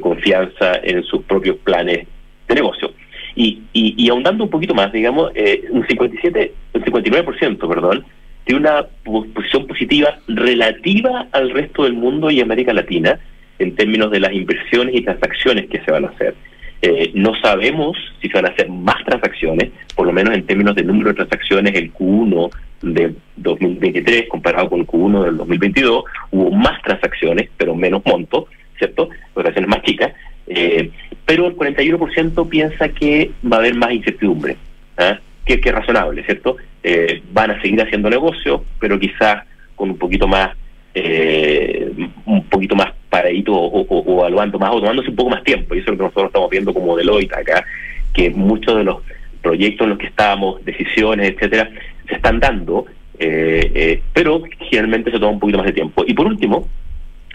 confianza 0.02 0.74
en 0.84 1.04
sus 1.04 1.24
propios 1.24 1.56
planes 1.64 2.06
de 2.50 2.56
negocio. 2.56 2.92
Y, 3.40 3.62
y, 3.72 3.96
y 3.98 4.10
ahondando 4.10 4.44
un 4.44 4.50
poquito 4.50 4.76
más, 4.76 4.92
digamos, 4.92 5.32
eh, 5.34 5.64
un 5.72 5.88
57, 5.88 6.54
un 6.74 6.82
59%, 6.84 7.70
perdón, 7.70 8.04
tiene 8.44 8.60
una 8.60 8.86
po- 9.06 9.26
posición 9.34 9.66
positiva 9.66 10.20
relativa 10.28 11.28
al 11.32 11.50
resto 11.52 11.86
del 11.86 11.94
mundo 11.94 12.30
y 12.30 12.42
América 12.42 12.74
Latina 12.74 13.18
en 13.58 13.76
términos 13.76 14.12
de 14.12 14.20
las 14.20 14.34
inversiones 14.34 14.94
y 14.94 15.02
transacciones 15.04 15.68
que 15.70 15.80
se 15.86 15.90
van 15.92 16.04
a 16.04 16.10
hacer. 16.10 16.36
Eh, 16.82 17.12
no 17.14 17.34
sabemos 17.42 17.98
si 18.22 18.28
se 18.28 18.34
van 18.34 18.48
a 18.48 18.50
hacer 18.50 18.68
más 18.70 19.04
transacciones, 19.06 19.70
por 19.96 20.06
lo 20.08 20.12
menos 20.12 20.34
en 20.34 20.46
términos 20.46 20.76
de 20.76 20.84
número 20.84 21.10
de 21.12 21.16
transacciones, 21.16 21.74
el 21.76 21.94
Q1 21.94 22.50
de 22.82 23.14
2023 23.38 24.28
comparado 24.28 24.70
con 24.70 24.82
el 24.82 24.88
Q1 24.88 25.24
del 25.24 25.38
2022, 25.38 26.04
hubo 26.32 26.52
más 26.52 26.82
transacciones, 26.82 27.50
pero 27.56 27.74
menos 27.74 28.02
monto, 28.06 28.48
¿cierto? 28.78 29.10
Operaciones 29.34 29.70
más 29.70 29.82
chicas, 29.84 30.12
eh, 30.48 30.90
pero 31.30 31.46
el 31.46 31.56
41% 31.56 32.50
piensa 32.50 32.90
que 32.90 33.30
va 33.46 33.58
a 33.58 33.60
haber 33.60 33.76
más 33.76 33.92
incertidumbre, 33.92 34.58
¿ah? 34.98 35.20
que, 35.46 35.62
que 35.62 35.70
es 35.70 35.76
razonable, 35.76 36.24
¿cierto? 36.24 36.58
Eh, 36.82 37.22
van 37.32 37.52
a 37.52 37.62
seguir 37.62 37.80
haciendo 37.84 38.10
negocios, 38.10 38.62
pero 38.80 39.00
quizás 39.00 39.44
con 39.76 39.92
un 39.92 39.98
poquito 40.00 40.28
más 40.28 40.58
eh, 40.96 41.92
un 42.26 42.44
poquito 42.46 42.76
más 42.76 42.94
paradito 43.12 43.54
o, 43.54 43.82
o, 43.82 44.20
evaluando 44.22 44.58
más 44.58 44.72
o 44.72 44.80
tomándose 44.80 45.12
un 45.12 45.16
poco 45.16 45.30
más 45.30 45.44
tiempo. 45.44 45.76
Y 45.76 45.82
eso 45.82 45.92
es 45.92 45.92
lo 45.92 45.98
que 45.98 46.04
nosotros 46.06 46.30
estamos 46.30 46.50
viendo 46.50 46.74
como 46.74 46.98
Deloitte 46.98 47.36
acá, 47.36 47.64
que 48.12 48.32
muchos 48.32 48.78
de 48.78 48.86
los 48.86 48.98
proyectos 49.44 49.86
en 49.86 49.90
los 49.92 50.00
que 50.00 50.08
estábamos, 50.08 50.66
decisiones, 50.66 51.36
etcétera, 51.36 51.70
se 52.08 52.16
están 52.16 52.40
dando, 52.40 52.88
eh, 53.20 53.72
eh, 53.76 54.02
pero 54.14 54.42
generalmente 54.62 55.12
se 55.12 55.20
toma 55.20 55.34
un 55.34 55.40
poquito 55.40 55.60
más 55.60 55.68
de 55.68 55.74
tiempo. 55.74 56.04
Y 56.08 56.16
por 56.16 56.26
último, 56.26 56.68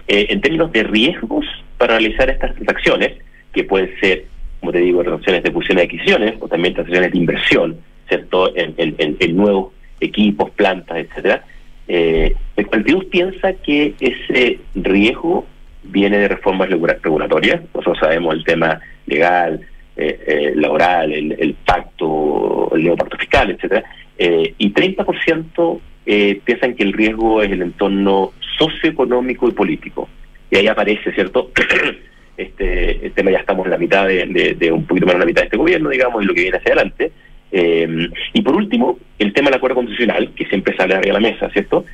eh, 0.08 0.26
en 0.30 0.40
términos 0.40 0.72
de 0.72 0.82
riesgos 0.82 1.46
para 1.78 1.96
realizar 1.98 2.28
estas 2.28 2.56
transacciones, 2.56 3.12
que 3.54 3.64
pueden 3.64 3.90
ser, 4.00 4.24
como 4.60 4.72
te 4.72 4.78
digo, 4.78 5.02
transacciones 5.02 5.42
de 5.42 5.52
fusión 5.52 5.78
y 5.78 5.82
adquisiciones, 5.82 6.34
o 6.40 6.48
también 6.48 6.74
transacciones 6.74 7.12
de 7.12 7.18
inversión, 7.18 7.76
¿cierto?, 8.08 8.54
en, 8.56 8.74
en, 8.76 9.36
nuevos 9.36 9.72
equipos, 10.00 10.50
plantas, 10.50 10.98
etcétera, 10.98 11.44
eh, 11.86 12.34
el 12.56 12.66
42 12.66 13.04
piensa 13.06 13.52
que 13.54 13.94
ese 14.00 14.58
riesgo 14.74 15.46
viene 15.82 16.18
de 16.18 16.28
reformas 16.28 16.68
regulatorias, 16.70 17.60
nosotros 17.74 17.98
sabemos 18.00 18.34
el 18.34 18.44
tema 18.44 18.80
legal, 19.06 19.60
eh, 19.96 20.24
eh, 20.26 20.52
laboral, 20.56 21.12
el, 21.12 21.54
pacto, 21.64 22.74
el 22.74 22.82
nuevo 22.82 22.96
pacto 22.96 23.18
fiscal, 23.18 23.50
etcétera, 23.50 23.84
eh, 24.18 24.54
y 24.58 24.72
30% 24.72 25.80
eh, 26.06 26.40
piensan 26.44 26.74
que 26.74 26.82
el 26.82 26.92
riesgo 26.92 27.42
es 27.42 27.50
el 27.50 27.62
entorno 27.62 28.32
socioeconómico 28.58 29.48
y 29.48 29.52
político. 29.52 30.08
Y 30.50 30.56
ahí 30.56 30.68
aparece, 30.68 31.12
¿cierto? 31.12 31.50
este 32.36 33.06
el 33.06 33.12
tema 33.12 33.30
ya 33.30 33.38
estamos 33.38 33.64
en 33.66 33.70
la 33.70 33.78
mitad 33.78 34.06
de, 34.06 34.70
un 34.72 34.86
poquito 34.86 35.06
más 35.06 35.14
de 35.14 35.20
la 35.20 35.26
mitad 35.26 35.42
de 35.42 35.46
este 35.46 35.56
gobierno, 35.56 35.90
digamos, 35.90 36.22
y 36.22 36.26
lo 36.26 36.34
que 36.34 36.42
viene 36.42 36.58
hacia 36.58 36.72
adelante. 36.72 37.12
y 38.32 38.42
por 38.42 38.56
último, 38.56 38.98
el 39.18 39.32
tema 39.32 39.50
del 39.50 39.58
acuerdo 39.58 39.76
constitucional, 39.76 40.32
que 40.34 40.46
siempre 40.46 40.76
sale 40.76 40.94
arriba 40.94 41.16
de 41.16 41.22
la 41.22 41.30
mesa, 41.30 41.50
¿cierto? 41.50 41.84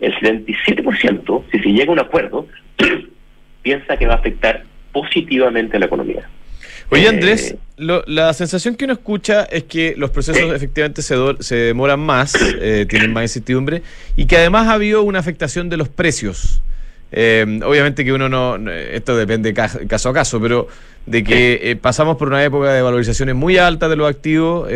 El 0.00 0.14
77%, 0.14 1.44
si 1.50 1.58
se 1.58 1.68
llega 1.70 1.90
a 1.90 1.92
un 1.92 1.98
acuerdo, 1.98 2.46
piensa 3.62 3.96
que 3.96 4.06
va 4.06 4.14
a 4.14 4.18
afectar 4.18 4.64
positivamente 4.92 5.76
a 5.76 5.80
la 5.80 5.86
economía. 5.86 6.28
Oye, 6.90 7.04
eh, 7.04 7.08
Andrés, 7.08 7.56
la 7.76 8.32
sensación 8.32 8.74
que 8.74 8.84
uno 8.84 8.94
escucha 8.94 9.44
es 9.44 9.64
que 9.64 9.94
los 9.96 10.10
procesos 10.10 10.54
efectivamente 10.54 11.02
se, 11.02 11.16
se, 11.40 11.56
demoran 11.56 12.00
más, 12.00 12.34
eh, 12.60 12.86
tienen 12.88 13.12
más 13.12 13.24
incertidumbre, 13.24 13.82
y 14.16 14.26
que 14.26 14.36
además 14.36 14.68
ha 14.68 14.74
habido 14.74 15.02
una 15.02 15.18
afectación 15.18 15.68
de 15.68 15.76
los 15.76 15.88
precios. 15.88 16.62
Eh, 17.10 17.60
obviamente 17.64 18.04
que 18.04 18.12
uno 18.12 18.28
no, 18.28 18.70
esto 18.70 19.16
depende 19.16 19.54
caso 19.54 20.08
a 20.10 20.12
caso, 20.12 20.40
pero 20.40 20.68
de 21.06 21.24
que 21.24 21.78
pasamos 21.80 22.16
por 22.16 22.28
una 22.28 22.44
época 22.44 22.72
de 22.72 22.82
valorizaciones 22.82 23.34
muy 23.34 23.56
altas 23.56 23.88
de 23.88 23.96
los 23.96 24.08
activos, 24.10 24.68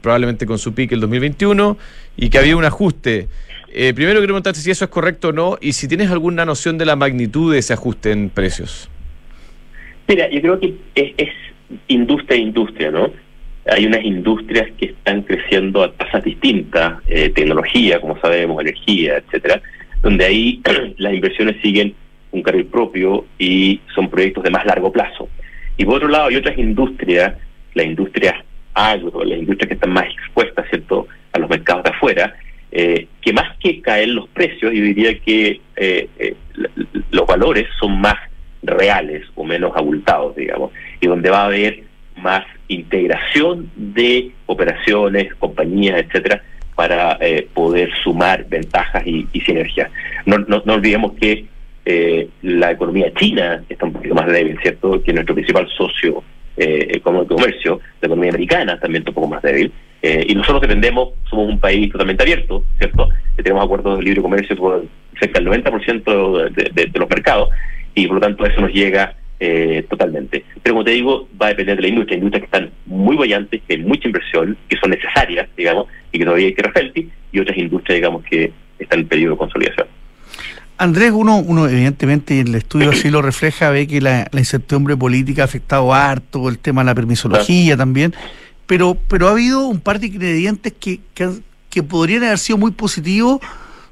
probablemente 0.00 0.46
con 0.46 0.58
su 0.58 0.74
pique 0.74 0.94
el 0.94 1.00
2021, 1.02 1.76
y 2.16 2.30
que 2.30 2.38
había 2.38 2.56
un 2.56 2.64
ajuste. 2.64 3.28
primero 3.70 4.12
quiero 4.12 4.22
preguntarte 4.22 4.60
si 4.60 4.70
eso 4.70 4.86
es 4.86 4.90
correcto 4.90 5.28
o 5.28 5.32
no, 5.32 5.58
y 5.60 5.74
si 5.74 5.86
tienes 5.86 6.10
alguna 6.10 6.46
noción 6.46 6.78
de 6.78 6.86
la 6.86 6.96
magnitud 6.96 7.52
de 7.52 7.58
ese 7.58 7.74
ajuste 7.74 8.12
en 8.12 8.30
precios. 8.30 8.88
Mira, 10.08 10.30
yo 10.30 10.40
creo 10.40 10.60
que 10.60 10.74
es 10.94 11.30
industria 11.88 12.36
e 12.36 12.40
industria, 12.40 12.90
¿no? 12.90 13.10
Hay 13.66 13.86
unas 13.86 14.04
industrias 14.04 14.70
que 14.78 14.86
están 14.86 15.22
creciendo 15.22 15.82
a 15.82 15.92
tasas 15.92 16.22
distintas, 16.22 17.02
eh, 17.08 17.30
tecnología, 17.30 18.00
como 18.00 18.20
sabemos, 18.20 18.60
energía, 18.60 19.16
etcétera, 19.16 19.62
donde 20.04 20.24
ahí 20.26 20.60
las 20.98 21.14
inversiones 21.14 21.56
siguen 21.62 21.94
un 22.30 22.42
carril 22.42 22.66
propio 22.66 23.24
y 23.38 23.80
son 23.94 24.08
proyectos 24.10 24.44
de 24.44 24.50
más 24.50 24.64
largo 24.66 24.92
plazo. 24.92 25.28
Y 25.76 25.84
por 25.84 25.96
otro 25.96 26.08
lado, 26.08 26.28
hay 26.28 26.36
otras 26.36 26.56
industrias, 26.58 27.34
las 27.72 27.86
industrias 27.86 28.34
agro, 28.74 29.24
las 29.24 29.38
industrias 29.38 29.68
que 29.68 29.74
están 29.74 29.92
más 29.92 30.06
expuestas, 30.06 30.68
¿cierto?, 30.68 31.08
a 31.32 31.38
los 31.38 31.48
mercados 31.48 31.84
de 31.84 31.90
afuera, 31.90 32.36
eh, 32.70 33.06
que 33.20 33.32
más 33.32 33.56
que 33.58 33.80
caer 33.80 34.08
los 34.08 34.28
precios, 34.28 34.72
yo 34.72 34.82
diría 34.82 35.18
que 35.20 35.60
eh, 35.76 36.36
los 37.10 37.26
valores 37.26 37.66
son 37.80 38.00
más 38.00 38.16
reales 38.62 39.24
o 39.34 39.44
menos 39.44 39.72
abultados, 39.74 40.36
digamos, 40.36 40.70
y 41.00 41.06
donde 41.06 41.30
va 41.30 41.42
a 41.42 41.46
haber 41.46 41.82
más 42.16 42.44
integración 42.68 43.70
de 43.76 44.30
operaciones, 44.46 45.34
compañías, 45.36 46.02
etcétera, 46.02 46.42
para 46.74 47.18
eh, 47.20 47.48
poder 47.52 47.90
sumar 48.02 48.44
ventajas 48.48 49.06
y, 49.06 49.26
sinergias. 49.40 49.90
No, 50.26 50.36
olvidemos 50.72 51.12
que 51.14 51.46
eh, 51.84 52.28
la 52.42 52.72
economía 52.72 53.12
china 53.14 53.62
está 53.68 53.86
un 53.86 53.92
poquito 53.92 54.14
más 54.14 54.26
débil, 54.26 54.58
¿cierto? 54.60 55.02
Que 55.02 55.12
nuestro 55.12 55.34
principal 55.34 55.68
socio 55.76 56.22
eh, 56.56 57.00
como 57.02 57.26
comercio, 57.26 57.80
la 58.00 58.06
economía 58.06 58.30
americana 58.30 58.78
también 58.78 59.02
está 59.02 59.10
un 59.10 59.14
poco 59.14 59.28
más 59.28 59.42
débil. 59.42 59.72
Eh, 60.02 60.26
y 60.28 60.34
nosotros 60.34 60.62
dependemos, 60.62 61.10
somos 61.30 61.48
un 61.48 61.58
país 61.58 61.90
totalmente 61.90 62.22
abierto, 62.22 62.64
¿cierto? 62.78 63.08
Que 63.36 63.42
tenemos 63.42 63.64
acuerdos 63.64 63.98
de 63.98 64.04
libre 64.04 64.22
comercio 64.22 64.56
con 64.56 64.88
cerca 65.18 65.40
del 65.40 65.48
90% 65.48 66.50
de, 66.50 66.88
de 66.88 66.98
los 66.98 67.08
mercados 67.08 67.48
y 67.94 68.06
por 68.06 68.16
lo 68.16 68.20
tanto 68.20 68.44
eso 68.44 68.60
nos 68.60 68.72
llega 68.72 69.14
eh, 69.40 69.84
totalmente. 69.88 70.44
Pero 70.62 70.74
como 70.74 70.84
te 70.84 70.92
digo, 70.92 71.28
va 71.40 71.46
a 71.46 71.48
depender 71.50 71.76
de 71.76 71.82
la 71.82 71.88
industria, 71.88 72.18
industrias 72.18 72.48
que 72.48 72.56
están 72.56 72.70
muy 72.86 73.16
bollantes, 73.16 73.62
que 73.66 73.74
hay 73.74 73.82
mucha 73.82 74.08
inversión, 74.08 74.56
que 74.68 74.76
son 74.76 74.90
necesarias, 74.90 75.48
digamos, 75.56 75.86
y 76.12 76.18
que 76.18 76.24
todavía 76.24 76.46
hay 76.46 76.54
que 76.54 76.62
refelti, 76.62 77.10
y 77.32 77.40
otras 77.40 77.58
industrias, 77.58 77.96
digamos, 77.96 78.24
que 78.24 78.52
están 78.78 79.00
en 79.00 79.08
periodo 79.08 79.32
de 79.32 79.38
consolidación. 79.38 79.86
Andrés, 80.76 81.12
uno, 81.12 81.38
uno 81.38 81.68
evidentemente, 81.68 82.40
el 82.40 82.54
estudio 82.54 82.90
así 82.90 83.08
lo 83.10 83.22
refleja, 83.22 83.70
ve 83.70 83.86
que 83.86 84.00
la, 84.00 84.28
incertidumbre 84.32 84.96
política 84.96 85.42
ha 85.42 85.44
afectado 85.44 85.94
harto, 85.94 86.48
el 86.48 86.58
tema 86.58 86.82
de 86.82 86.86
la 86.86 86.94
permisología 86.94 87.76
también, 87.76 88.12
pero, 88.66 88.96
pero 89.08 89.28
ha 89.28 89.32
habido 89.32 89.66
un 89.66 89.80
par 89.80 90.00
de 90.00 90.08
ingredientes 90.08 90.72
que, 90.72 91.00
que, 91.14 91.28
que 91.70 91.82
podrían 91.82 92.24
haber 92.24 92.38
sido 92.38 92.58
muy 92.58 92.72
positivos 92.72 93.40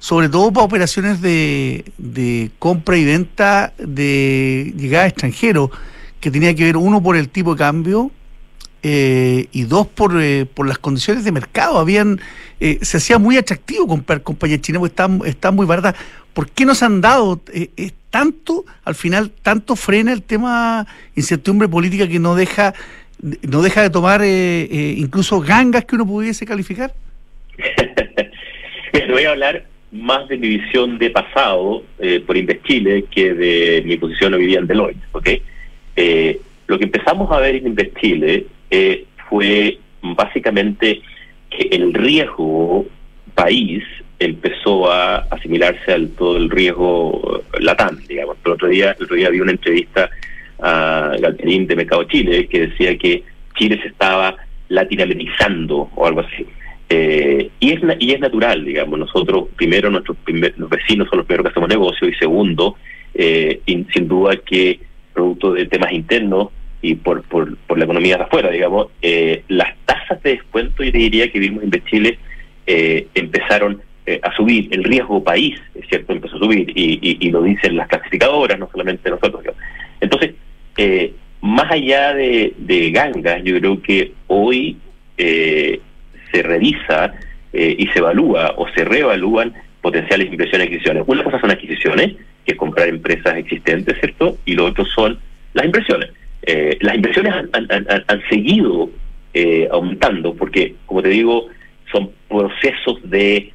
sobre 0.02 0.28
todo 0.28 0.52
para 0.52 0.66
operaciones 0.66 1.20
de, 1.20 1.84
de 1.96 2.50
compra 2.58 2.96
y 2.96 3.04
venta 3.04 3.72
de 3.78 4.74
llegada 4.76 5.06
extranjero, 5.06 5.70
que 6.18 6.28
tenía 6.28 6.56
que 6.56 6.64
ver 6.64 6.76
uno 6.76 7.00
por 7.00 7.16
el 7.16 7.28
tipo 7.28 7.54
de 7.54 7.58
cambio 7.60 8.10
eh, 8.82 9.46
y 9.52 9.62
dos 9.62 9.86
por, 9.86 10.20
eh, 10.20 10.44
por 10.44 10.66
las 10.66 10.78
condiciones 10.78 11.22
de 11.24 11.30
mercado. 11.30 11.78
Habían 11.78 12.20
eh, 12.58 12.80
Se 12.82 12.96
hacía 12.96 13.18
muy 13.18 13.36
atractivo 13.36 13.86
comprar 13.86 14.22
compañías 14.22 14.60
chinas 14.60 14.80
porque 14.80 14.90
están, 14.90 15.20
están 15.24 15.54
muy 15.54 15.66
baratas. 15.66 15.94
¿Por 16.34 16.50
qué 16.50 16.64
nos 16.64 16.82
han 16.82 17.00
dado 17.00 17.40
es 17.52 17.94
tanto, 18.10 18.64
al 18.84 18.96
final, 18.96 19.30
tanto 19.30 19.76
frena 19.76 20.12
el 20.12 20.24
tema 20.24 20.84
incertidumbre 21.14 21.68
política 21.68 22.08
que 22.08 22.18
no 22.18 22.34
deja, 22.34 22.74
no 23.20 23.62
deja 23.62 23.82
de 23.82 23.90
tomar 23.90 24.24
incluso 24.24 25.38
gangas 25.38 25.84
que 25.84 25.94
uno 25.94 26.04
pudiese 26.04 26.44
calificar? 26.44 26.92
Te 28.92 29.06
voy 29.12 29.26
a 29.26 29.30
hablar 29.30 29.71
más 29.92 30.26
de 30.28 30.38
mi 30.38 30.48
visión 30.48 30.98
de 30.98 31.10
pasado 31.10 31.84
eh, 31.98 32.22
por 32.26 32.36
Chile 32.62 33.04
que 33.10 33.34
de 33.34 33.82
mi 33.84 33.98
posición 33.98 34.34
hoy 34.34 34.46
día 34.46 34.58
en 34.58 34.66
Deloitte. 34.66 35.02
¿okay? 35.12 35.42
Eh, 35.96 36.40
lo 36.66 36.78
que 36.78 36.84
empezamos 36.84 37.30
a 37.30 37.38
ver 37.38 37.56
en 37.56 37.66
Investile 37.66 38.46
eh, 38.70 39.04
fue 39.28 39.78
básicamente 40.00 41.02
que 41.50 41.68
el 41.70 41.92
riesgo 41.92 42.86
país 43.34 43.84
empezó 44.18 44.90
a 44.90 45.18
asimilarse 45.30 45.92
al 45.92 46.08
todo 46.10 46.36
el 46.38 46.48
riesgo 46.48 47.42
latam, 47.60 47.98
digamos. 48.08 48.36
El 48.44 48.52
otro 48.52 48.68
día, 48.68 48.96
el 48.98 49.04
otro 49.04 49.16
día 49.16 49.30
vi 49.30 49.40
una 49.40 49.52
entrevista 49.52 50.08
a 50.60 51.16
Galperín 51.20 51.66
de 51.66 51.76
Mercado 51.76 52.04
Chile 52.04 52.46
que 52.46 52.68
decía 52.68 52.96
que 52.96 53.24
Chile 53.56 53.78
se 53.82 53.88
estaba 53.88 54.36
latinamerizando 54.68 55.90
o 55.94 56.06
algo 56.06 56.20
así. 56.20 56.46
Eh, 56.88 57.50
y, 57.58 57.72
es, 57.72 57.80
y 58.00 58.12
es 58.12 58.20
natural, 58.20 58.64
digamos, 58.64 58.98
nosotros 58.98 59.48
primero, 59.56 59.90
nuestros 59.90 60.16
vecinos 60.24 61.08
son 61.08 61.18
los 61.18 61.26
primeros 61.26 61.44
que 61.44 61.50
hacemos 61.50 61.68
negocio 61.68 62.08
y 62.08 62.14
segundo, 62.14 62.76
eh, 63.14 63.60
sin 63.66 64.08
duda 64.08 64.36
que 64.36 64.80
producto 65.14 65.52
de 65.52 65.66
temas 65.66 65.92
internos 65.92 66.48
y 66.80 66.96
por, 66.96 67.22
por, 67.22 67.56
por 67.58 67.78
la 67.78 67.84
economía 67.84 68.16
de 68.16 68.24
afuera, 68.24 68.50
digamos, 68.50 68.88
eh, 69.00 69.44
las 69.48 69.76
tasas 69.86 70.22
de 70.22 70.30
descuento, 70.30 70.82
yo 70.82 70.90
diría 70.90 71.30
que 71.30 71.38
vimos 71.38 71.62
en 71.64 71.70
Chile, 71.84 72.18
empezaron 72.66 73.80
a 74.22 74.34
subir, 74.36 74.68
el 74.72 74.84
riesgo 74.84 75.22
país, 75.22 75.60
es 75.74 75.86
cierto, 75.88 76.12
empezó 76.12 76.36
a 76.36 76.40
subir 76.40 76.72
y, 76.74 77.30
lo 77.30 77.42
dicen 77.42 77.76
las 77.76 77.88
clasificadoras, 77.88 78.58
no 78.58 78.68
solamente 78.70 79.10
nosotros. 79.10 79.44
Entonces, 80.00 80.34
más 81.40 81.70
allá 81.70 82.14
de, 82.14 82.54
de 82.56 82.90
gangas, 82.90 83.42
yo 83.44 83.58
creo 83.58 83.82
que 83.82 84.12
hoy 84.28 84.76
eh, 85.18 85.80
se 86.32 86.42
revisa 86.42 87.14
eh, 87.52 87.76
y 87.78 87.86
se 87.88 87.98
evalúa 87.98 88.54
o 88.56 88.68
se 88.70 88.84
reevalúan 88.84 89.52
potenciales 89.82 90.28
inversiones 90.28 90.66
y 90.66 90.68
adquisiciones. 90.68 91.04
Una 91.06 91.24
cosa 91.24 91.40
son 91.40 91.50
adquisiciones, 91.50 92.14
que 92.44 92.52
es 92.52 92.56
comprar 92.56 92.88
empresas 92.88 93.36
existentes, 93.36 93.98
¿cierto? 93.98 94.38
Y 94.46 94.54
lo 94.54 94.66
otro 94.66 94.84
son 94.86 95.18
las 95.52 95.66
inversiones. 95.66 96.10
Eh, 96.42 96.78
las 96.80 96.94
inversiones 96.96 97.34
han, 97.52 98.22
seguido 98.28 98.90
eh, 99.34 99.68
aumentando 99.70 100.34
porque, 100.34 100.74
como 100.86 101.02
te 101.02 101.10
digo, 101.10 101.46
son 101.90 102.10
procesos 102.28 102.98
de 103.04 103.52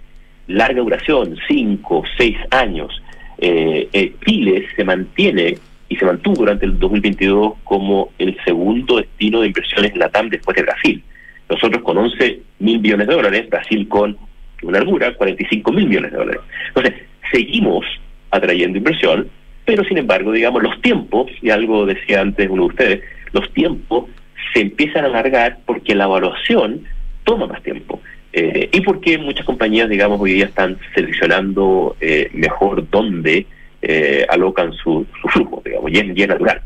larga 0.47 0.81
duración, 0.81 1.37
cinco, 1.47 2.03
seis 2.17 2.37
años. 2.51 3.01
Eh, 3.39 4.13
Chile 4.25 4.67
se 4.75 4.83
mantiene 4.83 5.57
y 5.89 5.95
se 5.95 6.05
mantuvo 6.05 6.35
durante 6.37 6.65
el 6.65 6.77
2022 6.79 7.53
como 7.63 8.11
el 8.17 8.37
segundo 8.43 8.97
destino 8.97 9.41
de 9.41 9.47
inversiones 9.47 9.91
en 9.93 9.99
la 9.99 10.09
TAM 10.09 10.29
después 10.29 10.55
de 10.55 10.63
Brasil. 10.63 11.03
Nosotros 11.49 11.81
con 11.83 11.97
11 11.97 12.39
mil 12.59 12.79
millones 12.79 13.07
de 13.07 13.15
dólares, 13.15 13.49
Brasil 13.49 13.87
con 13.87 14.17
una 14.63 14.79
largura, 14.79 15.13
45 15.13 15.71
mil 15.71 15.87
millones 15.87 16.11
de 16.11 16.17
dólares. 16.17 16.41
Entonces, 16.69 16.93
seguimos 17.31 17.85
atrayendo 18.31 18.77
inversión, 18.77 19.29
pero 19.65 19.83
sin 19.83 19.97
embargo, 19.97 20.31
digamos, 20.31 20.63
los 20.63 20.81
tiempos, 20.81 21.29
y 21.41 21.49
algo 21.49 21.85
decía 21.85 22.21
antes 22.21 22.49
uno 22.49 22.63
de 22.63 22.69
ustedes, 22.69 23.03
los 23.33 23.51
tiempos 23.53 24.05
se 24.53 24.61
empiezan 24.61 25.05
a 25.05 25.07
alargar 25.07 25.59
porque 25.65 25.95
la 25.95 26.05
evaluación 26.05 26.83
toma 27.23 27.47
más 27.47 27.61
tiempo. 27.63 28.01
Eh, 28.33 28.69
y 28.71 28.81
porque 28.81 29.17
muchas 29.17 29.45
compañías, 29.45 29.89
digamos, 29.89 30.19
hoy 30.19 30.33
día 30.33 30.45
están 30.45 30.77
seleccionando 30.93 31.95
eh, 32.01 32.29
mejor 32.33 32.89
dónde 32.89 33.45
eh, 33.81 34.25
alocan 34.29 34.73
su, 34.73 35.05
su, 35.21 35.27
flujo, 35.27 35.61
digamos, 35.65 35.91
y 35.91 35.97
es, 35.97 36.27
natural. 36.27 36.61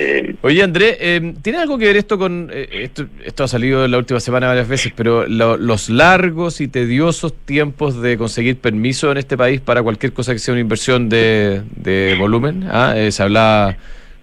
Eh, 0.00 0.34
Oye, 0.42 0.62
André, 0.62 0.96
eh, 1.00 1.34
¿tiene 1.42 1.58
algo 1.58 1.78
que 1.78 1.86
ver 1.86 1.96
esto 1.96 2.18
con... 2.18 2.50
esto, 2.52 3.06
esto 3.24 3.44
ha 3.44 3.48
salido 3.48 3.84
en 3.84 3.90
la 3.90 3.98
última 3.98 4.20
semana 4.20 4.46
varias 4.46 4.68
veces, 4.68 4.92
pero 4.96 5.26
los 5.26 5.90
largos 5.90 6.60
y 6.60 6.68
tediosos 6.68 7.34
tiempos 7.44 8.00
de 8.00 8.16
conseguir 8.16 8.56
permiso 8.56 9.12
en 9.12 9.18
este 9.18 9.36
país 9.36 9.60
para 9.60 9.82
cualquier 9.82 10.12
cosa 10.12 10.32
que 10.32 10.38
sea 10.38 10.52
una 10.52 10.60
inversión 10.60 11.08
de, 11.08 12.16
volumen? 12.18 12.64
¿ah? 12.70 12.94
se 13.10 13.22
habla, 13.22 13.76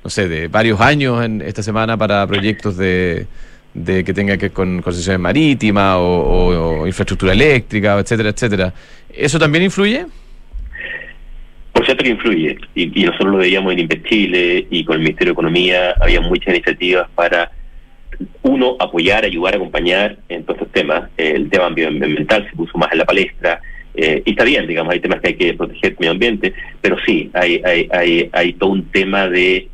no 0.04 0.10
sé, 0.10 0.28
de 0.28 0.48
varios 0.48 0.82
años 0.82 1.24
en 1.24 1.42
esta 1.42 1.62
semana 1.62 1.98
para 1.98 2.26
proyectos 2.26 2.78
de 2.78 3.28
de 3.78 4.04
que 4.04 4.14
tenga 4.14 4.38
que 4.38 4.48
ver 4.48 4.52
con 4.52 4.82
concesiones 4.82 5.20
marítimas 5.20 5.98
o, 6.00 6.86
infraestructura 6.88 7.34
eléctrica, 7.34 8.00
etcétera, 8.00 8.30
etcétera. 8.30 8.74
¿Eso 9.10 9.38
también 9.38 9.64
influye? 9.66 10.06
Cierto 11.88 12.04
que 12.04 12.10
influye, 12.10 12.58
y, 12.76 13.06
nosotros 13.06 13.32
lo 13.32 13.38
veíamos 13.38 13.74
en 13.74 13.88
Chile 14.04 14.68
y 14.70 14.84
con 14.84 14.98
el 14.98 15.04
Ministerio 15.04 15.32
de 15.32 15.36
Economía, 15.36 15.96
había 16.02 16.20
muchas 16.20 16.54
iniciativas 16.54 17.08
para, 17.16 17.50
uno, 18.42 18.76
apoyar, 18.78 19.24
ayudar, 19.24 19.56
acompañar 19.56 20.18
en 20.28 20.44
todos 20.44 20.60
estos 20.60 20.74
temas. 20.74 21.10
El 21.16 21.50
tema 21.50 21.68
ambiental 21.68 22.46
se 22.50 22.58
puso 22.58 22.78
más 22.78 22.92
en 22.92 22.98
la 22.98 23.06
palestra, 23.06 23.62
eh, 23.96 24.22
y 24.26 24.32
está 24.32 24.44
bien, 24.44 24.68
digamos, 24.68 24.92
hay 24.94 25.00
temas 25.00 25.22
que 25.22 25.30
hay 25.30 25.36
que 25.36 25.54
proteger 25.54 25.92
el 25.92 25.98
medio 25.98 26.12
ambiente, 26.12 26.54
pero 26.82 26.98
sí, 27.06 27.30
hay, 27.34 27.62
hay, 27.64 27.88
hay, 27.94 28.30
hay 28.34 28.52
todo 28.52 28.72
un 28.72 28.84
tema 28.92 29.30
de 29.30 29.70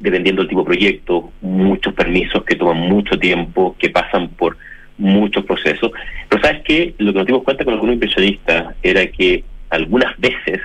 dependiendo 0.00 0.40
del 0.40 0.48
tipo 0.48 0.62
de 0.62 0.66
proyecto, 0.66 1.30
muchos 1.42 1.92
permisos 1.92 2.42
que 2.44 2.56
toman 2.56 2.78
mucho 2.78 3.18
tiempo, 3.18 3.76
que 3.78 3.90
pasan 3.90 4.28
por 4.28 4.56
muchos 4.96 5.44
procesos. 5.44 5.92
Pero 6.30 6.42
sabes 6.42 6.62
que 6.62 6.94
lo 6.96 7.12
que 7.12 7.18
nos 7.18 7.26
dimos 7.26 7.42
cuenta 7.42 7.66
con 7.66 7.74
algunos 7.74 7.96
inversionistas 7.96 8.74
era 8.82 9.06
que 9.08 9.44
algunas 9.68 10.18
veces 10.18 10.62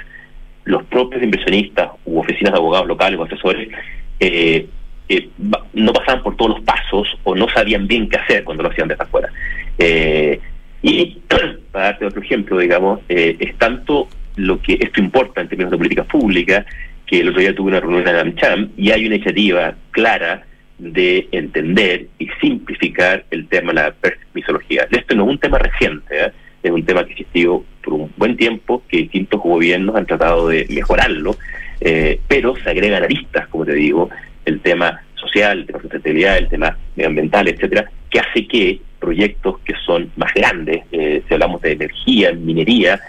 los 0.65 0.83
propios 0.83 1.21
inversionistas 1.21 1.91
u 2.05 2.19
oficinas 2.19 2.53
de 2.53 2.59
abogados 2.59 2.87
locales 2.87 3.19
o 3.19 3.23
asesores 3.23 3.69
eh, 4.19 4.67
eh, 5.09 5.29
no 5.73 5.93
pasaban 5.93 6.23
por 6.23 6.37
todos 6.37 6.51
los 6.51 6.61
pasos 6.61 7.07
o 7.23 7.35
no 7.35 7.49
sabían 7.49 7.87
bien 7.87 8.07
qué 8.07 8.17
hacer 8.17 8.43
cuando 8.43 8.63
lo 8.63 8.69
hacían 8.69 8.87
desde 8.87 9.03
afuera. 9.03 9.29
Eh, 9.77 10.39
y 10.81 11.17
para 11.71 11.85
darte 11.85 12.05
otro 12.05 12.21
ejemplo, 12.21 12.57
digamos, 12.57 12.99
es 13.07 13.57
tanto 13.57 14.07
lo 14.35 14.61
que 14.61 14.77
esto 14.79 14.99
importa 14.99 15.41
en 15.41 15.49
términos 15.49 15.71
de 15.71 15.77
políticas 15.77 16.07
públicas 16.07 16.65
que 17.05 17.19
el 17.19 17.29
otro 17.29 17.41
día 17.41 17.53
tuve 17.53 17.69
una 17.69 17.79
reunión 17.79 18.07
en 18.07 18.15
AmCham 18.15 18.69
y 18.77 18.91
hay 18.91 19.05
una 19.05 19.15
iniciativa 19.15 19.75
clara 19.91 20.45
de 20.79 21.27
entender 21.31 22.07
y 22.17 22.27
simplificar 22.41 23.25
el 23.31 23.47
tema 23.47 23.73
de 23.73 23.81
la 23.81 23.91
permisología. 23.91 24.87
Esto 24.89 25.15
no 25.15 25.23
es 25.23 25.29
un 25.29 25.37
tema 25.37 25.59
reciente, 25.59 26.25
¿eh? 26.25 26.31
es 26.63 26.71
un 26.71 26.83
tema 26.83 27.03
que 27.03 27.11
ha 27.11 27.15
existido 27.15 27.63
por 27.83 27.93
un 27.93 28.11
buen 28.17 28.37
tiempo, 28.37 28.83
que 28.87 28.97
distintos 28.97 29.41
gobiernos 29.41 29.95
han 29.95 30.05
tratado 30.05 30.47
de 30.47 30.65
mejorarlo, 30.69 31.35
eh, 31.81 32.19
pero 32.27 32.55
se 32.55 32.69
agregan 32.69 33.03
aristas, 33.03 33.47
como 33.47 33.65
te 33.65 33.73
digo, 33.73 34.09
el 34.45 34.59
tema 34.61 35.01
social, 35.15 35.59
el 35.59 35.65
tema 35.65 35.77
de 35.77 35.83
sustentabilidad, 35.83 36.37
el 36.37 36.49
tema 36.49 36.77
medioambiental, 36.95 37.47
etcétera, 37.47 37.89
que 38.09 38.19
hace 38.19 38.47
que 38.47 38.81
proyectos 38.99 39.59
que 39.59 39.73
son 39.85 40.11
más 40.15 40.33
grandes, 40.33 40.83
eh, 40.91 41.21
si 41.27 41.33
hablamos 41.33 41.61
de 41.61 41.73
energía, 41.73 42.31
minería, 42.33 42.99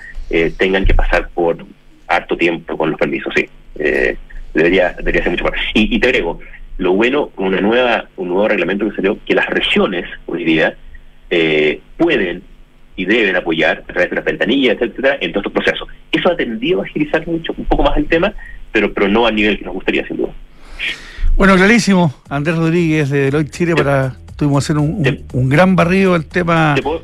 tengan 0.58 0.84
que 0.84 0.94
pasar 0.94 1.28
por 1.28 1.64
harto 2.08 2.36
tiempo 2.36 2.76
con 2.76 2.90
los 2.90 2.98
permisos, 2.98 3.32
sí 3.36 3.48
eh, 3.76 4.16
debería, 4.52 4.94
debería 4.98 5.22
ser 5.22 5.32
mucho 5.32 5.44
más. 5.44 5.54
Y, 5.74 5.98
te 5.98 6.08
agrego, 6.08 6.38
lo 6.78 6.92
bueno 6.92 7.28
con 7.28 7.46
una 7.46 7.60
nueva, 7.60 8.08
un 8.16 8.28
nuevo 8.28 8.48
reglamento 8.48 8.88
que 8.88 8.96
salió, 8.96 9.18
que 9.24 9.34
las 9.34 9.46
regiones 9.46 10.06
hoy 10.26 10.44
día 10.44 10.76
eh, 11.30 11.80
pueden 11.96 12.42
y 12.96 13.04
deben 13.04 13.36
apoyar 13.36 13.78
a 13.78 13.92
través 13.92 14.10
de 14.10 14.16
las 14.16 14.24
ventanillas, 14.24 14.76
etcétera, 14.80 15.18
en 15.20 15.32
todos 15.32 15.46
estos 15.46 15.52
procesos. 15.52 15.88
Eso 16.12 16.30
ha 16.30 16.36
tendido 16.36 16.80
a 16.80 16.84
agilizar 16.84 17.26
mucho, 17.26 17.54
un 17.56 17.64
poco 17.64 17.82
más 17.82 17.96
el 17.96 18.06
tema, 18.06 18.32
pero, 18.72 18.92
pero 18.92 19.08
no 19.08 19.26
a 19.26 19.32
nivel 19.32 19.58
que 19.58 19.64
nos 19.64 19.74
gustaría, 19.74 20.06
sin 20.06 20.16
duda. 20.18 20.32
Bueno, 21.36 21.56
clarísimo. 21.56 22.14
Andrés 22.28 22.56
Rodríguez 22.56 23.10
de 23.10 23.24
Deloitte 23.24 23.50
Chile 23.50 23.74
para 23.74 24.16
tuvimos 24.36 24.64
hacer 24.64 24.78
un, 24.78 25.24
un, 25.32 25.48
gran 25.48 25.76
barrido 25.76 26.12
del 26.12 26.26
tema. 26.26 26.74
¿Te 26.76 26.82
puedo 26.82 27.02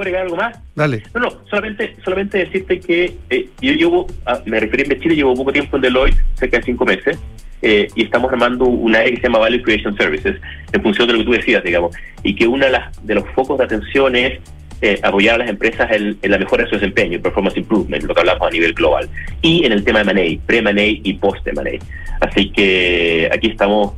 agregar 0.00 0.22
algo 0.22 0.36
más? 0.36 0.58
Dale. 0.74 1.02
No, 1.14 1.20
no, 1.20 1.32
solamente, 1.48 1.96
solamente 2.04 2.38
decirte 2.38 2.80
que 2.80 3.16
eh, 3.30 3.48
yo 3.60 3.72
llevo, 3.72 4.06
ah, 4.26 4.40
me 4.46 4.58
referí 4.58 4.82
a 4.92 4.98
Chile, 4.98 5.14
llevo 5.14 5.34
poco 5.34 5.52
tiempo 5.52 5.76
en 5.76 5.82
Deloitte, 5.82 6.18
cerca 6.34 6.58
de 6.58 6.64
cinco 6.64 6.84
meses, 6.84 7.18
eh, 7.62 7.88
y 7.94 8.04
estamos 8.04 8.32
armando 8.32 8.64
una 8.64 8.98
área 8.98 9.10
que 9.10 9.16
se 9.16 9.22
llama 9.22 9.38
Value 9.38 9.62
Creation 9.62 9.96
Services, 9.96 10.40
en 10.72 10.82
función 10.82 11.06
de 11.06 11.14
lo 11.14 11.18
que 11.20 11.24
tú 11.24 11.32
decías, 11.32 11.62
digamos, 11.62 11.94
y 12.22 12.34
que 12.34 12.46
uno 12.48 12.64
de, 12.64 12.72
las, 12.72 13.06
de 13.06 13.14
los 13.14 13.24
focos 13.30 13.58
de 13.58 13.64
atención 13.64 14.16
es 14.16 14.40
eh, 14.80 14.98
apoyar 15.02 15.36
a 15.36 15.38
las 15.38 15.48
empresas 15.48 15.90
en, 15.90 16.18
la 16.22 16.38
mejora 16.38 16.64
de 16.64 16.70
su 16.70 16.76
desempeño, 16.76 17.20
performance 17.20 17.56
improvement, 17.56 18.04
lo 18.04 18.14
que 18.14 18.20
hablamos 18.20 18.46
a 18.46 18.50
nivel 18.50 18.74
global, 18.74 19.08
y 19.42 19.64
en 19.64 19.72
el 19.72 19.84
tema 19.84 20.04
de 20.04 20.10
M&A, 20.10 20.46
pre-M&A 20.46 20.86
y 20.86 21.14
post-M&A. 21.14 22.26
Así 22.26 22.50
que 22.50 23.28
aquí 23.32 23.48
estamos 23.48 23.94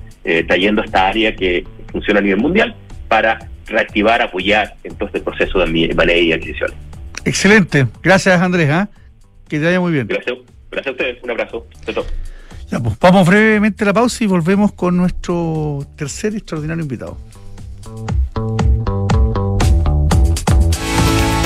trayendo 0.49 0.83
esta 0.83 1.09
área 1.09 1.37
que 1.37 1.65
funciona 1.93 2.19
a 2.19 2.23
nivel 2.23 2.39
mundial 2.41 2.75
para 3.09 3.39
reactivar, 3.67 4.23
apoyar 4.23 4.75
en 4.85 4.95
todo 4.95 5.07
este 5.07 5.21
proceso 5.21 5.59
de 5.59 5.95
manejo 5.95 6.21
y 6.21 6.33
adquisiciones. 6.33 6.77
Excelente. 7.25 7.87
Gracias, 8.03 8.41
Andrés. 8.41 8.71
¿ah? 8.71 8.89
Que 9.49 9.59
te 9.59 9.65
vaya 9.65 9.81
muy 9.81 9.93
bien. 9.93 10.07
Gracias, 10.07 10.37
gracias 10.71 10.87
a 10.87 10.91
ustedes. 10.93 11.23
Un 11.23 11.31
abrazo. 11.31 11.67
Ya, 12.71 12.81
pues, 12.81 12.99
vamos 13.01 13.27
brevemente 13.27 13.85
a 13.85 13.87
la 13.89 13.93
pausa 13.93 14.25
y 14.25 14.27
volvemos 14.27 14.73
con 14.73 14.97
nuestro 14.97 15.87
tercer 15.97 16.35
extraordinario 16.35 16.83
invitado. 16.83 17.19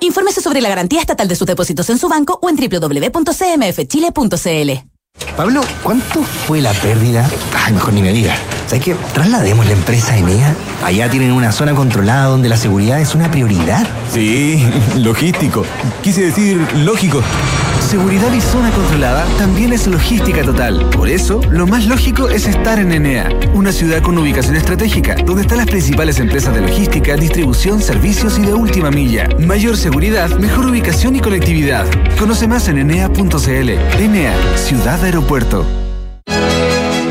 Infórmese 0.00 0.40
sobre 0.40 0.60
la 0.60 0.68
garantía 0.68 1.00
estatal 1.00 1.28
de 1.28 1.36
sus 1.36 1.46
depósitos 1.46 1.88
en 1.90 1.98
su 1.98 2.08
banco 2.08 2.38
o 2.42 2.48
en 2.48 2.56
www.cmfchile.cl. 2.56 3.30
Pablo, 5.36 5.60
¿cuánto 5.82 6.22
fue 6.22 6.60
la 6.60 6.72
pérdida? 6.72 7.28
Ay, 7.54 7.72
mejor 7.74 7.92
ni 7.92 8.00
me 8.02 8.12
diga. 8.12 8.34
¿Sabes 8.66 8.84
qué? 8.84 8.96
Traslademos 9.12 9.66
la 9.66 9.72
empresa 9.72 10.12
a 10.14 10.18
Enea. 10.18 10.54
Allá 10.84 11.10
tienen 11.10 11.32
una 11.32 11.52
zona 11.52 11.74
controlada 11.74 12.26
donde 12.26 12.48
la 12.48 12.56
seguridad 12.56 13.00
es 13.00 13.14
una 13.14 13.30
prioridad. 13.30 13.86
Sí, 14.12 14.66
logístico. 14.96 15.64
Quise 16.02 16.22
decir 16.22 16.66
lógico. 16.76 17.22
Seguridad 17.90 18.32
y 18.32 18.40
zona 18.40 18.70
controlada 18.70 19.26
también 19.36 19.72
es 19.72 19.88
logística 19.88 20.44
total. 20.44 20.88
Por 20.90 21.08
eso, 21.08 21.40
lo 21.50 21.66
más 21.66 21.86
lógico 21.86 22.28
es 22.28 22.46
estar 22.46 22.78
en 22.78 22.92
Enea, 22.92 23.28
una 23.52 23.72
ciudad 23.72 24.00
con 24.00 24.16
ubicación 24.16 24.54
estratégica, 24.54 25.16
donde 25.16 25.42
están 25.42 25.58
las 25.58 25.66
principales 25.66 26.20
empresas 26.20 26.54
de 26.54 26.60
logística, 26.60 27.16
distribución, 27.16 27.82
servicios 27.82 28.38
y 28.38 28.42
de 28.42 28.54
última 28.54 28.92
milla. 28.92 29.28
Mayor 29.40 29.76
seguridad, 29.76 30.30
mejor 30.38 30.66
ubicación 30.66 31.16
y 31.16 31.20
conectividad. 31.20 31.84
Conoce 32.16 32.46
más 32.46 32.68
en 32.68 32.78
enea.cl. 32.78 33.70
Enea, 33.98 34.36
ciudad 34.54 35.02
aeropuerto. 35.02 35.66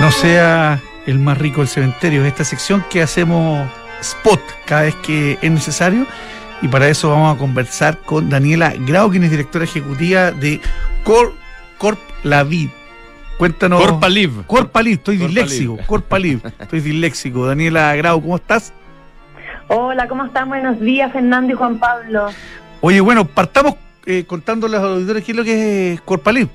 No 0.00 0.10
sea 0.10 0.80
el 1.06 1.18
más 1.18 1.36
rico 1.36 1.60
del 1.60 1.68
cementerio. 1.68 2.24
Esta 2.24 2.42
sección 2.42 2.82
que 2.88 3.02
hacemos 3.02 3.68
spot 4.00 4.40
cada 4.64 4.82
vez 4.82 4.94
que 4.96 5.38
es 5.42 5.50
necesario. 5.50 6.06
Y 6.62 6.68
para 6.68 6.88
eso 6.88 7.10
vamos 7.10 7.36
a 7.36 7.38
conversar 7.38 7.98
con 7.98 8.30
Daniela 8.30 8.72
Grau, 8.78 9.10
quien 9.10 9.24
es 9.24 9.30
directora 9.30 9.64
ejecutiva 9.64 10.30
de 10.30 10.60
Corp, 11.04 11.34
Corp 11.76 11.98
La 12.22 12.44
Vid. 12.44 12.70
Cuéntanos. 13.36 13.80
Corpaliv. 13.80 14.46
Corpaliv, 14.46 14.94
estoy 14.94 15.18
disléxico. 15.18 15.78
Corpaliv, 15.86 16.40
estoy 16.58 16.80
disléxico. 16.80 17.46
Daniela 17.46 17.94
Grau, 17.96 18.22
¿cómo 18.22 18.36
estás? 18.36 18.72
Hola, 19.68 20.08
¿cómo 20.08 20.24
están? 20.24 20.48
Buenos 20.48 20.80
días, 20.80 21.12
Fernando 21.12 21.52
y 21.52 21.56
Juan 21.56 21.78
Pablo. 21.78 22.28
Oye, 22.80 23.00
bueno, 23.00 23.26
partamos 23.26 23.74
eh, 24.06 24.24
contando 24.26 24.66
a 24.66 24.70
los 24.70 24.80
auditores 24.80 25.24
qué 25.24 25.32
es 25.32 25.36
lo 25.36 25.44
que 25.44 25.92
es 25.92 26.00
Corpaliv. 26.00 26.48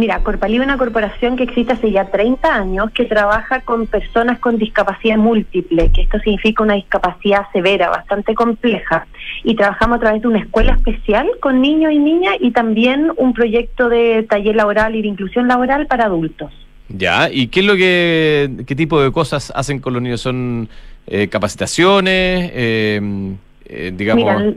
Mira, 0.00 0.20
Corpaliv 0.20 0.62
es 0.62 0.66
una 0.66 0.78
corporación 0.78 1.36
que 1.36 1.42
existe 1.42 1.74
hace 1.74 1.92
ya 1.92 2.06
30 2.06 2.54
años 2.54 2.90
que 2.92 3.04
trabaja 3.04 3.60
con 3.60 3.86
personas 3.86 4.38
con 4.38 4.56
discapacidad 4.56 5.18
múltiple, 5.18 5.90
que 5.92 6.00
esto 6.00 6.18
significa 6.20 6.62
una 6.62 6.72
discapacidad 6.72 7.42
severa, 7.52 7.90
bastante 7.90 8.34
compleja. 8.34 9.06
Y 9.44 9.56
trabajamos 9.56 9.98
a 9.98 10.00
través 10.00 10.22
de 10.22 10.28
una 10.28 10.38
escuela 10.38 10.72
especial 10.72 11.28
con 11.40 11.60
niños 11.60 11.92
y 11.92 11.98
niñas 11.98 12.36
y 12.40 12.50
también 12.52 13.12
un 13.18 13.34
proyecto 13.34 13.90
de 13.90 14.22
taller 14.22 14.56
laboral 14.56 14.96
y 14.96 15.02
de 15.02 15.08
inclusión 15.08 15.46
laboral 15.46 15.86
para 15.86 16.06
adultos. 16.06 16.50
Ya, 16.88 17.28
¿y 17.30 17.48
qué 17.48 17.60
es 17.60 17.66
lo 17.66 17.76
que, 17.76 18.64
qué 18.66 18.74
tipo 18.74 19.02
de 19.02 19.12
cosas 19.12 19.52
hacen 19.54 19.80
con 19.80 19.92
los 19.92 20.00
niños? 20.00 20.22
¿Son 20.22 20.66
eh, 21.08 21.28
capacitaciones? 21.28 22.50
Eh, 22.54 23.34
eh, 23.66 23.92
digamos... 23.94 24.24
Mira, 24.24 24.54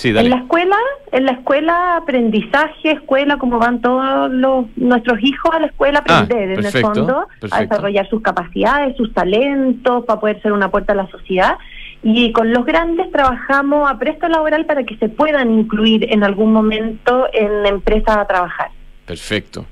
sí, 0.00 0.12
dale. 0.12 0.28
En 0.28 0.30
la 0.30 0.42
escuela, 0.42 0.76
en 1.12 1.24
la 1.26 1.32
escuela 1.32 1.96
aprendizaje, 1.96 2.92
escuela, 2.92 3.36
como 3.36 3.58
van 3.58 3.82
todos 3.82 4.30
los, 4.30 4.64
nuestros 4.76 5.22
hijos 5.22 5.54
a 5.54 5.60
la 5.60 5.66
escuela 5.66 5.98
a 5.98 6.02
Ah, 6.08 6.18
aprender, 6.20 6.44
en 6.44 6.56
el 6.56 6.62
perfecto, 6.62 6.94
fondo, 6.94 7.28
a 7.50 7.60
desarrollar 7.60 8.08
sus 8.08 8.22
capacidades, 8.22 8.96
sus 8.96 9.12
talentos, 9.12 10.06
para 10.06 10.18
poder 10.18 10.40
ser 10.40 10.52
una 10.52 10.70
puerta 10.70 10.94
a 10.94 10.96
la 10.96 11.10
sociedad. 11.10 11.58
Y 12.02 12.32
con 12.32 12.50
los 12.50 12.64
grandes 12.64 13.12
trabajamos 13.12 13.90
a 13.90 13.98
presto 13.98 14.26
laboral 14.28 14.64
para 14.64 14.84
que 14.84 14.96
se 14.96 15.10
puedan 15.10 15.50
incluir 15.50 16.10
en 16.10 16.24
algún 16.24 16.50
momento 16.52 17.26
en 17.34 17.62
la 17.62 17.68
empresa 17.68 18.20
a 18.22 18.26
trabajar. 18.26 18.70
Perfecto. 19.04 19.66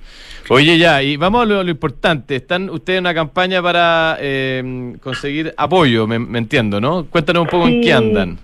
Oye, 0.50 0.78
ya, 0.78 1.02
y 1.02 1.16
vamos 1.16 1.42
a 1.42 1.46
lo, 1.46 1.62
lo 1.62 1.70
importante. 1.70 2.36
Están 2.36 2.68
ustedes 2.68 2.98
en 2.98 3.04
una 3.04 3.14
campaña 3.14 3.62
para 3.62 4.16
eh, 4.20 4.94
conseguir 5.02 5.54
apoyo, 5.56 6.06
me, 6.06 6.18
me 6.18 6.38
entiendo, 6.38 6.80
¿no? 6.80 7.06
Cuéntanos 7.06 7.42
un 7.42 7.48
poco 7.48 7.68
en 7.68 7.80
qué 7.80 7.92
andan. 7.92 8.38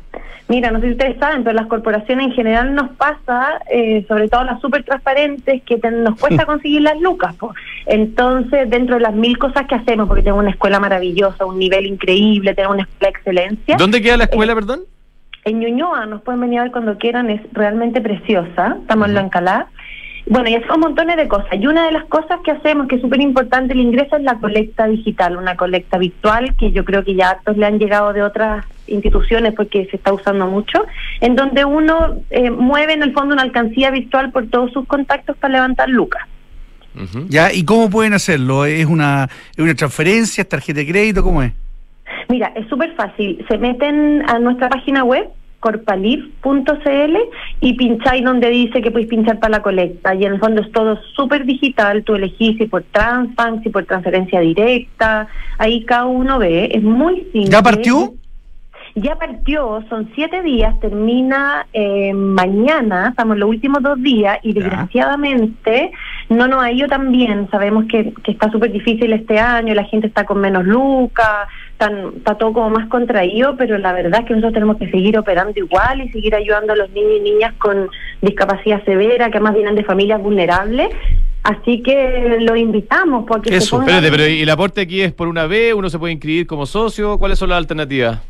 Mira, 0.54 0.70
no 0.70 0.78
sé 0.78 0.86
si 0.86 0.92
ustedes 0.92 1.18
saben, 1.18 1.42
pero 1.42 1.56
las 1.56 1.66
corporaciones 1.66 2.26
en 2.28 2.32
general 2.32 2.74
nos 2.76 2.90
pasa, 2.90 3.60
eh, 3.68 4.04
sobre 4.06 4.28
todo 4.28 4.44
las 4.44 4.60
súper 4.60 4.84
transparentes, 4.84 5.62
que 5.64 5.78
te- 5.78 5.90
nos 5.90 6.16
cuesta 6.20 6.46
conseguir 6.46 6.82
las 6.82 7.00
lucas. 7.00 7.34
po. 7.34 7.52
Entonces, 7.86 8.70
dentro 8.70 8.94
de 8.94 9.00
las 9.02 9.14
mil 9.14 9.36
cosas 9.36 9.66
que 9.66 9.74
hacemos, 9.74 10.06
porque 10.06 10.22
tenemos 10.22 10.42
una 10.42 10.50
escuela 10.52 10.78
maravillosa, 10.78 11.44
un 11.44 11.58
nivel 11.58 11.86
increíble, 11.86 12.54
tenemos 12.54 12.76
una 12.76 12.84
escuela 12.84 13.10
de 13.12 13.18
excelencia. 13.18 13.76
¿Dónde 13.78 14.00
queda 14.00 14.16
la 14.16 14.24
escuela, 14.24 14.54
perdón? 14.54 14.82
En 15.44 15.58
Ñuñoa, 15.58 16.06
nos 16.06 16.22
pueden 16.22 16.40
venir 16.40 16.60
a 16.60 16.62
ver 16.62 16.72
cuando 16.72 16.96
quieran, 16.98 17.30
es 17.30 17.40
realmente 17.52 18.00
preciosa, 18.00 18.76
estamos 18.80 19.08
en 19.08 19.14
la 19.14 19.20
Encalá. 19.22 19.66
Bueno, 20.26 20.48
y 20.48 20.54
hacemos 20.54 20.78
montones 20.78 21.16
de 21.16 21.28
cosas. 21.28 21.52
Y 21.52 21.66
una 21.66 21.84
de 21.84 21.92
las 21.92 22.04
cosas 22.06 22.40
que 22.42 22.50
hacemos, 22.50 22.88
que 22.88 22.96
es 22.96 23.02
súper 23.02 23.20
importante 23.20 23.74
el 23.74 23.80
ingreso, 23.80 24.16
es 24.16 24.22
la 24.22 24.38
colecta 24.38 24.86
digital, 24.86 25.36
una 25.36 25.56
colecta 25.56 25.98
virtual, 25.98 26.54
que 26.56 26.72
yo 26.72 26.84
creo 26.84 27.04
que 27.04 27.14
ya 27.14 27.30
hartos 27.30 27.56
le 27.58 27.66
han 27.66 27.78
llegado 27.78 28.12
de 28.12 28.22
otras 28.22 28.64
instituciones 28.86 29.52
porque 29.54 29.86
se 29.90 29.96
está 29.96 30.12
usando 30.12 30.46
mucho, 30.46 30.86
en 31.20 31.36
donde 31.36 31.64
uno 31.64 32.22
eh, 32.30 32.50
mueve 32.50 32.94
en 32.94 33.02
el 33.02 33.12
fondo 33.12 33.34
una 33.34 33.42
alcancía 33.42 33.90
virtual 33.90 34.32
por 34.32 34.46
todos 34.48 34.72
sus 34.72 34.86
contactos 34.86 35.36
para 35.36 35.54
levantar 35.54 35.88
lucas. 35.88 36.22
¿Ya? 37.28 37.52
¿Y 37.52 37.64
cómo 37.64 37.90
pueden 37.90 38.14
hacerlo? 38.14 38.66
¿Es 38.66 38.86
una, 38.86 39.28
es 39.52 39.58
una 39.58 39.74
transferencia? 39.74 40.42
¿Es 40.42 40.48
tarjeta 40.48 40.78
de 40.78 40.86
crédito? 40.86 41.24
¿Cómo 41.24 41.42
es? 41.42 41.52
Mira, 42.28 42.52
es 42.54 42.68
súper 42.68 42.94
fácil. 42.94 43.44
Se 43.48 43.58
meten 43.58 44.22
a 44.28 44.38
nuestra 44.38 44.68
página 44.68 45.04
web, 45.04 45.28
corpalif.cl, 45.64 47.16
y 47.60 47.72
pincháis 47.72 48.22
donde 48.22 48.50
dice 48.50 48.82
que 48.82 48.90
podéis 48.90 49.08
pinchar 49.08 49.38
para 49.38 49.52
la 49.52 49.62
colecta. 49.62 50.14
Y 50.14 50.26
en 50.26 50.34
el 50.34 50.38
fondo 50.38 50.60
es 50.60 50.70
todo 50.72 50.98
súper 51.16 51.46
digital. 51.46 52.04
Tú 52.04 52.16
elegís 52.16 52.58
si 52.58 52.66
por 52.66 52.82
Transbank, 52.82 53.62
si 53.62 53.70
por 53.70 53.86
transferencia 53.86 54.40
directa. 54.40 55.26
Ahí 55.56 55.84
cada 55.84 56.04
uno 56.04 56.38
ve. 56.38 56.68
Es 56.70 56.82
muy 56.82 57.26
simple. 57.32 57.50
¿Ya 57.50 57.62
partió? 57.62 58.12
Ya 58.96 59.16
partió, 59.16 59.82
son 59.88 60.08
siete 60.14 60.40
días, 60.42 60.78
termina 60.78 61.66
eh, 61.72 62.14
mañana, 62.14 63.08
estamos 63.08 63.34
en 63.34 63.40
los 63.40 63.48
últimos 63.48 63.82
dos 63.82 64.00
días 64.00 64.38
y 64.44 64.52
desgraciadamente 64.52 65.90
no 66.28 66.46
nos 66.46 66.62
ha 66.62 66.70
ido 66.70 66.86
tan 66.86 67.10
bien. 67.10 67.48
Sabemos 67.50 67.86
que, 67.86 68.12
que 68.22 68.30
está 68.30 68.52
súper 68.52 68.70
difícil 68.70 69.12
este 69.12 69.40
año, 69.40 69.74
la 69.74 69.82
gente 69.82 70.06
está 70.06 70.24
con 70.24 70.40
menos 70.40 70.64
lucas, 70.64 71.48
tan- 71.88 72.12
está 72.16 72.34
todo 72.36 72.52
como 72.52 72.70
más 72.70 72.88
contraído, 72.88 73.56
pero 73.56 73.78
la 73.78 73.92
verdad 73.92 74.20
es 74.20 74.26
que 74.26 74.32
nosotros 74.34 74.54
tenemos 74.54 74.76
que 74.78 74.90
seguir 74.90 75.18
operando 75.18 75.52
igual 75.58 76.00
y 76.02 76.08
seguir 76.10 76.34
ayudando 76.34 76.72
a 76.72 76.76
los 76.76 76.90
niños 76.90 77.12
y 77.18 77.20
niñas 77.20 77.52
con 77.58 77.88
discapacidad 78.22 78.84
severa, 78.84 79.26
que 79.30 79.38
además 79.38 79.54
vienen 79.54 79.74
de 79.74 79.84
familias 79.84 80.20
vulnerables. 80.22 80.88
Así 81.42 81.82
que 81.82 82.38
lo 82.40 82.56
invitamos 82.56 83.24
porque 83.28 83.50
pongan- 83.50 83.82
Espérate, 83.88 84.10
pero 84.10 84.26
¿y 84.26 84.40
el 84.42 84.48
aporte 84.50 84.80
aquí 84.80 85.02
es 85.02 85.12
por 85.12 85.28
una 85.28 85.46
vez? 85.46 85.74
¿Uno 85.74 85.90
se 85.90 85.98
puede 85.98 86.12
inscribir 86.14 86.46
como 86.46 86.64
socio? 86.64 87.18
¿Cuáles 87.18 87.38
son 87.38 87.50
las 87.50 87.58
alternativas? 87.58 88.20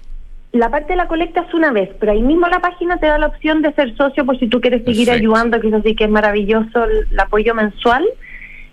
La 0.52 0.68
parte 0.70 0.92
de 0.92 0.96
la 0.96 1.06
colecta 1.08 1.40
es 1.48 1.52
una 1.54 1.72
vez, 1.72 1.90
pero 1.98 2.12
ahí 2.12 2.22
mismo 2.22 2.46
la 2.48 2.60
página 2.60 2.96
te 2.98 3.06
da 3.06 3.18
la 3.18 3.26
opción 3.26 3.60
de 3.62 3.72
ser 3.72 3.96
socio 3.96 4.24
por 4.24 4.38
si 4.38 4.46
tú 4.48 4.60
quieres 4.60 4.84
seguir 4.84 5.06
Perfecto. 5.06 5.20
ayudando, 5.28 5.60
que 5.60 5.68
eso 5.68 5.80
sí 5.84 5.94
que 5.96 6.04
es 6.04 6.10
maravilloso 6.10 6.84
el, 6.84 7.06
el 7.10 7.20
apoyo 7.20 7.54
mensual. 7.54 8.04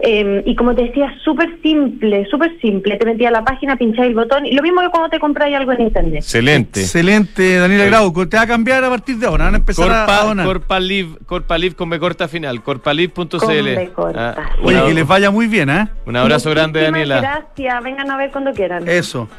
Eh, 0.04 0.41
y 0.45 0.56
como 0.56 0.74
te 0.74 0.84
decía, 0.86 1.14
súper 1.24 1.60
simple, 1.62 2.26
súper 2.30 2.60
simple. 2.60 2.97
Te 2.97 3.06
metías 3.06 3.30
a 3.30 3.34
la 3.39 3.43
página, 3.45 3.76
pincháis 3.76 4.10
el 4.10 4.16
botón 4.16 4.45
y 4.47 4.54
lo 4.54 4.64
mismo 4.64 4.82
que 4.82 4.89
cuando 4.89 5.10
te 5.10 5.20
compráis 5.20 5.56
algo 5.56 5.72
en 5.74 5.82
internet. 5.82 6.16
Excelente. 6.16 6.82
Excelente, 6.82 7.58
Daniela 7.58 7.86
Grau. 7.86 8.12
Te 8.28 8.38
va 8.38 8.43
a 8.43 8.47
cambiar 8.47 8.84
a 8.84 8.89
partir 8.89 9.18
de 9.18 9.28
ahora. 9.28 9.45
Van 9.45 9.54
a 9.54 9.58
empezar 9.58 9.91
a- 9.91 10.04
a 10.04 10.06
Corpa, 10.08 10.24
donar. 10.26 10.45
Corpaliv, 10.47 11.18
Corpaliv 11.26 11.76
con 11.76 11.89
B 11.89 11.99
corta 11.99 12.28
final, 12.28 12.64
corpaliv.cl. 12.64 13.38
Con 13.38 13.47
B 13.64 13.91
corta. 13.93 14.36
Ah, 14.38 14.49
Oye, 14.64 14.82
que 14.88 14.93
les 14.93 15.08
vaya 15.08 15.30
muy 15.32 15.47
bien, 15.47 15.70
¿eh? 15.70 15.88
un 16.06 16.16
abrazo 16.16 16.49
grande, 16.49 16.82
Daniela. 16.82 17.22
Gracias, 17.22 17.84
vengan 17.84 18.10
a 18.10 18.18
ver 18.18 18.32
cuando 18.32 18.52
quieran. 18.54 18.88
Eso. 18.88 19.30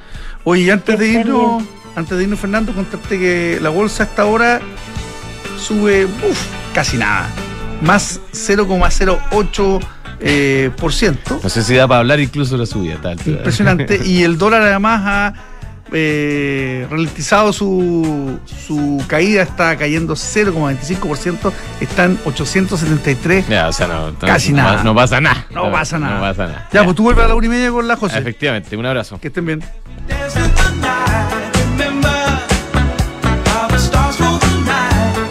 Oye, 0.45 0.71
antes 0.71 0.99
de 0.99 1.07
Que 1.07 1.21
irnos, 1.21 1.63
antes 1.97 2.17
de 2.17 2.23
irnos, 2.25 2.39
Fernando, 2.39 2.73
contarte 2.73 3.19
que 3.19 3.59
la 3.61 3.69
bolsa 3.71 4.05
hasta 4.05 4.23
ahora 4.23 4.61
sube 5.59 6.05
uf, 6.05 6.47
casi 6.75 6.97
nada. 6.99 7.29
Más 7.81 8.21
0,08%. 8.33 9.81
Eh, 10.25 10.71
por 10.77 10.93
ciento. 10.93 11.41
No 11.43 11.49
sé 11.49 11.63
si 11.65 11.75
da 11.75 11.89
para 11.89 12.01
hablar 12.01 12.21
incluso 12.21 12.57
la 12.57 12.67
subida. 12.67 12.97
Tal, 13.03 13.19
Impresionante. 13.27 14.01
y 14.05 14.23
el 14.23 14.39
dólar 14.39 14.63
además 14.63 15.01
ha 15.05 15.35
eh, 15.95 16.87
ralentizado 16.91 17.53
su, 17.53 18.39
su 18.67 19.03
caída, 19.09 19.43
está 19.43 19.77
cayendo 19.77 20.15
0,25%, 20.15 21.53
están 21.81 22.19
873. 22.25 23.49
Ya, 23.49 23.69
o 23.69 23.73
sea, 23.73 23.89
no, 23.89 24.15
Casi 24.21 24.53
no- 24.53 24.63
nada. 24.63 24.85
No 24.85 24.95
pasa 24.95 25.21
nada. 25.21 25.47
No 25.51 25.71
pasa 25.73 25.99
nada. 25.99 26.15
No 26.15 26.21
pasa 26.21 26.47
nada. 26.47 26.69
Ya, 26.73 26.85
pues 26.85 26.97
tú 26.97 27.03
vuelves 27.03 27.25
a 27.25 27.29
la 27.29 27.35
una 27.35 27.47
y 27.47 27.51
media 27.51 27.71
con 27.71 27.87
la 27.89 27.97
José. 27.97 28.19
Efectivamente, 28.19 28.77
un 28.77 28.87
abrazo. 28.87 29.19
Que 29.21 29.29
estén 29.29 29.45
bien. 29.45 29.63